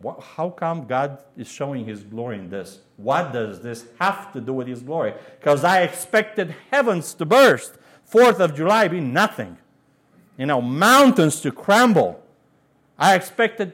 What, 0.00 0.22
how 0.22 0.50
come 0.50 0.86
God 0.86 1.22
is 1.36 1.48
showing 1.48 1.84
His 1.84 2.02
glory 2.02 2.38
in 2.38 2.50
this? 2.50 2.80
What 2.96 3.32
does 3.32 3.60
this 3.60 3.86
have 3.98 4.32
to 4.32 4.40
do 4.40 4.52
with 4.52 4.68
His 4.68 4.82
glory? 4.82 5.14
Because 5.38 5.64
I 5.64 5.82
expected 5.82 6.54
heavens 6.70 7.14
to 7.14 7.24
burst, 7.24 7.74
4th 8.10 8.38
of 8.38 8.54
July 8.54 8.88
be 8.88 9.00
nothing, 9.00 9.58
you 10.36 10.46
know, 10.46 10.62
mountains 10.62 11.40
to 11.40 11.50
crumble. 11.50 12.22
I 12.98 13.14
expected 13.14 13.72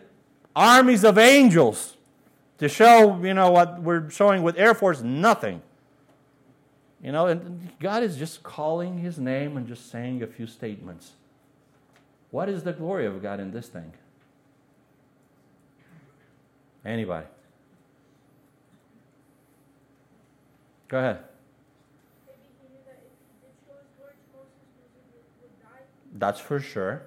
armies 0.56 1.04
of 1.04 1.18
angels 1.18 1.96
to 2.58 2.68
show, 2.68 3.22
you 3.22 3.34
know, 3.34 3.50
what 3.50 3.82
we're 3.82 4.08
showing 4.10 4.42
with 4.42 4.58
Air 4.58 4.74
Force, 4.74 5.02
nothing. 5.02 5.62
You 7.02 7.12
know, 7.12 7.26
and 7.26 7.68
God 7.80 8.02
is 8.02 8.16
just 8.16 8.42
calling 8.42 8.98
His 8.98 9.18
name 9.18 9.58
and 9.58 9.68
just 9.68 9.90
saying 9.90 10.22
a 10.22 10.26
few 10.26 10.46
statements. 10.46 11.12
What 12.30 12.48
is 12.48 12.62
the 12.62 12.72
glory 12.72 13.04
of 13.04 13.22
God 13.22 13.40
in 13.40 13.52
this 13.52 13.68
thing? 13.68 13.92
Anybody? 16.85 17.26
Go 20.89 20.99
ahead. 20.99 21.18
That's 26.16 26.41
for 26.41 26.61
sure. 26.61 27.03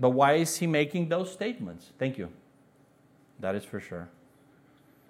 But 0.00 0.10
why 0.10 0.34
is 0.34 0.56
he 0.56 0.66
making 0.66 1.08
those 1.08 1.32
statements? 1.32 1.92
Thank 1.98 2.18
you. 2.18 2.30
That 3.40 3.54
is 3.54 3.64
for 3.64 3.80
sure. 3.80 4.08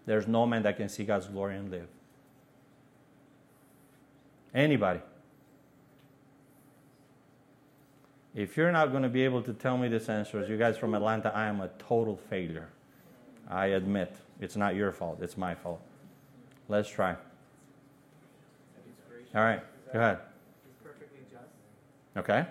There's 0.05 0.29
no 0.29 0.47
man 0.47 0.63
that 0.63 0.77
can 0.77 0.89
see 0.89 1.05
God's 1.05 1.27
glory 1.27 1.57
and 1.57 1.71
live. 1.71 1.89
Anybody? 4.55 5.01
If 8.35 8.57
you're 8.57 8.71
not 8.71 8.91
going 8.91 9.03
to 9.03 9.09
be 9.09 9.25
able 9.25 9.43
to 9.43 9.53
tell 9.55 9.79
me 9.79 9.89
this 9.89 10.09
answers, 10.09 10.49
you 10.49 10.59
guys 10.59 10.77
from 10.77 10.95
Atlanta, 10.95 11.35
I 11.35 11.47
am 11.47 11.61
a 11.61 11.69
total 11.79 12.17
failure. 12.29 12.69
I 13.49 13.67
admit. 13.67 14.15
It's 14.41 14.57
not 14.57 14.75
your 14.75 14.93
fault, 14.93 15.19
it's 15.23 15.37
my 15.37 15.55
fault. 15.55 15.81
Let's 16.69 16.89
try. 16.89 17.17
All 19.35 19.43
right, 19.43 19.63
go 19.93 19.99
ahead. 19.99 20.19
Okay. 22.17 22.47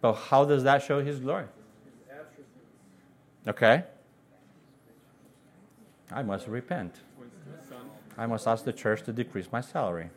But 0.00 0.14
how 0.14 0.44
does 0.44 0.64
that 0.64 0.82
show 0.82 1.00
his 1.02 1.20
glory? 1.20 1.46
Okay. 3.46 3.84
I 6.10 6.22
must 6.22 6.46
repent. 6.48 6.96
I 8.18 8.26
must 8.26 8.46
ask 8.46 8.64
the 8.64 8.72
church 8.72 9.02
to 9.04 9.12
decrease 9.12 9.50
my 9.50 9.60
salary. 9.60 10.10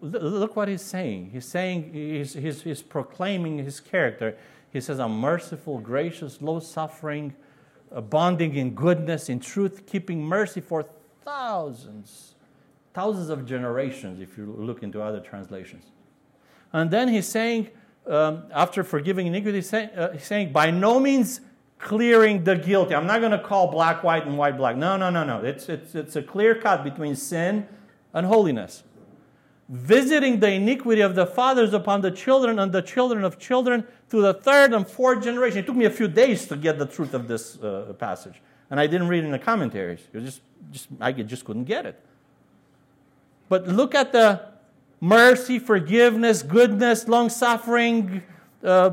Look 0.00 0.56
what 0.56 0.68
he's 0.68 0.82
saying. 0.82 1.30
He's 1.32 1.46
saying, 1.46 1.92
he's, 1.92 2.34
he's, 2.34 2.62
he's 2.62 2.82
proclaiming 2.82 3.58
his 3.58 3.80
character. 3.80 4.36
He 4.72 4.80
says, 4.80 4.98
I'm 4.98 5.18
merciful, 5.18 5.78
gracious, 5.78 6.42
low 6.42 6.60
suffering, 6.60 7.34
abounding 7.90 8.56
in 8.56 8.74
goodness, 8.74 9.28
in 9.28 9.40
truth, 9.40 9.86
keeping 9.86 10.22
mercy 10.22 10.60
for 10.60 10.84
thousands, 11.24 12.34
thousands 12.92 13.28
of 13.28 13.46
generations, 13.46 14.20
if 14.20 14.36
you 14.36 14.46
look 14.46 14.82
into 14.82 15.02
other 15.02 15.20
translations. 15.20 15.84
And 16.72 16.90
then 16.90 17.08
he's 17.08 17.28
saying, 17.28 17.70
um, 18.06 18.44
after 18.52 18.82
forgiving 18.82 19.26
iniquity, 19.26 19.64
uh, 19.76 20.10
he's 20.12 20.24
saying, 20.24 20.52
by 20.52 20.70
no 20.70 20.98
means 20.98 21.40
clearing 21.78 22.44
the 22.44 22.56
guilty. 22.56 22.94
I'm 22.94 23.06
not 23.06 23.20
going 23.20 23.32
to 23.32 23.38
call 23.38 23.70
black 23.70 24.02
white 24.02 24.26
and 24.26 24.38
white 24.38 24.56
black. 24.56 24.76
No, 24.76 24.96
no, 24.96 25.10
no, 25.10 25.22
no. 25.24 25.40
It's, 25.40 25.68
it's, 25.68 25.94
it's 25.94 26.16
a 26.16 26.22
clear 26.22 26.54
cut 26.54 26.82
between 26.82 27.14
sin 27.14 27.68
and 28.12 28.26
holiness 28.26 28.82
visiting 29.68 30.40
the 30.40 30.50
iniquity 30.50 31.00
of 31.00 31.14
the 31.14 31.26
fathers 31.26 31.72
upon 31.72 32.02
the 32.02 32.10
children 32.10 32.58
and 32.58 32.72
the 32.72 32.82
children 32.82 33.24
of 33.24 33.38
children 33.38 33.86
to 34.10 34.20
the 34.20 34.34
third 34.34 34.72
and 34.72 34.86
fourth 34.86 35.24
generation. 35.24 35.58
It 35.58 35.66
took 35.66 35.76
me 35.76 35.86
a 35.86 35.90
few 35.90 36.08
days 36.08 36.46
to 36.48 36.56
get 36.56 36.78
the 36.78 36.86
truth 36.86 37.14
of 37.14 37.28
this 37.28 37.58
uh, 37.62 37.94
passage, 37.98 38.42
and 38.70 38.78
I 38.78 38.86
didn't 38.86 39.08
read 39.08 39.24
in 39.24 39.30
the 39.30 39.38
commentaries. 39.38 40.00
Just, 40.12 40.42
just, 40.70 40.88
I 41.00 41.12
just 41.12 41.44
couldn't 41.44 41.64
get 41.64 41.86
it. 41.86 42.00
But 43.48 43.66
look 43.66 43.94
at 43.94 44.12
the 44.12 44.42
mercy, 45.00 45.58
forgiveness, 45.58 46.42
goodness, 46.42 47.08
long 47.08 47.28
suffering 47.30 48.22
uh, 48.62 48.90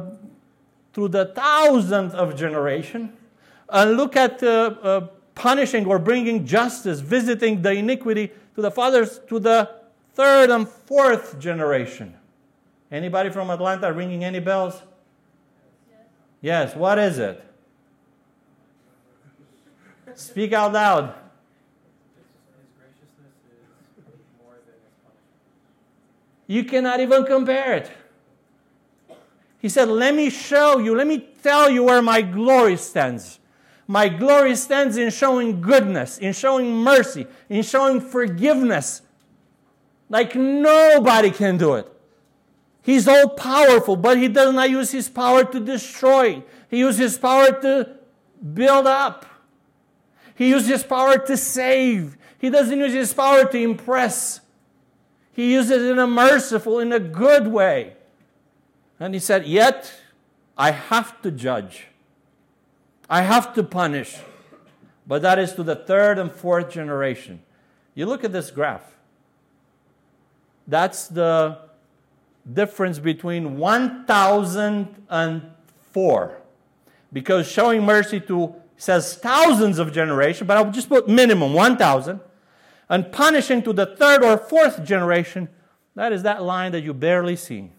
through 0.93 1.09
the 1.09 1.25
thousandth 1.25 2.13
of 2.13 2.35
generation, 2.37 3.13
and 3.69 3.97
look 3.97 4.15
at 4.15 4.41
uh, 4.43 4.75
uh, 4.81 5.07
punishing 5.35 5.85
or 5.85 5.99
bringing 5.99 6.45
justice, 6.45 7.01
visiting 7.01 7.61
the 7.61 7.71
iniquity 7.71 8.31
to 8.55 8.61
the 8.61 8.71
fathers, 8.71 9.19
to 9.27 9.39
the 9.39 9.80
third 10.13 10.49
and 10.49 10.67
fourth 10.67 11.39
generation. 11.39 12.15
Anybody 12.91 13.29
from 13.29 13.49
Atlanta 13.49 13.91
ringing 13.93 14.23
any 14.23 14.39
bells? 14.39 14.81
Yes. 16.41 16.75
What 16.75 16.99
is 16.99 17.19
it? 17.19 17.43
Speak 20.15 20.53
out 20.53 20.73
loud. 20.73 21.15
You 26.47 26.65
cannot 26.65 26.99
even 26.99 27.25
compare 27.25 27.75
it. 27.75 27.91
He 29.59 29.69
said, 29.69 29.87
Let 29.87 30.13
me 30.13 30.29
show 30.29 30.79
you, 30.79 30.95
let 30.95 31.07
me 31.07 31.29
tell 31.41 31.69
you 31.69 31.83
where 31.83 32.01
my 32.01 32.21
glory 32.21 32.75
stands. 32.75 33.39
My 33.87 34.09
glory 34.09 34.55
stands 34.55 34.97
in 34.97 35.11
showing 35.11 35.61
goodness, 35.61 36.17
in 36.17 36.33
showing 36.33 36.75
mercy, 36.75 37.27
in 37.47 37.63
showing 37.63 38.01
forgiveness, 38.01 39.01
like 40.11 40.35
nobody 40.35 41.31
can 41.31 41.57
do 41.57 41.75
it. 41.75 41.87
He's 42.83 43.07
all 43.07 43.29
powerful, 43.29 43.95
but 43.95 44.17
he 44.17 44.27
does 44.27 44.53
not 44.53 44.69
use 44.69 44.91
his 44.91 45.07
power 45.07 45.45
to 45.45 45.59
destroy. 45.59 46.43
He 46.69 46.79
uses 46.79 46.99
his 46.99 47.17
power 47.17 47.51
to 47.61 47.95
build 48.53 48.87
up. 48.87 49.25
He 50.35 50.49
uses 50.49 50.67
his 50.67 50.83
power 50.83 51.17
to 51.17 51.37
save. 51.37 52.17
He 52.37 52.49
doesn't 52.49 52.77
use 52.77 52.91
his 52.91 53.13
power 53.13 53.45
to 53.45 53.57
impress. 53.57 54.41
He 55.31 55.53
uses 55.53 55.83
it 55.83 55.91
in 55.91 55.99
a 55.99 56.07
merciful, 56.07 56.79
in 56.79 56.91
a 56.91 56.99
good 56.99 57.47
way. 57.47 57.93
And 58.99 59.13
he 59.13 59.19
said, 59.19 59.45
Yet 59.45 59.93
I 60.57 60.71
have 60.71 61.21
to 61.21 61.31
judge. 61.31 61.87
I 63.09 63.21
have 63.21 63.53
to 63.53 63.63
punish. 63.63 64.17
But 65.07 65.21
that 65.21 65.39
is 65.39 65.53
to 65.53 65.63
the 65.63 65.75
third 65.75 66.19
and 66.19 66.31
fourth 66.31 66.69
generation. 66.69 67.43
You 67.95 68.07
look 68.07 68.25
at 68.25 68.33
this 68.33 68.51
graph. 68.51 68.97
That's 70.71 71.07
the 71.09 71.59
difference 72.51 72.97
between 72.97 73.57
1004. 73.57 76.41
Because 77.11 77.45
showing 77.45 77.83
mercy 77.83 78.19
to 78.21 78.55
says 78.77 79.17
thousands 79.17 79.77
of 79.79 79.91
generations, 79.91 80.47
but 80.47 80.55
I'll 80.55 80.71
just 80.71 80.87
put 80.87 81.09
minimum 81.09 81.53
1000. 81.53 82.21
And 82.87 83.11
punishing 83.11 83.61
to 83.63 83.73
the 83.73 83.85
third 83.85 84.23
or 84.23 84.37
fourth 84.37 84.85
generation, 84.85 85.49
that 85.95 86.13
is 86.13 86.23
that 86.23 86.41
line 86.41 86.71
that 86.71 86.83
you 86.83 86.93
barely 86.93 87.35
see 87.35 87.73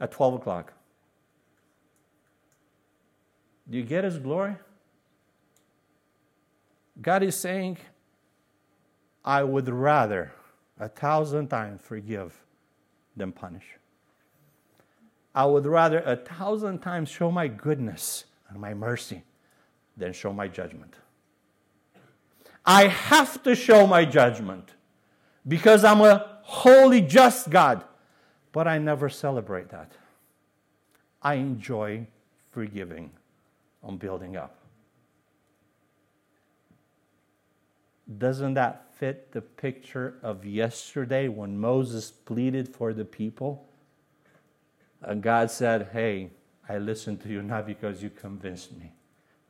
at 0.00 0.12
12 0.12 0.34
o'clock. 0.34 0.72
Do 3.68 3.76
you 3.76 3.82
get 3.82 4.04
his 4.04 4.18
glory? 4.18 4.54
God 7.00 7.24
is 7.24 7.36
saying, 7.36 7.78
I 9.24 9.42
would 9.42 9.68
rather 9.68 10.30
a 10.82 10.88
thousand 10.88 11.46
times 11.46 11.80
forgive 11.80 12.34
than 13.16 13.30
punish. 13.30 13.64
I 15.32 15.46
would 15.46 15.64
rather 15.64 16.00
a 16.00 16.16
thousand 16.16 16.80
times 16.80 17.08
show 17.08 17.30
my 17.30 17.46
goodness 17.46 18.24
and 18.48 18.60
my 18.60 18.74
mercy 18.74 19.22
than 19.96 20.12
show 20.12 20.32
my 20.32 20.48
judgment. 20.48 20.94
I 22.66 22.88
have 22.88 23.42
to 23.44 23.54
show 23.54 23.86
my 23.86 24.04
judgment 24.04 24.70
because 25.46 25.84
I'm 25.84 26.00
a 26.00 26.38
holy, 26.42 27.00
just 27.00 27.48
God, 27.48 27.84
but 28.50 28.66
I 28.66 28.78
never 28.78 29.08
celebrate 29.08 29.68
that. 29.70 29.92
I 31.22 31.34
enjoy 31.34 32.08
forgiving 32.50 33.10
on 33.84 33.98
building 33.98 34.36
up. 34.36 34.56
Doesn't 38.18 38.54
that 38.54 38.94
fit 38.94 39.32
the 39.32 39.40
picture 39.40 40.14
of 40.22 40.44
yesterday 40.44 41.28
when 41.28 41.58
Moses 41.58 42.10
pleaded 42.10 42.68
for 42.68 42.92
the 42.92 43.04
people? 43.04 43.68
And 45.00 45.22
God 45.22 45.50
said, 45.50 45.90
Hey, 45.92 46.30
I 46.68 46.78
listened 46.78 47.22
to 47.22 47.28
you 47.28 47.42
not 47.42 47.66
because 47.66 48.02
you 48.02 48.10
convinced 48.10 48.76
me, 48.76 48.92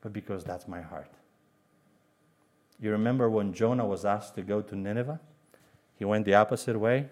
but 0.01 0.13
because 0.13 0.45
that's 0.45 0.67
my 0.67 0.81
heart. 0.81 1.11
You 2.81 2.91
remember 2.91 3.31
when 3.31 3.53
Jonah 3.53 3.87
was 3.87 4.05
asked 4.05 4.35
to 4.35 4.43
go 4.43 4.61
to 4.61 4.75
Nineveh? 4.75 5.21
He 5.97 6.05
went 6.05 6.25
the 6.25 6.35
opposite 6.35 6.79
way. 6.79 7.09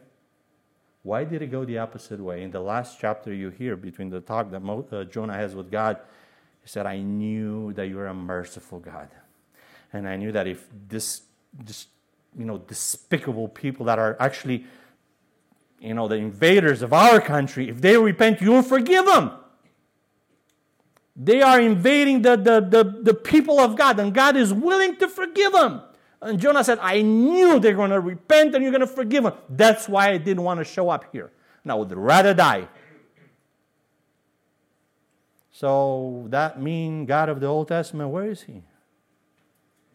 Why 1.03 1.25
did 1.25 1.41
he 1.41 1.47
go 1.47 1.65
the 1.65 1.79
opposite 1.79 2.21
way? 2.21 2.43
In 2.43 2.51
the 2.51 2.61
last 2.61 2.99
chapter, 3.01 3.33
you 3.33 3.51
hear 3.51 3.77
between 3.77 4.11
the 4.11 4.21
talk 4.21 4.51
that 4.51 4.61
Mo, 4.61 4.87
uh, 4.91 5.05
Jonah 5.05 5.35
has 5.35 5.55
with 5.55 5.71
God, 5.71 5.99
he 6.63 6.69
said, 6.69 6.87
I 6.87 6.99
knew 6.99 7.73
that 7.75 7.87
you're 7.87 8.09
a 8.09 8.15
merciful 8.15 8.81
God. 8.81 9.09
And 9.93 10.09
I 10.09 10.17
knew 10.17 10.33
that 10.33 10.47
if 10.47 10.69
this, 10.89 11.23
this 11.53 11.87
you 12.39 12.45
know, 12.45 12.59
despicable 12.59 13.49
people 13.49 13.87
that 13.87 13.99
are 13.99 14.17
actually 14.21 14.65
you 15.81 15.95
know, 15.95 16.09
the 16.09 16.17
invaders 16.17 16.83
of 16.83 16.93
our 16.93 17.21
country, 17.21 17.71
if 17.71 17.81
they 17.81 17.97
repent, 17.97 18.41
you 18.41 18.51
will 18.51 18.63
forgive 18.63 19.07
them. 19.07 19.33
They 21.17 21.43
are 21.43 21.61
invading 21.61 22.23
the, 22.23 22.37
the, 22.37 22.61
the, 22.61 23.01
the 23.03 23.15
people 23.15 23.59
of 23.59 23.77
God, 23.77 23.99
and 23.99 24.13
God 24.13 24.37
is 24.37 24.53
willing 24.53 24.97
to 24.97 25.09
forgive 25.09 25.53
them. 25.53 25.83
And 26.23 26.39
Jonah 26.39 26.63
said, 26.63 26.79
I 26.81 27.01
knew 27.01 27.59
they're 27.59 27.75
going 27.75 27.91
to 27.91 28.01
repent 28.01 28.55
and 28.55 28.63
you're 28.63 28.73
going 28.73 28.83
to 28.83 28.87
forgive 28.87 29.25
them. 29.25 29.33
That's 29.49 29.89
why 29.89 30.11
I 30.11 30.19
didn't 30.19 30.43
want 30.43 30.59
to 30.59 30.65
show 30.65 30.91
up 30.91 31.07
here. 31.13 31.31
And 31.63 31.73
I 31.73 31.75
would 31.75 31.91
rather 31.93 32.35
die. 32.35 32.69
So 35.51 36.27
that 36.29 36.61
mean 36.61 37.07
God 37.07 37.31
of 37.31 37.41
the 37.41 37.47
Old 37.47 37.69
Testament, 37.69 38.11
where 38.11 38.31
is 38.31 38.43
he? 38.43 38.63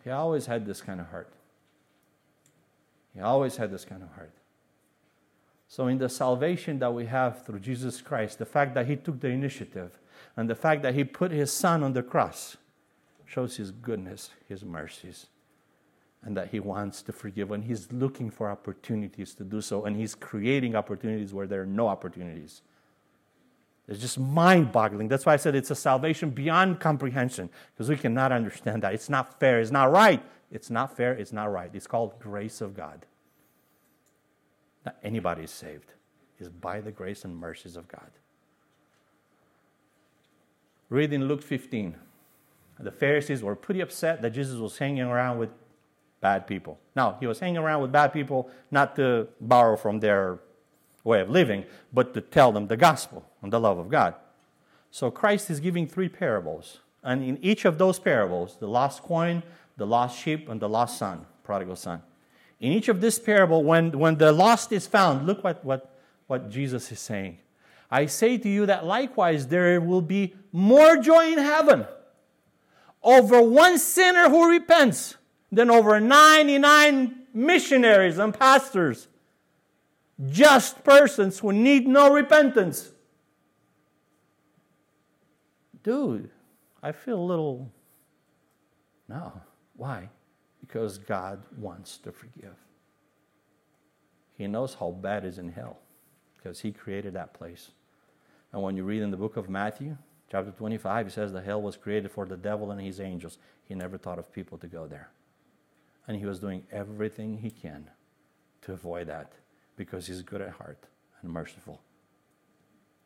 He 0.03 0.09
always 0.09 0.47
had 0.47 0.65
this 0.65 0.81
kind 0.81 0.99
of 0.99 1.07
heart. 1.09 1.31
He 3.15 3.21
always 3.21 3.55
had 3.55 3.71
this 3.71 3.85
kind 3.85 4.03
of 4.03 4.09
heart. 4.11 4.33
So, 5.67 5.87
in 5.87 5.97
the 5.97 6.09
salvation 6.09 6.79
that 6.79 6.93
we 6.93 7.05
have 7.05 7.43
through 7.45 7.59
Jesus 7.59 8.01
Christ, 8.01 8.37
the 8.37 8.45
fact 8.45 8.75
that 8.75 8.87
He 8.87 8.95
took 8.95 9.19
the 9.19 9.29
initiative 9.29 9.97
and 10.37 10.49
the 10.49 10.55
fact 10.55 10.83
that 10.83 10.93
He 10.93 11.03
put 11.03 11.31
His 11.31 11.51
Son 11.51 11.81
on 11.81 11.93
the 11.93 12.03
cross 12.03 12.57
shows 13.25 13.57
His 13.57 13.71
goodness, 13.71 14.29
His 14.47 14.63
mercies, 14.63 15.27
and 16.23 16.37
that 16.37 16.49
He 16.49 16.59
wants 16.59 17.01
to 17.03 17.11
forgive. 17.11 17.51
And 17.51 17.63
He's 17.63 17.91
looking 17.91 18.29
for 18.29 18.49
opportunities 18.49 19.33
to 19.35 19.43
do 19.43 19.61
so, 19.61 19.85
and 19.85 19.95
He's 19.95 20.13
creating 20.13 20.75
opportunities 20.75 21.33
where 21.33 21.47
there 21.47 21.61
are 21.61 21.67
no 21.67 21.87
opportunities. 21.87 22.61
It's 23.87 23.99
just 23.99 24.19
mind 24.19 24.71
boggling. 24.71 25.07
That's 25.07 25.25
why 25.25 25.33
I 25.33 25.37
said 25.37 25.55
it's 25.55 25.71
a 25.71 25.75
salvation 25.75 26.31
beyond 26.31 26.79
comprehension, 26.79 27.49
because 27.73 27.89
we 27.89 27.97
cannot 27.97 28.31
understand 28.31 28.83
that. 28.83 28.93
It's 28.93 29.09
not 29.09 29.39
fair. 29.39 29.59
It's 29.59 29.71
not 29.71 29.91
right. 29.91 30.23
It's 30.51 30.69
not 30.69 30.95
fair. 30.95 31.13
It's 31.13 31.33
not 31.33 31.51
right. 31.51 31.69
It's 31.73 31.87
called 31.87 32.19
grace 32.19 32.61
of 32.61 32.75
God. 32.75 33.05
Not 34.85 34.95
anybody 35.03 35.43
is 35.43 35.51
saved. 35.51 35.93
It's 36.39 36.49
by 36.49 36.81
the 36.81 36.91
grace 36.91 37.25
and 37.25 37.35
mercies 37.35 37.75
of 37.75 37.87
God. 37.87 38.11
Read 40.89 41.13
in 41.13 41.27
Luke 41.27 41.41
15. 41.41 41.95
The 42.79 42.91
Pharisees 42.91 43.41
were 43.41 43.55
pretty 43.55 43.81
upset 43.81 44.21
that 44.21 44.31
Jesus 44.31 44.59
was 44.59 44.77
hanging 44.77 45.03
around 45.03 45.39
with 45.39 45.49
bad 46.21 46.45
people. 46.45 46.77
Now, 46.95 47.17
he 47.19 47.27
was 47.27 47.39
hanging 47.39 47.57
around 47.57 47.81
with 47.81 47.91
bad 47.91 48.11
people 48.11 48.49
not 48.69 48.95
to 48.97 49.27
borrow 49.39 49.77
from 49.77 49.99
their 49.99 50.39
way 51.03 51.21
of 51.21 51.29
living, 51.29 51.65
but 51.93 52.13
to 52.13 52.21
tell 52.21 52.51
them 52.51 52.67
the 52.67 52.77
gospel 52.77 53.25
and 53.41 53.53
the 53.53 53.59
love 53.59 53.77
of 53.77 53.89
God. 53.89 54.15
So 54.91 55.09
Christ 55.11 55.49
is 55.49 55.59
giving 55.59 55.87
three 55.87 56.09
parables. 56.09 56.79
And 57.03 57.23
in 57.23 57.37
each 57.41 57.65
of 57.65 57.77
those 57.77 57.99
parables, 57.99 58.57
the 58.59 58.67
lost 58.67 59.03
coin, 59.03 59.43
the 59.77 59.85
lost 59.85 60.19
sheep, 60.19 60.49
and 60.49 60.59
the 60.61 60.69
lost 60.69 60.97
son, 60.97 61.25
prodigal 61.43 61.75
son. 61.75 62.01
In 62.59 62.71
each 62.71 62.87
of 62.87 63.01
this 63.01 63.19
parable, 63.19 63.63
when, 63.63 63.97
when 63.97 64.17
the 64.17 64.31
lost 64.31 64.71
is 64.71 64.87
found, 64.87 65.25
look 65.25 65.43
what, 65.43 65.63
what, 65.65 65.93
what 66.27 66.49
Jesus 66.49 66.91
is 66.91 66.99
saying. 66.99 67.39
I 67.91 68.07
say 68.07 68.37
to 68.37 68.49
you 68.49 68.65
that 68.65 68.85
likewise 68.85 69.47
there 69.47 69.79
will 69.79 70.01
be 70.01 70.35
more 70.51 70.97
joy 70.97 71.31
in 71.31 71.37
heaven 71.37 71.85
over 73.03 73.41
one 73.41 73.77
sinner 73.77 74.29
who 74.29 74.49
repents 74.49 75.15
than 75.51 75.69
over 75.69 75.99
99 75.99 77.15
missionaries 77.33 78.17
and 78.17 78.33
pastors, 78.37 79.07
just 80.27 80.83
persons 80.83 81.39
who 81.39 81.53
need 81.53 81.87
no 81.87 82.11
repentance. 82.11 82.91
Dude, 85.83 86.31
I 86.81 86.91
feel 86.91 87.19
a 87.19 87.21
little. 87.21 87.71
No. 89.07 89.33
Why? 89.75 90.09
Because 90.61 90.97
God 90.97 91.43
wants 91.57 91.97
to 91.99 92.11
forgive. 92.11 92.55
He 94.37 94.47
knows 94.47 94.75
how 94.75 94.91
bad 94.91 95.25
is 95.25 95.37
in 95.37 95.49
hell 95.49 95.79
because 96.37 96.59
He 96.59 96.71
created 96.71 97.13
that 97.13 97.33
place. 97.33 97.71
And 98.51 98.61
when 98.61 98.77
you 98.77 98.83
read 98.83 99.01
in 99.01 99.11
the 99.11 99.17
book 99.17 99.37
of 99.37 99.49
Matthew, 99.49 99.97
chapter 100.31 100.51
25, 100.51 101.07
He 101.07 101.11
says 101.11 101.31
the 101.31 101.41
hell 101.41 101.61
was 101.61 101.77
created 101.77 102.11
for 102.11 102.25
the 102.25 102.37
devil 102.37 102.71
and 102.71 102.81
his 102.81 102.99
angels. 102.99 103.37
He 103.63 103.75
never 103.75 103.97
thought 103.97 104.19
of 104.19 104.31
people 104.31 104.57
to 104.59 104.67
go 104.67 104.87
there. 104.87 105.09
And 106.07 106.17
He 106.17 106.25
was 106.25 106.39
doing 106.39 106.63
everything 106.71 107.37
He 107.37 107.49
can 107.49 107.89
to 108.61 108.73
avoid 108.73 109.07
that 109.07 109.33
because 109.75 110.07
He's 110.07 110.21
good 110.21 110.41
at 110.41 110.51
heart 110.51 110.85
and 111.21 111.31
merciful. 111.31 111.81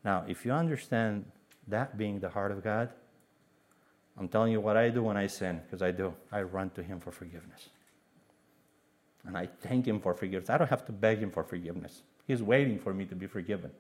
Now, 0.04 0.24
if 0.28 0.46
you 0.46 0.52
understand 0.52 1.26
that 1.68 1.98
being 1.98 2.20
the 2.20 2.30
heart 2.30 2.52
of 2.52 2.64
God, 2.64 2.90
I'm 4.20 4.28
telling 4.28 4.52
you 4.52 4.60
what 4.60 4.76
I 4.76 4.90
do 4.90 5.04
when 5.04 5.16
I 5.16 5.28
sin, 5.28 5.62
because 5.66 5.82
I 5.82 5.92
do. 5.92 6.14
I 6.32 6.42
run 6.42 6.70
to 6.72 6.84
Him 6.84 7.00
for 7.00 7.12
forgiveness. 7.12 7.70
And 9.26 9.38
I 9.38 9.48
thank 9.62 9.88
Him 9.88 10.02
for 10.02 10.14
forgiveness. 10.14 10.50
I 10.50 10.58
don't 10.58 10.70
have 10.70 10.86
to 10.88 10.92
beg 10.92 11.20
Him 11.20 11.32
for 11.32 11.44
forgiveness. 11.44 12.02
He's 12.28 12.44
waiting 12.44 12.78
for 12.78 12.94
me 12.94 13.06
to 13.06 13.16
be 13.16 13.28
forgiven. 13.28 13.72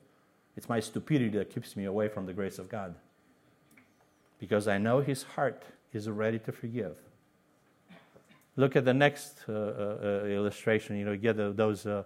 It's 0.55 0.69
my 0.69 0.79
stupidity 0.79 1.37
that 1.37 1.53
keeps 1.53 1.75
me 1.75 1.85
away 1.85 2.07
from 2.07 2.25
the 2.25 2.33
grace 2.33 2.57
of 2.57 2.69
God. 2.69 2.95
Because 4.39 4.67
I 4.67 4.77
know 4.77 5.01
His 5.01 5.23
heart 5.23 5.63
is 5.91 6.09
ready 6.09 6.39
to 6.39 6.51
forgive. 6.53 6.97
Look 8.55 8.75
at 8.75 8.85
the 8.85 8.93
next 8.93 9.39
uh, 9.47 9.53
uh, 9.53 10.25
illustration. 10.25 10.97
You 10.97 11.05
know, 11.05 11.11
you 11.11 11.17
get 11.17 11.35
those, 11.57 11.85
uh, 11.85 12.03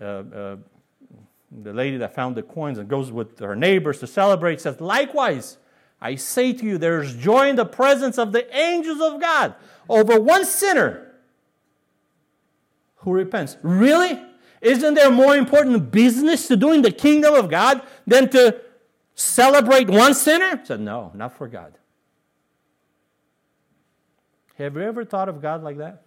uh, 0.00 0.04
uh, 0.04 0.56
the 1.50 1.72
lady 1.72 1.96
that 1.96 2.14
found 2.14 2.36
the 2.36 2.42
coins 2.42 2.78
and 2.78 2.88
goes 2.88 3.10
with 3.10 3.40
her 3.40 3.56
neighbors 3.56 3.98
to 4.00 4.06
celebrate 4.06 4.60
says, 4.60 4.80
likewise, 4.80 5.58
I 6.02 6.16
say 6.16 6.52
to 6.52 6.64
you, 6.66 6.78
there 6.78 7.00
is 7.00 7.14
joy 7.14 7.48
in 7.48 7.54
the 7.54 7.64
presence 7.64 8.18
of 8.18 8.32
the 8.32 8.44
angels 8.54 9.00
of 9.00 9.20
God 9.20 9.54
over 9.88 10.18
one 10.18 10.44
sinner 10.44 11.12
who 12.96 13.12
repents. 13.12 13.56
Really? 13.62 14.20
Isn't 14.60 14.94
there 14.94 15.12
more 15.12 15.36
important 15.36 15.92
business 15.92 16.48
to 16.48 16.56
do 16.56 16.72
in 16.72 16.82
the 16.82 16.90
kingdom 16.90 17.34
of 17.34 17.48
God 17.48 17.82
than 18.04 18.28
to 18.30 18.60
celebrate 19.14 19.88
one 19.88 20.14
sinner? 20.14 20.60
I 20.60 20.64
said, 20.64 20.80
no, 20.80 21.12
not 21.14 21.36
for 21.36 21.46
God. 21.46 21.78
Have 24.58 24.74
you 24.74 24.82
ever 24.82 25.04
thought 25.04 25.28
of 25.28 25.40
God 25.40 25.62
like 25.62 25.78
that? 25.78 26.02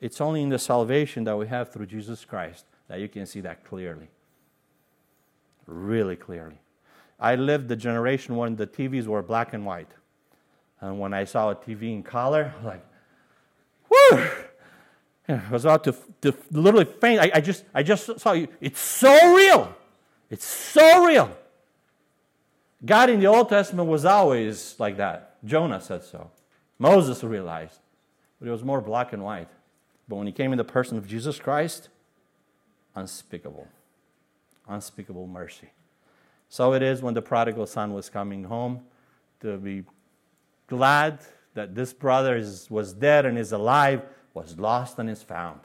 It's 0.00 0.20
only 0.20 0.42
in 0.42 0.48
the 0.48 0.60
salvation 0.60 1.24
that 1.24 1.36
we 1.36 1.48
have 1.48 1.72
through 1.72 1.86
Jesus 1.86 2.24
Christ 2.24 2.66
that 2.86 3.00
you 3.00 3.08
can 3.08 3.26
see 3.26 3.40
that 3.40 3.64
clearly. 3.64 4.10
Really 5.66 6.14
clearly. 6.14 6.60
I 7.18 7.34
lived 7.34 7.68
the 7.68 7.76
generation 7.76 8.36
when 8.36 8.56
the 8.56 8.66
TVs 8.66 9.06
were 9.06 9.22
black 9.22 9.52
and 9.52 9.66
white. 9.66 9.90
And 10.80 11.00
when 11.00 11.12
I 11.12 11.24
saw 11.24 11.50
a 11.50 11.56
TV 11.56 11.92
in 11.92 12.02
color, 12.02 12.52
I 12.54 12.56
was 12.56 12.66
like, 12.66 12.86
whoo! 13.90 14.28
I 15.28 15.50
was 15.50 15.64
about 15.64 15.84
to, 15.84 15.94
to 16.22 16.34
literally 16.50 16.86
faint. 16.86 17.20
I, 17.20 17.30
I, 17.34 17.40
just, 17.40 17.64
I 17.74 17.82
just 17.82 18.18
saw 18.20 18.32
you. 18.32 18.48
It's 18.60 18.80
so 18.80 19.34
real. 19.34 19.74
It's 20.30 20.46
so 20.46 21.04
real. 21.04 21.36
God 22.84 23.10
in 23.10 23.18
the 23.18 23.26
Old 23.26 23.48
Testament 23.48 23.88
was 23.88 24.04
always 24.04 24.76
like 24.78 24.96
that. 24.98 25.36
Jonah 25.44 25.80
said 25.80 26.04
so. 26.04 26.30
Moses 26.78 27.24
realized. 27.24 27.80
But 28.38 28.48
it 28.48 28.52
was 28.52 28.62
more 28.62 28.80
black 28.80 29.12
and 29.12 29.24
white. 29.24 29.48
But 30.08 30.16
when 30.16 30.26
he 30.26 30.32
came 30.32 30.52
in 30.52 30.58
the 30.58 30.64
person 30.64 30.96
of 30.96 31.06
Jesus 31.06 31.38
Christ, 31.38 31.88
unspeakable. 32.94 33.66
Unspeakable 34.68 35.26
mercy. 35.26 35.70
So 36.48 36.72
it 36.72 36.82
is 36.82 37.02
when 37.02 37.14
the 37.14 37.22
prodigal 37.22 37.66
son 37.66 37.92
was 37.92 38.08
coming 38.08 38.44
home 38.44 38.80
to 39.40 39.56
be 39.58 39.84
glad 40.66 41.20
that 41.54 41.74
this 41.74 41.92
brother 41.92 42.36
is, 42.36 42.70
was 42.70 42.92
dead 42.92 43.26
and 43.26 43.38
is 43.38 43.52
alive, 43.52 44.02
was 44.34 44.58
lost 44.58 44.98
and 44.98 45.10
is 45.10 45.22
found. 45.22 45.60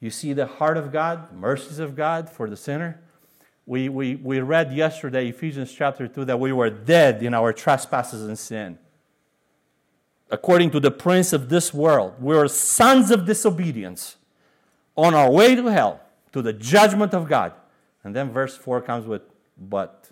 You 0.00 0.10
see 0.10 0.32
the 0.32 0.46
heart 0.46 0.76
of 0.76 0.92
God, 0.92 1.32
mercies 1.32 1.78
of 1.78 1.96
God 1.96 2.30
for 2.30 2.48
the 2.48 2.56
sinner. 2.56 3.00
We, 3.66 3.88
we, 3.88 4.16
we 4.16 4.40
read 4.40 4.72
yesterday, 4.72 5.28
Ephesians 5.28 5.72
chapter 5.72 6.06
2, 6.06 6.24
that 6.26 6.38
we 6.38 6.52
were 6.52 6.70
dead 6.70 7.22
in 7.22 7.34
our 7.34 7.52
trespasses 7.52 8.22
and 8.26 8.38
sin. 8.38 8.78
According 10.30 10.70
to 10.72 10.80
the 10.80 10.90
prince 10.90 11.32
of 11.32 11.48
this 11.48 11.72
world, 11.72 12.14
we 12.20 12.34
were 12.34 12.48
sons 12.48 13.10
of 13.10 13.24
disobedience 13.24 14.16
on 14.96 15.14
our 15.14 15.30
way 15.30 15.54
to 15.54 15.66
hell, 15.66 16.00
to 16.32 16.42
the 16.42 16.52
judgment 16.52 17.14
of 17.14 17.28
God. 17.28 17.52
And 18.08 18.16
then 18.16 18.32
verse 18.32 18.56
4 18.56 18.80
comes 18.80 19.06
with 19.06 19.22
but. 19.56 20.10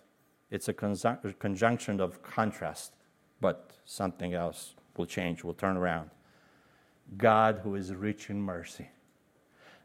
It's 0.49 0.69
a 0.69 0.73
conjunction 0.73 2.01
of 2.01 2.23
contrast, 2.23 2.93
but 3.41 3.73
something 3.85 4.33
else 4.33 4.75
will 4.97 5.05
change, 5.05 5.43
will 5.43 5.55
turn 5.55 5.77
around. 5.77 6.11
God, 7.17 7.63
who 7.65 7.75
is 7.75 7.93
rich 7.93 8.31
in 8.31 8.41
mercy, 8.41 8.89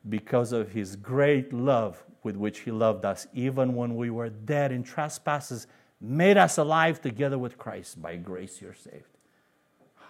because 0.07 0.51
of 0.51 0.69
his 0.69 0.95
great 0.95 1.51
love 1.51 2.03
with 2.21 2.35
which 2.35 2.59
he 2.59 2.69
loved 2.69 3.05
us, 3.05 3.25
even 3.33 3.73
when 3.73 3.95
we 3.95 4.11
were 4.11 4.29
dead 4.29 4.71
in 4.71 4.83
trespasses, 4.83 5.65
made 5.99 6.37
us 6.37 6.59
alive 6.59 7.01
together 7.01 7.39
with 7.39 7.57
Christ. 7.57 7.99
By 7.99 8.17
grace 8.17 8.61
you're 8.61 8.75
saved. 8.75 9.17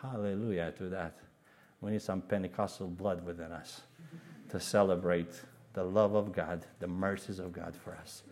Hallelujah 0.01 0.73
to 0.79 0.89
that. 0.89 1.17
We 1.79 1.91
need 1.91 2.01
some 2.01 2.21
Pentecostal 2.21 2.87
blood 2.87 3.23
within 3.23 3.53
us 3.53 3.83
to 4.49 4.59
celebrate 4.59 5.33
the 5.73 5.83
love 5.83 6.13
of 6.15 6.33
God, 6.33 6.65
the 6.79 6.87
mercies 6.87 7.39
of 7.39 7.51
God 7.53 7.75
for 7.75 7.95
us. 7.95 8.23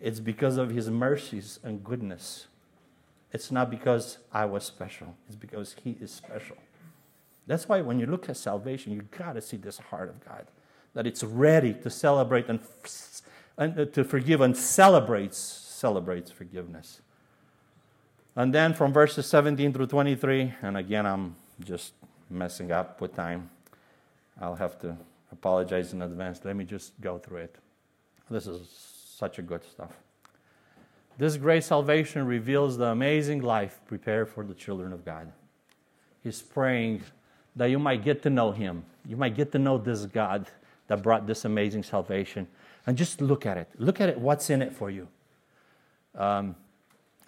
It's 0.00 0.20
because 0.20 0.56
of 0.56 0.70
His 0.70 0.88
mercies 0.88 1.58
and 1.62 1.82
goodness. 1.84 2.46
It's 3.32 3.50
not 3.50 3.70
because 3.70 4.18
I 4.32 4.44
was 4.44 4.64
special, 4.64 5.14
it's 5.26 5.36
because 5.36 5.76
He 5.82 5.96
is 6.00 6.10
special. 6.10 6.56
That's 7.46 7.68
why 7.68 7.80
when 7.80 7.98
you 7.98 8.06
look 8.06 8.28
at 8.28 8.36
salvation, 8.36 8.92
you 8.92 9.02
got 9.02 9.32
to 9.32 9.40
see 9.40 9.56
this 9.56 9.78
heart 9.78 10.08
of 10.08 10.24
God. 10.24 10.46
that 10.94 11.06
it's 11.06 11.22
ready 11.22 11.72
to 11.72 11.90
celebrate 11.90 12.48
and, 12.48 12.60
and 13.56 13.78
uh, 13.78 13.84
to 13.86 14.04
forgive 14.04 14.40
and 14.40 14.56
celebrates 14.56 15.38
celebrates 15.38 16.30
forgiveness. 16.30 17.00
And 18.36 18.54
then 18.54 18.74
from 18.74 18.92
verses 18.92 19.26
17 19.26 19.72
through 19.72 19.86
23, 19.86 20.54
and 20.62 20.76
again 20.76 21.06
I'm 21.06 21.36
just 21.64 21.94
messing 22.28 22.70
up 22.70 23.00
with 23.00 23.14
time. 23.14 23.50
I'll 24.40 24.56
have 24.56 24.78
to 24.80 24.96
apologize 25.32 25.92
in 25.92 26.02
advance. 26.02 26.40
Let 26.44 26.56
me 26.56 26.64
just 26.64 27.00
go 27.00 27.18
through 27.18 27.38
it. 27.38 27.56
This 28.30 28.46
is 28.46 28.68
such 28.68 29.38
a 29.38 29.42
good 29.42 29.64
stuff. 29.64 29.96
This 31.18 31.36
great 31.36 31.64
salvation 31.64 32.26
reveals 32.26 32.78
the 32.78 32.86
amazing 32.86 33.42
life 33.42 33.80
prepared 33.86 34.28
for 34.28 34.44
the 34.44 34.54
children 34.54 34.92
of 34.92 35.04
God. 35.04 35.30
He's 36.22 36.40
praying 36.40 37.02
that 37.56 37.66
you 37.66 37.78
might 37.78 38.04
get 38.04 38.22
to 38.22 38.30
know 38.30 38.52
Him. 38.52 38.84
You 39.06 39.16
might 39.16 39.34
get 39.34 39.52
to 39.52 39.58
know 39.58 39.78
this 39.78 40.06
God 40.06 40.46
that 40.86 41.02
brought 41.02 41.26
this 41.26 41.44
amazing 41.44 41.82
salvation. 41.82 42.46
And 42.86 42.96
just 42.96 43.20
look 43.20 43.44
at 43.44 43.56
it. 43.56 43.68
Look 43.78 44.00
at 44.00 44.08
it, 44.08 44.18
what's 44.18 44.48
in 44.50 44.62
it 44.62 44.72
for 44.72 44.90
you. 44.90 45.08
Um, 46.14 46.56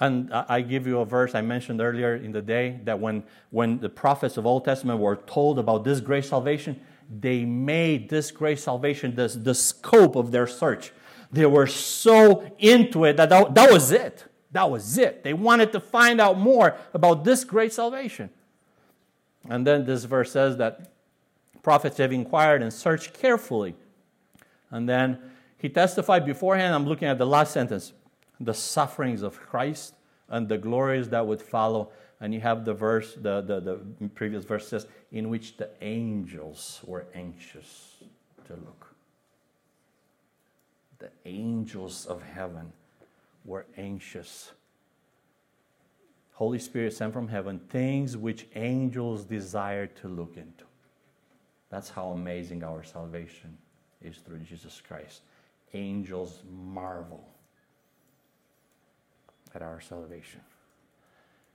and 0.00 0.32
I 0.32 0.62
give 0.62 0.86
you 0.86 0.98
a 0.98 1.05
verse 1.05 1.34
I 1.34 1.42
mentioned 1.42 1.80
earlier 1.80 2.16
in 2.16 2.32
the 2.32 2.42
day 2.42 2.80
that 2.84 2.98
when, 2.98 3.22
when 3.50 3.78
the 3.78 3.88
prophets 3.88 4.36
of 4.36 4.46
Old 4.46 4.64
Testament 4.64 4.98
were 4.98 5.14
told 5.14 5.61
about 5.61 5.84
this 5.84 6.00
great 6.00 6.24
salvation, 6.24 6.80
they 7.20 7.44
made 7.44 8.08
this 8.08 8.30
great 8.30 8.58
salvation 8.58 9.14
the, 9.14 9.28
the 9.28 9.54
scope 9.54 10.16
of 10.16 10.30
their 10.30 10.46
search. 10.46 10.92
They 11.30 11.46
were 11.46 11.66
so 11.66 12.50
into 12.58 13.04
it 13.04 13.16
that, 13.16 13.28
that 13.28 13.54
that 13.54 13.70
was 13.70 13.90
it. 13.92 14.24
That 14.52 14.70
was 14.70 14.98
it. 14.98 15.24
They 15.24 15.32
wanted 15.32 15.72
to 15.72 15.80
find 15.80 16.20
out 16.20 16.38
more 16.38 16.76
about 16.92 17.24
this 17.24 17.44
great 17.44 17.72
salvation. 17.72 18.30
And 19.48 19.66
then 19.66 19.84
this 19.86 20.04
verse 20.04 20.30
says 20.30 20.56
that 20.58 20.92
prophets 21.62 21.98
have 21.98 22.12
inquired 22.12 22.62
and 22.62 22.72
searched 22.72 23.14
carefully. 23.14 23.74
And 24.70 24.88
then 24.88 25.18
he 25.58 25.68
testified 25.68 26.26
beforehand. 26.26 26.74
I'm 26.74 26.86
looking 26.86 27.08
at 27.08 27.18
the 27.18 27.26
last 27.26 27.52
sentence 27.52 27.92
the 28.40 28.54
sufferings 28.54 29.22
of 29.22 29.38
Christ 29.38 29.94
and 30.28 30.48
the 30.48 30.58
glories 30.58 31.08
that 31.10 31.26
would 31.26 31.40
follow. 31.40 31.90
And 32.23 32.33
you 32.33 32.41
have 32.41 32.64
the 32.64 32.73
verse, 32.73 33.14
the, 33.14 33.41
the, 33.41 33.61
the 33.61 34.09
previous 34.14 34.45
verse 34.45 34.68
says, 34.68 34.87
in 35.11 35.29
which 35.29 35.57
the 35.57 35.70
angels 35.81 36.81
were 36.87 37.05
anxious 37.14 37.97
to 38.47 38.53
look. 38.53 38.95
The 41.01 41.11
angels 41.25 42.07
of 42.07 42.23
heaven 42.23 42.73
were 43.45 43.66
anxious. 43.77 44.53
Holy 46.35 46.61
Spirit 46.61 46.93
sent 46.93 47.12
from 47.12 47.27
heaven 47.27 47.59
things 47.68 48.16
which 48.16 48.47
angels 48.55 49.25
desire 49.25 49.89
to 49.89 50.07
look 50.07 50.37
into. 50.37 50.64
That's 51.70 51.91
how 51.91 52.11
amazing 52.11 52.62
our 52.62 52.85
salvation 52.85 53.59
is 54.01 54.18
through 54.18 54.39
Jesus 54.41 54.81
Christ. 54.87 55.23
Angels 55.75 56.39
marvel 56.49 57.25
at 59.57 59.62
our 59.62 59.81
salvation. 59.81 60.41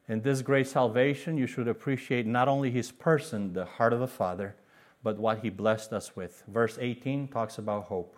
In 0.08 0.22
this 0.22 0.42
great 0.42 0.68
salvation, 0.68 1.38
you 1.38 1.48
should 1.48 1.68
appreciate 1.68 2.26
not 2.26 2.48
only 2.48 2.72
his 2.72 2.92
person, 2.92 3.54
the 3.54 3.66
heart 3.66 3.92
of 3.92 4.00
the 4.00 4.08
Father, 4.08 4.56
but 5.04 5.18
what 5.18 5.40
he 5.40 5.50
blessed 5.50 5.92
us 5.92 6.16
with. 6.16 6.44
Verse 6.48 6.78
18 6.80 7.28
talks 7.28 7.58
about 7.58 7.86
hope. 7.86 8.16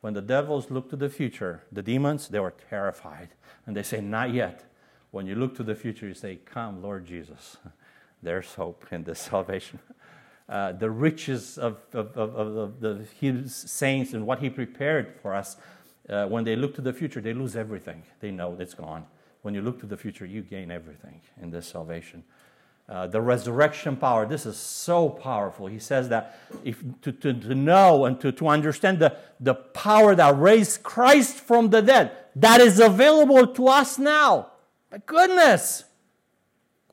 When 0.00 0.14
the 0.14 0.22
devils 0.22 0.70
look 0.70 0.90
to 0.90 0.96
the 0.96 1.08
future, 1.08 1.64
the 1.72 1.82
demons, 1.82 2.28
they 2.28 2.38
were 2.38 2.54
terrified. 2.70 3.30
And 3.66 3.76
they 3.76 3.82
say, 3.82 4.00
Not 4.00 4.32
yet. 4.32 4.64
When 5.10 5.26
you 5.26 5.34
look 5.34 5.56
to 5.56 5.62
the 5.62 5.74
future, 5.74 6.06
you 6.06 6.14
say, 6.14 6.36
Come, 6.44 6.82
Lord 6.82 7.06
Jesus. 7.06 7.56
There's 8.22 8.54
hope 8.54 8.86
in 8.90 9.04
this 9.04 9.20
salvation. 9.30 9.80
Uh, 10.48 10.72
the 10.72 10.90
riches 10.90 11.58
of, 11.58 11.78
of, 11.92 12.16
of, 12.16 12.34
of 12.36 12.80
the 12.80 13.06
his 13.20 13.54
saints 13.54 14.14
and 14.14 14.26
what 14.26 14.38
he 14.38 14.48
prepared 14.48 15.14
for 15.20 15.34
us 15.34 15.56
uh, 16.08 16.26
when 16.26 16.44
they 16.44 16.56
look 16.56 16.74
to 16.74 16.80
the 16.80 16.92
future, 16.92 17.20
they 17.20 17.34
lose 17.34 17.54
everything. 17.54 18.02
They 18.20 18.30
know 18.30 18.56
it's 18.58 18.74
gone. 18.74 19.04
When 19.48 19.54
you 19.54 19.62
look 19.62 19.80
to 19.80 19.86
the 19.86 19.96
future, 19.96 20.26
you 20.26 20.42
gain 20.42 20.70
everything 20.70 21.22
in 21.40 21.50
this 21.50 21.66
salvation. 21.66 22.22
Uh, 22.86 23.06
the 23.06 23.22
resurrection 23.22 23.96
power, 23.96 24.26
this 24.26 24.44
is 24.44 24.58
so 24.58 25.08
powerful. 25.08 25.68
He 25.68 25.78
says 25.78 26.10
that 26.10 26.38
if, 26.64 26.84
to, 27.00 27.12
to, 27.12 27.32
to 27.32 27.54
know 27.54 28.04
and 28.04 28.20
to, 28.20 28.30
to 28.30 28.48
understand 28.48 28.98
the, 28.98 29.16
the 29.40 29.54
power 29.54 30.14
that 30.14 30.38
raised 30.38 30.82
Christ 30.82 31.36
from 31.36 31.70
the 31.70 31.80
dead, 31.80 32.12
that 32.36 32.60
is 32.60 32.78
available 32.78 33.46
to 33.54 33.68
us 33.68 33.98
now. 33.98 34.50
My 34.92 35.00
goodness. 35.06 35.84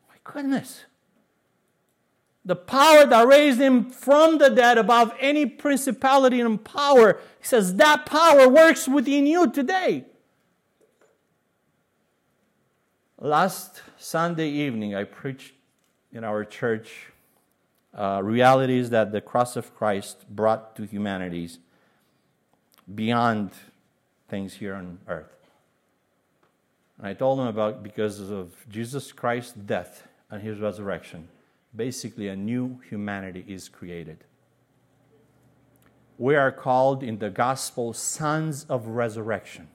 My 0.07 0.15
goodness 0.23 0.85
the 2.45 2.55
power 2.55 3.07
that 3.07 3.27
raised 3.27 3.59
him 3.59 3.89
from 3.89 4.37
the 4.37 4.51
dead 4.51 4.77
above 4.77 5.11
any 5.19 5.47
principality 5.47 6.39
and 6.39 6.63
power. 6.63 7.19
He 7.39 7.47
says 7.47 7.75
that 7.77 8.05
power 8.05 8.47
works 8.47 8.87
within 8.87 9.25
you 9.25 9.51
today. 9.51 10.05
Last 13.19 13.81
Sunday 13.97 14.49
evening, 14.49 14.93
I 14.93 15.05
preached 15.05 15.53
in 16.11 16.25
our 16.25 16.43
church 16.43 17.13
uh, 17.93 18.19
realities 18.21 18.89
that 18.89 19.13
the 19.13 19.21
cross 19.21 19.55
of 19.55 19.73
Christ 19.73 20.25
brought 20.29 20.75
to 20.75 20.83
humanities 20.83 21.59
beyond 22.93 23.51
things 24.27 24.55
here 24.55 24.75
on 24.75 24.99
earth. 25.07 25.33
And 26.97 27.07
I 27.07 27.13
told 27.13 27.39
them 27.39 27.47
about 27.47 27.83
because 27.83 28.19
of 28.19 28.53
Jesus 28.69 29.13
Christ's 29.13 29.53
death 29.53 30.07
and 30.29 30.41
his 30.41 30.59
resurrection 30.59 31.29
basically 31.73 32.27
a 32.27 32.35
new 32.35 32.79
humanity 32.89 33.43
is 33.47 33.69
created. 33.69 34.23
We 36.17 36.35
are 36.35 36.51
called 36.51 37.03
in 37.03 37.19
the 37.19 37.29
gospel 37.29 37.93
sons 37.93 38.65
of 38.69 38.87
resurrection. 38.87 39.67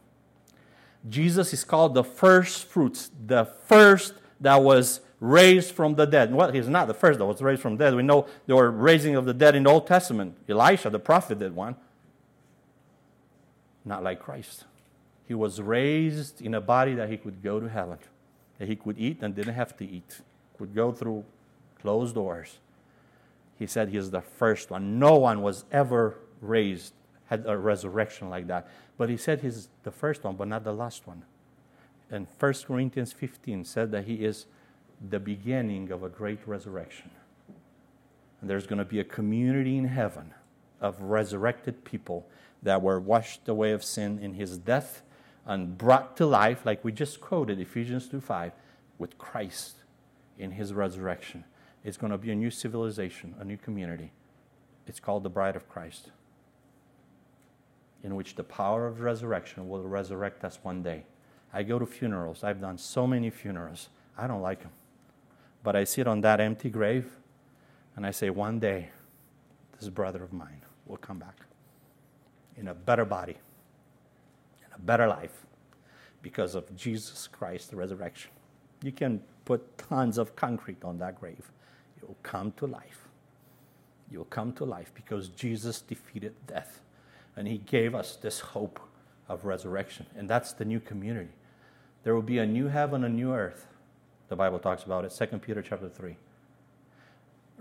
Jesus 1.08 1.52
is 1.52 1.64
called 1.64 1.94
the 1.94 2.04
first 2.04 2.66
fruits, 2.66 3.10
the 3.26 3.44
first 3.44 4.14
that 4.40 4.56
was 4.62 5.00
raised 5.18 5.74
from 5.74 5.94
the 5.94 6.06
dead. 6.06 6.34
Well, 6.34 6.50
he's 6.50 6.68
not 6.68 6.88
the 6.88 6.94
first 6.94 7.18
that 7.18 7.26
was 7.26 7.40
raised 7.40 7.62
from 7.62 7.76
the 7.76 7.84
dead. 7.84 7.94
We 7.94 8.02
know 8.02 8.26
there 8.46 8.56
were 8.56 8.70
raising 8.70 9.16
of 9.16 9.24
the 9.24 9.34
dead 9.34 9.54
in 9.54 9.64
the 9.64 9.70
Old 9.70 9.86
Testament. 9.86 10.36
Elisha, 10.48 10.90
the 10.90 10.98
prophet, 10.98 11.38
did 11.38 11.54
one. 11.54 11.76
Not 13.84 14.02
like 14.02 14.20
Christ. 14.20 14.64
He 15.26 15.34
was 15.34 15.60
raised 15.60 16.42
in 16.42 16.54
a 16.54 16.60
body 16.60 16.94
that 16.94 17.08
he 17.08 17.16
could 17.16 17.42
go 17.42 17.60
to 17.60 17.68
heaven, 17.68 17.98
that 18.58 18.68
he 18.68 18.76
could 18.76 18.98
eat 18.98 19.22
and 19.22 19.34
didn't 19.34 19.54
have 19.54 19.76
to 19.76 19.88
eat, 19.88 20.20
could 20.58 20.74
go 20.74 20.92
through 20.92 21.24
closed 21.80 22.14
doors. 22.14 22.58
He 23.58 23.66
said 23.66 23.90
he 23.90 23.96
is 23.96 24.10
the 24.10 24.22
first 24.22 24.70
one. 24.70 24.98
No 24.98 25.16
one 25.16 25.42
was 25.42 25.64
ever 25.70 26.16
raised, 26.40 26.94
had 27.30 27.44
a 27.46 27.56
resurrection 27.56 28.28
like 28.28 28.48
that. 28.48 28.68
But 28.98 29.08
he 29.08 29.16
said 29.16 29.40
he's 29.40 29.68
the 29.84 29.92
first 29.92 30.24
one, 30.24 30.34
but 30.34 30.48
not 30.48 30.64
the 30.64 30.72
last 30.72 31.06
one. 31.06 31.22
And 32.10 32.26
1 32.38 32.54
Corinthians 32.66 33.12
15 33.12 33.64
said 33.64 33.92
that 33.92 34.04
he 34.04 34.24
is 34.24 34.46
the 35.08 35.20
beginning 35.20 35.92
of 35.92 36.02
a 36.02 36.08
great 36.08 36.40
resurrection. 36.44 37.10
And 38.40 38.50
there's 38.50 38.66
going 38.66 38.80
to 38.80 38.84
be 38.84 38.98
a 38.98 39.04
community 39.04 39.76
in 39.76 39.84
heaven 39.84 40.34
of 40.80 41.00
resurrected 41.00 41.84
people 41.84 42.26
that 42.62 42.82
were 42.82 42.98
washed 42.98 43.48
away 43.48 43.70
of 43.70 43.84
sin 43.84 44.18
in 44.18 44.34
his 44.34 44.58
death 44.58 45.02
and 45.46 45.78
brought 45.78 46.16
to 46.16 46.26
life, 46.26 46.66
like 46.66 46.84
we 46.84 46.90
just 46.90 47.20
quoted 47.20 47.60
Ephesians 47.60 48.08
2 48.08 48.20
5, 48.20 48.52
with 48.98 49.16
Christ 49.18 49.76
in 50.36 50.50
his 50.50 50.72
resurrection. 50.72 51.44
It's 51.84 51.96
going 51.96 52.12
to 52.12 52.18
be 52.18 52.32
a 52.32 52.34
new 52.34 52.50
civilization, 52.50 53.34
a 53.38 53.44
new 53.44 53.56
community. 53.56 54.10
It's 54.86 55.00
called 55.00 55.22
the 55.22 55.30
Bride 55.30 55.56
of 55.56 55.68
Christ, 55.68 56.10
in 58.02 58.14
which 58.14 58.34
the 58.34 58.44
power 58.44 58.86
of 58.86 59.00
resurrection 59.00 59.68
will 59.68 59.82
resurrect 59.82 60.44
us 60.44 60.58
one 60.62 60.82
day. 60.82 61.04
I 61.52 61.62
go 61.62 61.78
to 61.78 61.86
funerals. 61.86 62.44
I've 62.44 62.60
done 62.60 62.78
so 62.78 63.06
many 63.06 63.30
funerals. 63.30 63.88
I 64.16 64.26
don't 64.26 64.40
like 64.40 64.62
them. 64.62 64.72
But 65.62 65.76
I 65.76 65.84
sit 65.84 66.06
on 66.06 66.20
that 66.22 66.40
empty 66.40 66.70
grave 66.70 67.10
and 67.96 68.06
I 68.06 68.10
say, 68.12 68.30
one 68.30 68.58
day, 68.58 68.90
this 69.78 69.88
brother 69.88 70.22
of 70.22 70.32
mine 70.32 70.62
will 70.86 70.96
come 70.96 71.18
back 71.18 71.36
in 72.56 72.68
a 72.68 72.74
better 72.74 73.04
body, 73.04 73.36
in 74.66 74.74
a 74.74 74.78
better 74.78 75.06
life, 75.06 75.46
because 76.22 76.54
of 76.54 76.74
Jesus 76.76 77.26
Christ, 77.26 77.70
the 77.70 77.76
resurrection. 77.76 78.30
You 78.82 78.92
can 78.92 79.22
put 79.44 79.78
tons 79.78 80.18
of 80.18 80.36
concrete 80.36 80.84
on 80.84 80.98
that 80.98 81.18
grave 81.18 81.50
it 82.00 82.08
will 82.08 82.16
come 82.22 82.52
to 82.52 82.66
life. 82.66 83.08
You'll 84.10 84.24
come 84.24 84.52
to 84.54 84.64
life 84.64 84.92
because 84.94 85.28
Jesus 85.28 85.80
defeated 85.80 86.34
death. 86.46 86.80
And 87.40 87.48
he 87.48 87.56
gave 87.56 87.94
us 87.94 88.16
this 88.16 88.40
hope 88.40 88.78
of 89.26 89.46
resurrection. 89.46 90.04
And 90.14 90.28
that's 90.28 90.52
the 90.52 90.66
new 90.66 90.78
community. 90.78 91.30
There 92.04 92.14
will 92.14 92.20
be 92.20 92.36
a 92.36 92.44
new 92.44 92.68
heaven, 92.68 93.02
a 93.02 93.08
new 93.08 93.32
earth. 93.32 93.66
The 94.28 94.36
Bible 94.36 94.58
talks 94.58 94.82
about 94.82 95.06
it, 95.06 95.18
2 95.18 95.38
Peter 95.38 95.62
chapter 95.62 95.88
3. 95.88 96.18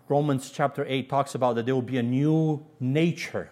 Romans 0.10 0.52
chapter 0.52 0.86
8 0.86 1.10
talks 1.10 1.34
about 1.34 1.56
that 1.56 1.66
there 1.66 1.76
will 1.76 1.82
be 1.82 1.98
a 1.98 2.04
new 2.04 2.62
nature. 2.82 3.52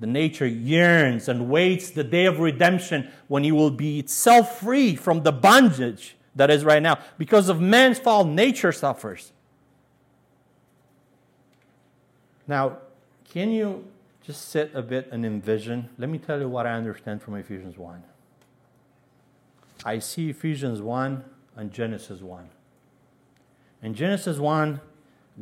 The 0.00 0.06
nature 0.06 0.46
yearns 0.46 1.28
and 1.28 1.50
waits 1.50 1.90
the 1.90 2.02
day 2.02 2.24
of 2.24 2.38
redemption 2.38 3.10
when 3.26 3.44
he 3.44 3.52
will 3.52 3.70
be 3.70 3.98
itself 3.98 4.58
free 4.60 4.96
from 4.96 5.22
the 5.22 5.32
bondage 5.32 6.16
that 6.34 6.48
is 6.48 6.64
right 6.64 6.82
now. 6.82 6.98
Because 7.18 7.50
of 7.50 7.60
man's 7.60 7.98
fall, 7.98 8.24
nature 8.24 8.72
suffers. 8.72 9.32
Now, 12.46 12.78
Can 13.30 13.52
you 13.52 13.84
just 14.28 14.50
sit 14.50 14.70
a 14.74 14.82
bit 14.82 15.08
and 15.10 15.24
envision? 15.24 15.88
Let 15.96 16.10
me 16.10 16.18
tell 16.18 16.38
you 16.38 16.50
what 16.50 16.66
I 16.66 16.72
understand 16.72 17.22
from 17.22 17.34
Ephesians 17.36 17.78
1. 17.78 18.02
I 19.86 20.00
see 20.00 20.28
Ephesians 20.28 20.82
1 20.82 21.24
and 21.56 21.72
Genesis 21.72 22.20
1. 22.20 22.50
In 23.82 23.94
Genesis 23.94 24.36
1, 24.36 24.82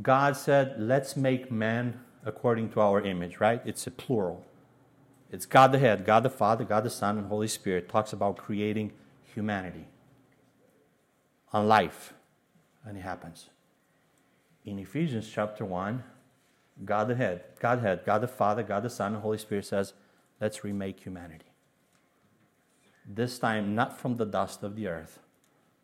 God 0.03 0.37
said, 0.37 0.77
Let's 0.79 1.17
make 1.17 1.51
man 1.51 1.99
according 2.25 2.71
to 2.75 2.81
our 2.81 3.01
image, 3.01 3.41
right? 3.41 3.61
It's 3.65 3.89
a 3.89 3.91
plural. 3.91 4.47
It's 5.33 5.47
God 5.47 5.73
the 5.73 5.81
head, 5.81 6.05
God 6.05 6.23
the 6.23 6.31
Father, 6.31 6.63
God 6.63 6.85
the 6.85 6.91
Son, 6.91 7.19
and 7.19 7.27
Holy 7.27 7.49
Spirit 7.49 7.89
talks 7.89 8.13
about 8.13 8.37
creating 8.37 8.93
humanity 9.35 9.89
on 11.53 11.67
life. 11.67 12.15
And 12.85 12.97
it 12.97 13.01
happens. 13.01 13.49
In 14.65 14.79
Ephesians 14.79 15.29
chapter 15.29 15.65
1, 15.65 16.05
God 16.85 17.09
the 17.09 17.15
head, 17.15 17.45
God 17.59 17.81
head, 17.81 18.03
God 18.05 18.21
the 18.21 18.29
Father, 18.29 18.63
God 18.63 18.83
the 18.83 18.91
Son, 18.91 19.15
and 19.15 19.23
Holy 19.23 19.39
Spirit 19.39 19.65
says, 19.65 19.95
let's 20.41 20.63
remake 20.63 21.01
humanity. 21.01 21.47
This 23.09 23.39
time, 23.39 23.75
not 23.75 23.99
from 23.99 24.17
the 24.17 24.27
dust 24.27 24.63
of 24.63 24.77
the 24.77 24.89
earth, 24.89 25.21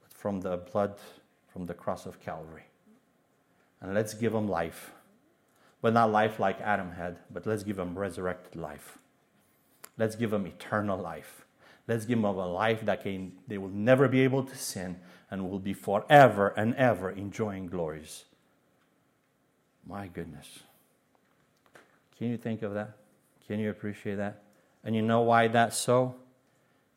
but 0.02 0.12
from 0.12 0.40
the 0.40 0.56
blood 0.56 0.96
from 1.52 1.66
the 1.66 1.74
cross 1.74 2.06
of 2.06 2.20
Calvary. 2.20 2.64
And 3.80 3.94
let's 3.94 4.14
give 4.14 4.32
them 4.32 4.48
life. 4.48 4.92
But 5.82 5.92
not 5.92 6.10
life 6.10 6.38
like 6.38 6.60
Adam 6.60 6.92
had, 6.92 7.18
but 7.30 7.46
let's 7.46 7.62
give 7.62 7.76
them 7.76 7.98
resurrected 7.98 8.56
life. 8.56 8.98
Let's 9.98 10.16
give 10.16 10.30
them 10.30 10.46
eternal 10.46 10.98
life. 10.98 11.44
Let's 11.88 12.06
give 12.06 12.18
them 12.18 12.24
a 12.24 12.32
life 12.32 12.82
that 12.86 13.02
can, 13.02 13.32
they 13.48 13.58
will 13.58 13.68
never 13.68 14.08
be 14.08 14.20
able 14.20 14.44
to 14.44 14.56
sin 14.56 15.00
and 15.30 15.50
will 15.50 15.58
be 15.58 15.74
forever 15.74 16.48
and 16.56 16.74
ever 16.76 17.10
enjoying 17.10 17.66
glories. 17.66 18.24
My 19.86 20.06
goodness. 20.06 20.60
Can 22.22 22.30
you 22.30 22.36
think 22.36 22.62
of 22.62 22.74
that? 22.74 22.98
Can 23.48 23.58
you 23.58 23.68
appreciate 23.68 24.14
that? 24.14 24.44
And 24.84 24.94
you 24.94 25.02
know 25.02 25.22
why 25.22 25.48
that's 25.48 25.76
so? 25.76 26.14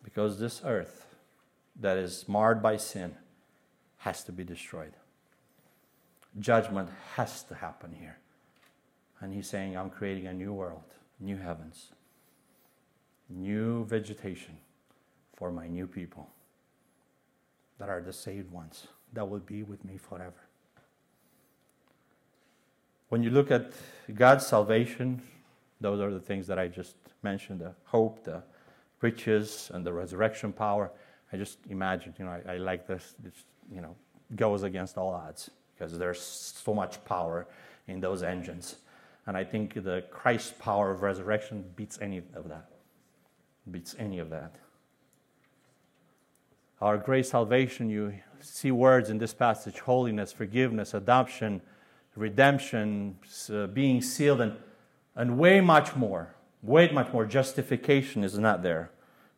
Because 0.04 0.38
this 0.38 0.62
earth 0.64 1.16
that 1.82 1.98
is 1.98 2.30
marred 2.30 2.62
by 2.62 2.78
sin 2.78 3.16
has 3.98 4.24
to 4.26 4.32
be 4.32 4.44
destroyed. 4.44 4.94
Judgment 6.38 6.92
has 7.16 7.42
to 7.46 7.56
happen 7.56 7.96
here. 8.00 8.20
And 9.20 9.34
he's 9.34 9.50
saying, 9.50 9.76
I'm 9.76 9.90
creating 9.90 10.28
a 10.28 10.34
new 10.34 10.54
world, 10.54 10.84
new 11.20 11.38
heavens, 11.38 11.88
new 13.28 13.84
vegetation 13.86 14.60
for 15.36 15.50
my 15.50 15.66
new 15.66 15.88
people 15.88 16.30
that 17.80 17.90
are 17.90 18.04
the 18.04 18.14
saved 18.14 18.52
ones 18.52 18.86
that 19.12 19.28
will 19.28 19.40
be 19.40 19.64
with 19.64 19.84
me 19.84 19.98
forever. 19.98 20.45
When 23.10 23.24
you 23.24 23.30
look 23.30 23.51
at 23.51 23.74
God's 24.14 24.45
salvation, 24.45 25.22
those 25.82 25.99
are 25.99 26.12
the 26.12 26.20
things 26.20 26.47
that 26.47 26.58
I 26.58 26.68
just 26.68 26.95
mentioned 27.22 27.60
the 27.60 27.74
hope, 27.86 28.24
the 28.24 28.43
riches, 29.01 29.72
and 29.74 29.86
the 29.86 29.93
resurrection 29.93 30.51
power. 30.51 30.91
I 31.32 31.38
just 31.38 31.60
imagine, 31.70 32.14
you 32.18 32.26
know, 32.26 32.32
I, 32.32 32.53
I 32.53 32.58
like 32.58 32.88
this, 32.88 33.16
this, 33.24 33.34
you 33.72 33.82
know, 33.82 33.95
goes 34.36 34.64
against 34.64 34.97
all 34.97 35.14
odds 35.14 35.51
because 35.74 35.97
there's 35.97 36.22
so 36.22 36.74
much 36.74 37.03
power 37.06 37.47
in 37.88 37.99
those 37.99 38.24
engines. 38.24 38.78
And 39.28 39.36
I 39.36 39.43
think 39.43 39.74
the 39.74 40.03
Christ 40.12 40.58
power 40.60 40.91
of 40.91 41.01
resurrection 41.01 41.66
beats 41.76 41.99
any 42.01 42.20
of 42.34 42.47
that. 42.47 42.70
Beats 43.70 43.95
any 43.97 44.20
of 44.20 44.30
that. 44.30 44.56
Our 46.82 46.97
great 46.97 47.26
salvation, 47.26 47.89
you 47.89 48.14
see 48.39 48.72
words 48.72 49.10
in 49.10 49.18
this 49.18 49.34
passage 49.34 49.80
holiness, 49.80 50.32
forgiveness, 50.32 50.93
adoption, 50.93 51.62
redemption, 52.16 53.18
uh, 53.51 53.68
being 53.68 54.01
sealed, 54.01 54.41
and, 54.41 54.53
and 55.16 55.38
way 55.38 55.61
much 55.61 55.95
more. 55.95 56.36
Way 56.61 56.89
much 56.91 57.11
more. 57.13 57.26
Justification 57.26 58.24
is 58.24 58.38
not 58.38 58.63
there. 58.63 58.91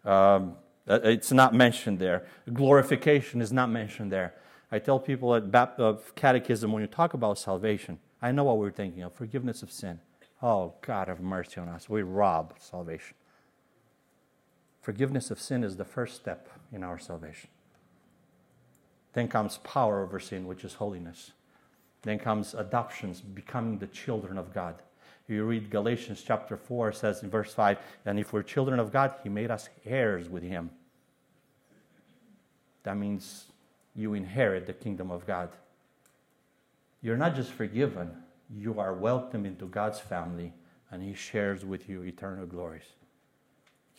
Um, 0.05 0.55
uh, 0.87 0.99
it's 1.03 1.31
not 1.31 1.53
mentioned 1.53 1.99
there. 1.99 2.25
Glorification 2.53 3.41
is 3.41 3.51
not 3.51 3.69
mentioned 3.69 4.11
there. 4.11 4.33
I 4.71 4.79
tell 4.79 4.99
people 4.99 5.35
at 5.35 5.51
Baptist 5.51 6.15
Catechism 6.15 6.71
when 6.71 6.81
you 6.81 6.87
talk 6.87 7.13
about 7.13 7.37
salvation, 7.37 7.99
I 8.21 8.31
know 8.31 8.43
what 8.43 8.57
we're 8.57 8.71
thinking 8.71 9.03
of 9.03 9.13
forgiveness 9.13 9.63
of 9.63 9.71
sin. 9.71 9.99
Oh, 10.41 10.73
God, 10.81 11.07
have 11.07 11.19
mercy 11.19 11.59
on 11.59 11.67
us. 11.67 11.89
We 11.89 12.03
rob 12.03 12.53
salvation. 12.59 13.15
Forgiveness 14.81 15.31
of 15.31 15.39
sin 15.39 15.63
is 15.63 15.77
the 15.77 15.85
first 15.85 16.15
step 16.15 16.49
in 16.71 16.83
our 16.83 16.99
salvation. 16.99 17.49
Then 19.13 19.27
comes 19.27 19.57
power 19.59 20.03
over 20.03 20.19
sin, 20.19 20.47
which 20.47 20.63
is 20.63 20.75
holiness. 20.75 21.31
Then 22.03 22.19
comes 22.19 22.53
adoptions, 22.53 23.21
becoming 23.21 23.77
the 23.77 23.87
children 23.87 24.37
of 24.37 24.53
God. 24.53 24.75
You 25.27 25.43
read 25.43 25.69
Galatians 25.69 26.23
chapter 26.25 26.55
4, 26.55 26.93
says 26.93 27.21
in 27.21 27.29
verse 27.29 27.53
5, 27.53 27.77
and 28.05 28.17
if 28.17 28.31
we're 28.31 28.43
children 28.43 28.79
of 28.79 28.93
God, 28.93 29.15
He 29.23 29.29
made 29.29 29.51
us 29.51 29.67
heirs 29.85 30.29
with 30.29 30.43
Him. 30.43 30.69
That 32.83 32.95
means 32.95 33.47
you 33.93 34.13
inherit 34.13 34.65
the 34.65 34.73
kingdom 34.73 35.11
of 35.11 35.27
God. 35.27 35.49
You're 37.01 37.17
not 37.17 37.35
just 37.35 37.51
forgiven, 37.51 38.11
you 38.49 38.79
are 38.79 38.93
welcomed 38.93 39.45
into 39.45 39.65
God's 39.65 39.99
family, 39.99 40.53
and 40.91 41.03
He 41.03 41.13
shares 41.13 41.65
with 41.65 41.89
you 41.89 42.03
eternal 42.03 42.45
glories. 42.45 42.93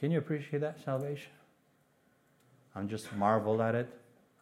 Can 0.01 0.11
you 0.11 0.19
appreciate 0.19 0.61
that 0.61 0.83
salvation? 0.83 1.33
I'm 2.75 2.89
just 2.89 3.13
marveled 3.15 3.61
at 3.61 3.75
it, 3.75 3.91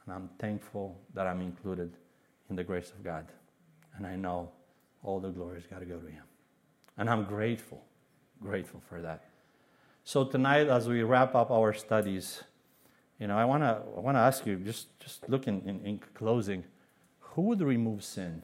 and 0.04 0.14
I'm 0.14 0.28
thankful 0.38 0.96
that 1.14 1.26
I'm 1.26 1.40
included 1.40 1.92
in 2.48 2.54
the 2.54 2.62
grace 2.62 2.90
of 2.90 3.02
God. 3.02 3.26
And 3.96 4.06
I 4.06 4.16
know 4.16 4.50
all 5.02 5.20
the 5.20 5.30
glory's 5.30 5.66
got 5.66 5.80
to 5.80 5.86
go 5.86 5.98
to 5.98 6.06
Him. 6.06 6.22
And 6.98 7.08
I'm 7.08 7.24
grateful, 7.24 7.84
grateful 8.42 8.82
for 8.88 9.00
that. 9.02 9.24
So 10.04 10.24
tonight, 10.24 10.68
as 10.68 10.88
we 10.88 11.02
wrap 11.02 11.34
up 11.34 11.50
our 11.50 11.72
studies, 11.72 12.42
you 13.18 13.26
know, 13.26 13.36
I 13.36 13.44
want 13.44 13.62
to 13.62 13.82
I 13.96 14.00
wanna 14.00 14.20
ask 14.20 14.46
you, 14.46 14.56
just, 14.56 14.98
just 15.00 15.28
look 15.28 15.48
in, 15.48 15.62
in, 15.62 15.80
in 15.84 16.00
closing, 16.14 16.64
who 17.20 17.42
would 17.42 17.60
remove 17.60 18.04
sin? 18.04 18.42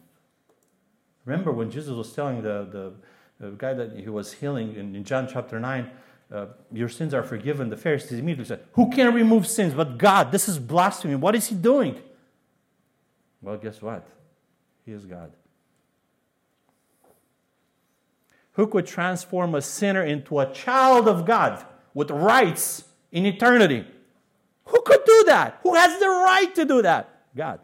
Remember 1.24 1.52
when 1.52 1.70
Jesus 1.70 1.90
was 1.90 2.12
telling 2.12 2.42
the, 2.42 2.66
the, 2.70 3.46
the 3.46 3.50
guy 3.56 3.74
that 3.74 3.96
he 3.96 4.08
was 4.08 4.32
healing 4.32 4.74
in, 4.74 4.96
in 4.96 5.04
John 5.04 5.28
chapter 5.30 5.60
9, 5.60 5.90
uh, 6.32 6.46
your 6.72 6.88
sins 6.88 7.14
are 7.14 7.22
forgiven. 7.22 7.68
The 7.68 7.76
Pharisees 7.76 8.18
immediately 8.18 8.46
said, 8.46 8.60
Who 8.72 8.90
can 8.90 9.14
remove 9.14 9.46
sins 9.46 9.74
but 9.74 9.98
God? 9.98 10.32
This 10.32 10.48
is 10.48 10.58
blasphemy. 10.58 11.14
What 11.14 11.34
is 11.34 11.46
he 11.46 11.54
doing? 11.54 12.00
Well, 13.40 13.56
guess 13.56 13.82
what? 13.82 14.06
He 14.84 14.92
is 14.92 15.04
God. 15.04 15.32
Who 18.52 18.66
could 18.66 18.86
transform 18.86 19.54
a 19.54 19.62
sinner 19.62 20.02
into 20.02 20.40
a 20.40 20.52
child 20.52 21.08
of 21.08 21.24
God 21.24 21.64
with 21.94 22.10
rights 22.10 22.84
in 23.10 23.26
eternity? 23.26 23.86
Who 24.66 24.82
could 24.82 25.04
do 25.04 25.24
that? 25.26 25.58
Who 25.62 25.74
has 25.74 25.98
the 25.98 26.08
right 26.08 26.54
to 26.54 26.64
do 26.64 26.82
that? 26.82 27.08
God. 27.34 27.60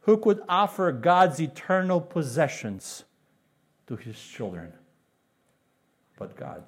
Who 0.00 0.16
could 0.16 0.42
offer 0.48 0.90
God's 0.90 1.40
eternal 1.40 2.00
possessions 2.00 3.04
to 3.86 3.96
his 3.96 4.20
children? 4.20 4.72
but 6.22 6.36
God. 6.36 6.62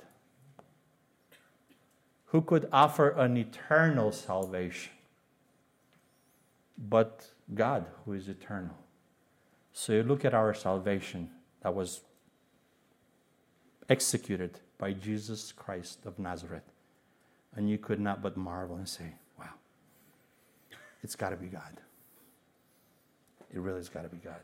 Who 2.27 2.43
could 2.43 2.69
offer 2.73 3.11
an 3.11 3.37
eternal 3.37 4.11
salvation 4.11 4.91
but 6.77 7.25
God, 7.55 7.87
who 8.05 8.15
is 8.15 8.29
eternal? 8.29 8.77
So 9.75 9.93
you 9.93 10.05
look 10.05 10.25
at 10.25 10.35
our 10.35 10.55
salvation 10.55 11.29
that 11.63 11.75
was 11.75 12.03
executed 13.89 14.61
by 14.79 14.93
Jesus 14.93 15.51
Christ 15.51 16.07
of 16.07 16.17
Nazareth, 16.17 16.63
and 17.57 17.69
you 17.69 17.77
could 17.77 17.99
not 17.99 18.23
but 18.23 18.37
marvel 18.37 18.77
and 18.77 18.89
say, 18.89 19.15
wow, 19.37 19.51
it's 21.03 21.17
got 21.17 21.31
to 21.31 21.37
be 21.37 21.49
God. 21.49 21.81
It 23.53 23.59
really 23.59 23.79
has 23.79 23.89
got 23.89 24.03
to 24.03 24.09
be 24.09 24.17
God. 24.19 24.41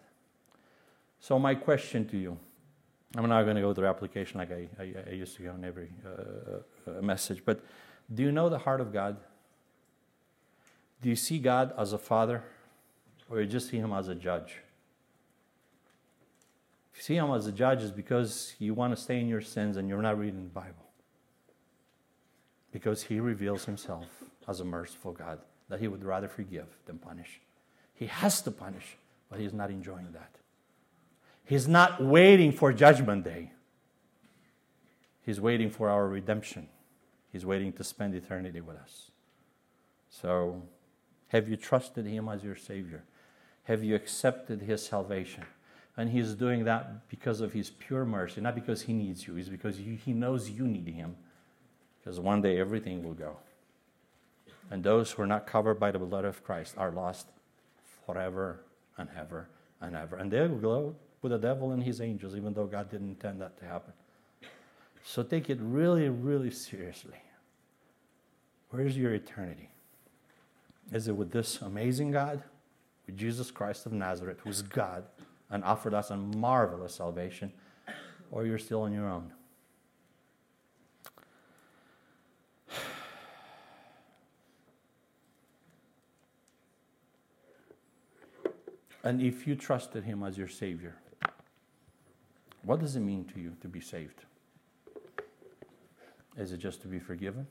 So, 1.21 1.39
my 1.39 1.55
question 1.55 2.07
to 2.09 2.19
you 2.19 2.37
I'm 3.17 3.29
not 3.29 3.43
going 3.45 3.57
to 3.57 3.63
go 3.63 3.73
through 3.73 3.87
application 3.87 4.39
like 4.39 4.51
I, 4.53 4.69
I, 4.81 4.95
I 5.11 5.13
used 5.13 5.37
to 5.37 5.43
go 5.43 5.55
in 5.55 5.65
every 5.65 5.91
uh, 6.07 6.91
uh, 6.91 7.03
message, 7.03 7.43
but 7.45 7.61
do 8.13 8.23
you 8.23 8.33
know 8.33 8.49
the 8.49 8.59
heart 8.59 8.81
of 8.81 8.93
God? 8.93 9.17
Do 11.03 11.09
you 11.09 11.17
see 11.17 11.39
God 11.39 11.73
as 11.79 11.93
a 11.93 11.99
father, 11.99 12.43
or 13.29 13.41
you 13.41 13.47
just 13.47 13.69
see 13.69 13.79
him 13.79 13.93
as 13.93 14.09
a 14.09 14.15
judge? 14.15 14.57
See 17.01 17.17
him 17.17 17.31
as 17.31 17.47
a 17.47 17.53
judge, 17.53 17.83
is 17.83 17.91
because 17.91 18.55
you 18.59 18.75
want 18.75 18.95
to 18.95 19.03
stay 19.03 19.21
in 19.21 19.27
your 19.27 19.41
sins 19.41 19.79
and 19.79 19.89
you're 19.89 20.03
not 20.03 20.19
reading 20.19 20.45
the 20.45 20.51
Bible. 20.51 20.85
Because 22.73 23.05
he 23.05 23.21
reveals 23.21 23.65
himself 23.65 24.05
as 24.47 24.61
a 24.61 24.67
merciful 24.67 25.13
God, 25.13 25.39
that 25.71 25.81
he 25.81 25.89
would 25.89 26.05
rather 26.05 26.29
forgive 26.29 26.67
than 26.85 26.99
punish. 26.99 27.41
He 27.95 28.05
has 28.05 28.43
to 28.43 28.51
punish, 28.51 28.99
but 29.31 29.41
he's 29.41 29.55
not 29.55 29.71
enjoying 29.71 30.13
that. 30.13 30.35
He's 31.47 31.67
not 31.67 32.05
waiting 32.05 32.53
for 32.53 32.71
Judgment 32.71 33.25
Day. 33.25 33.53
He's 35.23 35.41
waiting 35.41 35.71
for 35.71 35.89
our 35.89 36.07
redemption. 36.07 36.69
He's 37.33 37.47
waiting 37.47 37.73
to 37.73 37.83
spend 37.83 38.15
eternity 38.15 38.61
with 38.61 38.77
us. 38.77 39.11
So, 40.11 40.65
have 41.29 41.49
you 41.49 41.57
trusted 41.57 42.05
Him 42.05 42.29
as 42.29 42.45
your 42.45 42.57
Savior? 42.57 43.05
Have 43.65 43.83
you 43.83 43.95
accepted 43.95 44.61
His 44.61 44.85
salvation? 44.85 45.45
And 46.01 46.09
He's 46.09 46.33
doing 46.33 46.65
that 46.65 47.11
because 47.11 47.43
of 47.43 47.53
His 47.53 47.69
pure 47.69 48.07
mercy, 48.07 48.41
not 48.41 48.55
because 48.55 48.81
He 48.81 48.95
needs 48.95 49.27
you, 49.27 49.37
it's 49.37 49.51
because 49.51 49.77
He 49.77 50.15
knows 50.15 50.49
you 50.49 50.67
need 50.67 50.89
Him. 50.89 51.15
Because 51.99 52.19
one 52.19 52.41
day 52.41 52.59
everything 52.59 53.05
will 53.05 53.13
go. 53.13 53.37
And 54.71 54.83
those 54.83 55.11
who 55.11 55.21
are 55.21 55.27
not 55.27 55.47
covered 55.47 55.79
by 55.79 55.91
the 55.91 55.99
blood 55.99 56.25
of 56.25 56.43
Christ 56.43 56.77
are 56.79 56.91
lost 56.91 57.27
forever 58.07 58.61
and 58.97 59.11
ever 59.15 59.49
and 59.83 59.95
ever. 59.95 60.17
And 60.17 60.31
they 60.31 60.41
will 60.41 60.57
go 60.57 60.95
with 61.21 61.33
the 61.33 61.39
devil 61.39 61.73
and 61.73 61.83
his 61.83 62.01
angels, 62.01 62.35
even 62.35 62.55
though 62.55 62.65
God 62.65 62.91
didn't 62.91 63.11
intend 63.11 63.43
that 63.43 63.59
to 63.59 63.67
happen. 63.67 63.93
So 65.05 65.23
take 65.23 65.51
it 65.51 65.59
really, 65.61 66.09
really 66.09 66.51
seriously. 66.51 67.19
Where's 68.71 68.97
your 68.97 69.13
eternity? 69.13 69.69
Is 70.93 71.09
it 71.09 71.13
with 71.15 71.31
this 71.31 71.61
amazing 71.61 72.13
God, 72.13 72.43
with 73.07 73.19
Jesus 73.19 73.51
Christ 73.51 73.85
of 73.85 73.93
Nazareth, 73.93 74.39
who's 74.43 74.63
God 74.63 75.05
and 75.51 75.65
offered 75.65 75.95
us 75.95 76.11
a 76.11 76.17
marvelous 76.17 76.95
salvation, 76.95 77.53
or 78.31 78.47
you're 78.47 78.59
still 78.59 78.83
on 78.83 78.93
your 78.93 79.09
own? 79.09 79.33
And 89.03 89.23
if 89.23 89.47
you 89.47 89.57
trusted 89.57 90.05
Him 90.05 90.23
as 90.23 90.37
your 90.37 90.49
Savior, 90.49 90.97
what 92.63 92.81
does 92.81 92.97
it 92.97 93.01
mean 93.01 93.25
to 93.33 93.41
you 93.41 93.57
to 93.63 93.69
be 93.69 93.81
saved? 93.81 94.25
Is 96.37 96.53
it 96.53 96.59
just 96.59 96.83
to 96.83 96.89
be 96.89 96.99
forgiven? 96.99 97.47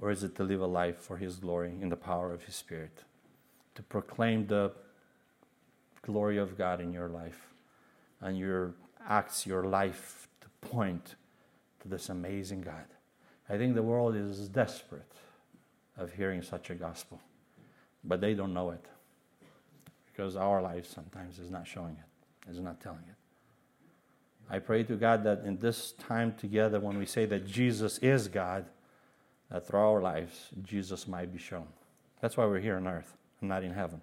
Or 0.00 0.10
is 0.10 0.22
it 0.22 0.34
to 0.36 0.44
live 0.44 0.60
a 0.60 0.66
life 0.66 0.98
for 0.98 1.16
His 1.16 1.36
glory 1.36 1.72
in 1.80 1.88
the 1.88 1.96
power 1.96 2.32
of 2.32 2.44
His 2.44 2.54
Spirit? 2.54 3.04
To 3.76 3.82
proclaim 3.82 4.46
the 4.46 4.72
glory 6.04 6.38
of 6.38 6.56
God 6.56 6.80
in 6.80 6.92
your 6.92 7.08
life 7.08 7.48
and 8.20 8.38
your 8.38 8.74
acts, 9.08 9.46
your 9.46 9.64
life 9.64 10.28
to 10.40 10.68
point 10.68 11.16
to 11.80 11.88
this 11.88 12.08
amazing 12.08 12.62
God. 12.62 12.84
I 13.48 13.58
think 13.58 13.74
the 13.74 13.82
world 13.82 14.16
is 14.16 14.48
desperate 14.48 15.12
of 15.96 16.12
hearing 16.12 16.42
such 16.42 16.70
a 16.70 16.74
gospel, 16.74 17.20
but 18.02 18.20
they 18.20 18.34
don't 18.34 18.54
know 18.54 18.70
it 18.70 18.84
because 20.06 20.36
our 20.36 20.62
life 20.62 20.86
sometimes 20.86 21.38
is 21.38 21.50
not 21.50 21.66
showing 21.66 21.96
it, 21.96 22.50
is 22.50 22.60
not 22.60 22.80
telling 22.80 23.04
it. 23.08 23.16
I 24.48 24.58
pray 24.58 24.82
to 24.84 24.96
God 24.96 25.24
that 25.24 25.42
in 25.44 25.58
this 25.58 25.92
time 25.92 26.34
together, 26.34 26.78
when 26.78 26.98
we 26.98 27.06
say 27.06 27.26
that 27.26 27.46
Jesus 27.46 27.98
is 27.98 28.28
God, 28.28 28.66
that 29.50 29.66
through 29.66 29.80
our 29.80 30.00
lives, 30.00 30.50
Jesus 30.62 31.08
might 31.08 31.32
be 31.32 31.38
shown. 31.38 31.66
That's 32.20 32.36
why 32.36 32.46
we're 32.46 32.60
here 32.60 32.76
on 32.76 32.86
earth 32.86 33.16
and 33.40 33.48
not 33.48 33.64
in 33.64 33.72
heaven, 33.72 34.00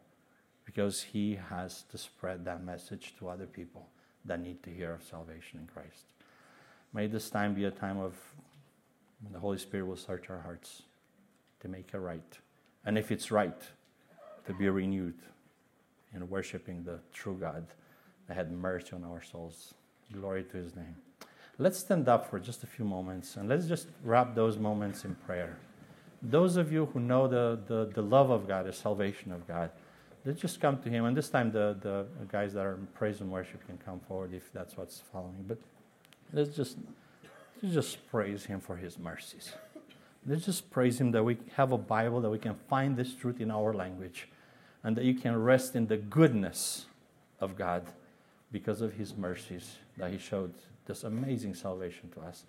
because 0.65 1.01
He 1.01 1.39
has 1.49 1.83
to 1.91 1.97
spread 1.97 2.45
that 2.45 2.63
message 2.63 3.13
to 3.19 3.29
other 3.29 3.45
people 3.45 3.87
that 4.25 4.39
need 4.39 4.61
to 4.63 4.69
hear 4.69 4.93
of 4.93 5.03
salvation 5.03 5.59
in 5.59 5.67
Christ. 5.67 6.05
May 6.93 7.07
this 7.07 7.29
time 7.29 7.53
be 7.53 7.65
a 7.65 7.71
time 7.71 7.99
of 7.99 8.15
when 9.21 9.33
the 9.33 9.39
Holy 9.39 9.57
Spirit 9.57 9.85
will 9.85 9.95
search 9.95 10.29
our 10.29 10.39
hearts 10.39 10.83
to 11.61 11.67
make 11.67 11.93
it 11.93 11.97
right. 11.97 12.37
And 12.85 12.97
if 12.97 13.11
it's 13.11 13.31
right, 13.31 13.61
to 14.45 14.53
be 14.53 14.67
renewed 14.69 15.15
in 16.13 16.27
worshiping 16.29 16.83
the 16.83 16.99
true 17.13 17.37
God 17.39 17.65
that 18.27 18.35
had 18.35 18.51
mercy 18.51 18.93
on 18.93 19.03
our 19.03 19.21
souls. 19.21 19.73
Glory 20.11 20.43
to 20.43 20.57
his 20.57 20.75
name. 20.75 20.95
Let's 21.57 21.77
stand 21.77 22.09
up 22.09 22.29
for 22.29 22.39
just 22.39 22.63
a 22.63 22.67
few 22.67 22.85
moments 22.85 23.37
and 23.37 23.47
let's 23.47 23.67
just 23.67 23.87
wrap 24.03 24.35
those 24.35 24.57
moments 24.57 25.05
in 25.05 25.15
prayer. 25.15 25.57
Those 26.21 26.55
of 26.55 26.71
you 26.71 26.87
who 26.87 26.99
know 26.99 27.27
the, 27.27 27.59
the, 27.67 27.91
the 27.93 28.01
love 28.01 28.29
of 28.29 28.47
God, 28.47 28.65
the 28.65 28.73
salvation 28.73 29.31
of 29.31 29.47
God, 29.47 29.69
let's 30.25 30.41
just 30.41 30.59
come 30.59 30.81
to 30.81 30.89
him. 30.89 31.05
And 31.05 31.15
this 31.15 31.29
time, 31.29 31.51
the, 31.51 31.77
the 31.81 32.05
guys 32.31 32.53
that 32.53 32.65
are 32.65 32.75
in 32.75 32.87
praise 32.87 33.21
and 33.21 33.31
worship 33.31 33.65
can 33.65 33.77
come 33.77 33.99
forward 34.07 34.33
if 34.33 34.51
that's 34.53 34.77
what's 34.77 35.01
following. 35.11 35.45
But 35.47 35.57
let's 36.33 36.55
just, 36.55 36.77
let's 37.61 37.73
just 37.73 38.09
praise 38.09 38.45
him 38.45 38.59
for 38.59 38.77
his 38.77 38.97
mercies. 38.97 39.53
Let's 40.25 40.45
just 40.45 40.69
praise 40.69 41.01
him 41.01 41.11
that 41.11 41.23
we 41.23 41.37
have 41.55 41.71
a 41.71 41.77
Bible, 41.77 42.21
that 42.21 42.29
we 42.29 42.37
can 42.37 42.55
find 42.69 42.95
this 42.95 43.15
truth 43.15 43.41
in 43.41 43.49
our 43.49 43.73
language 43.73 44.27
and 44.83 44.95
that 44.95 45.05
you 45.05 45.13
can 45.13 45.35
rest 45.35 45.75
in 45.75 45.87
the 45.87 45.97
goodness 45.97 46.85
of 47.39 47.55
God 47.55 47.85
because 48.51 48.81
of 48.81 48.93
His 48.93 49.15
mercies 49.15 49.77
that 49.97 50.11
He 50.11 50.17
showed 50.17 50.53
this 50.85 51.03
amazing 51.03 51.53
salvation 51.53 52.09
to 52.15 52.21
us. 52.21 52.43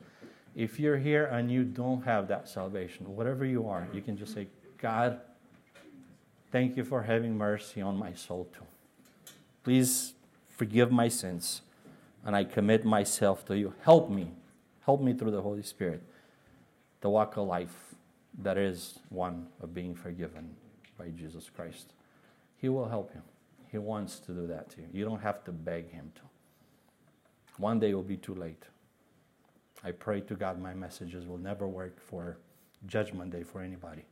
If 0.55 0.79
you're 0.79 0.99
here 0.99 1.27
and 1.27 1.51
you 1.51 1.65
don't 1.65 2.03
have 2.05 2.29
that 2.29 2.49
salvation, 2.49 3.15
whatever 3.17 3.45
you 3.45 3.69
are, 3.69 3.87
you 3.93 4.03
can 4.03 4.17
just 4.17 4.35
say, 4.35 4.49
God, 4.79 5.21
thank 6.53 6.77
you 6.77 6.85
for 6.85 7.03
having 7.03 7.37
mercy 7.37 7.81
on 7.81 7.97
my 7.97 8.13
soul 8.13 8.49
too. 8.53 8.67
Please 9.65 10.15
forgive 10.49 10.93
my 10.93 11.09
sins, 11.09 11.63
and 12.25 12.37
I 12.37 12.45
commit 12.45 12.85
myself 12.85 13.45
to 13.47 13.57
you. 13.57 13.75
Help 13.83 14.11
me. 14.11 14.31
Help 14.85 15.01
me 15.01 15.15
through 15.15 15.31
the 15.31 15.43
Holy 15.43 15.63
Spirit 15.63 16.03
to 17.01 17.09
walk 17.09 17.37
a 17.37 17.41
life 17.41 17.95
that 18.39 18.59
is 18.59 18.99
one 19.09 19.47
of 19.61 19.75
being 19.75 19.95
forgiven 19.95 20.55
by 20.99 21.09
Jesus 21.09 21.51
Christ. 21.55 21.95
He 22.57 22.69
will 22.69 22.89
help 22.89 23.11
you. 23.15 23.23
He 23.71 23.79
wants 23.79 24.19
to 24.21 24.33
do 24.33 24.47
that 24.49 24.71
to 24.71 24.83
you. 24.83 24.89
You 24.93 25.05
don't 25.05 25.23
have 25.23 25.45
to 25.45 25.53
beg 25.53 25.91
Him 25.91 26.13
to. 26.17 26.23
One 27.57 27.81
day 27.81 27.91
it 27.91 27.95
will 27.95 28.03
be 28.03 28.17
too 28.17 28.35
late. 28.35 28.65
I 29.85 29.91
pray 29.91 30.21
to 30.23 30.35
God 30.35 30.61
my 30.61 30.75
messages 30.75 31.27
will 31.27 31.39
never 31.39 31.67
work 31.67 32.01
for 32.01 32.39
Judgment 32.87 33.33
Day 33.33 33.43
for 33.43 33.63
anybody, 33.63 34.05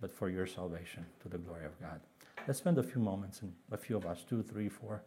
but 0.00 0.12
for 0.12 0.28
your 0.28 0.46
salvation 0.46 1.04
to 1.22 1.28
the 1.28 1.38
glory 1.38 1.64
of 1.64 1.80
God. 1.80 2.00
Let's 2.46 2.58
spend 2.58 2.78
a 2.78 2.82
few 2.82 3.00
moments, 3.00 3.42
and 3.42 3.52
a 3.72 3.76
few 3.76 3.96
of 3.96 4.06
us, 4.06 4.24
two, 4.28 4.42
three, 4.42 4.68
four, 4.68 5.02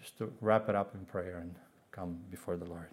just 0.00 0.18
to 0.18 0.32
wrap 0.40 0.68
it 0.68 0.74
up 0.74 0.94
in 0.94 1.04
prayer 1.04 1.38
and 1.38 1.54
come 1.90 2.18
before 2.30 2.56
the 2.56 2.64
Lord. 2.64 2.88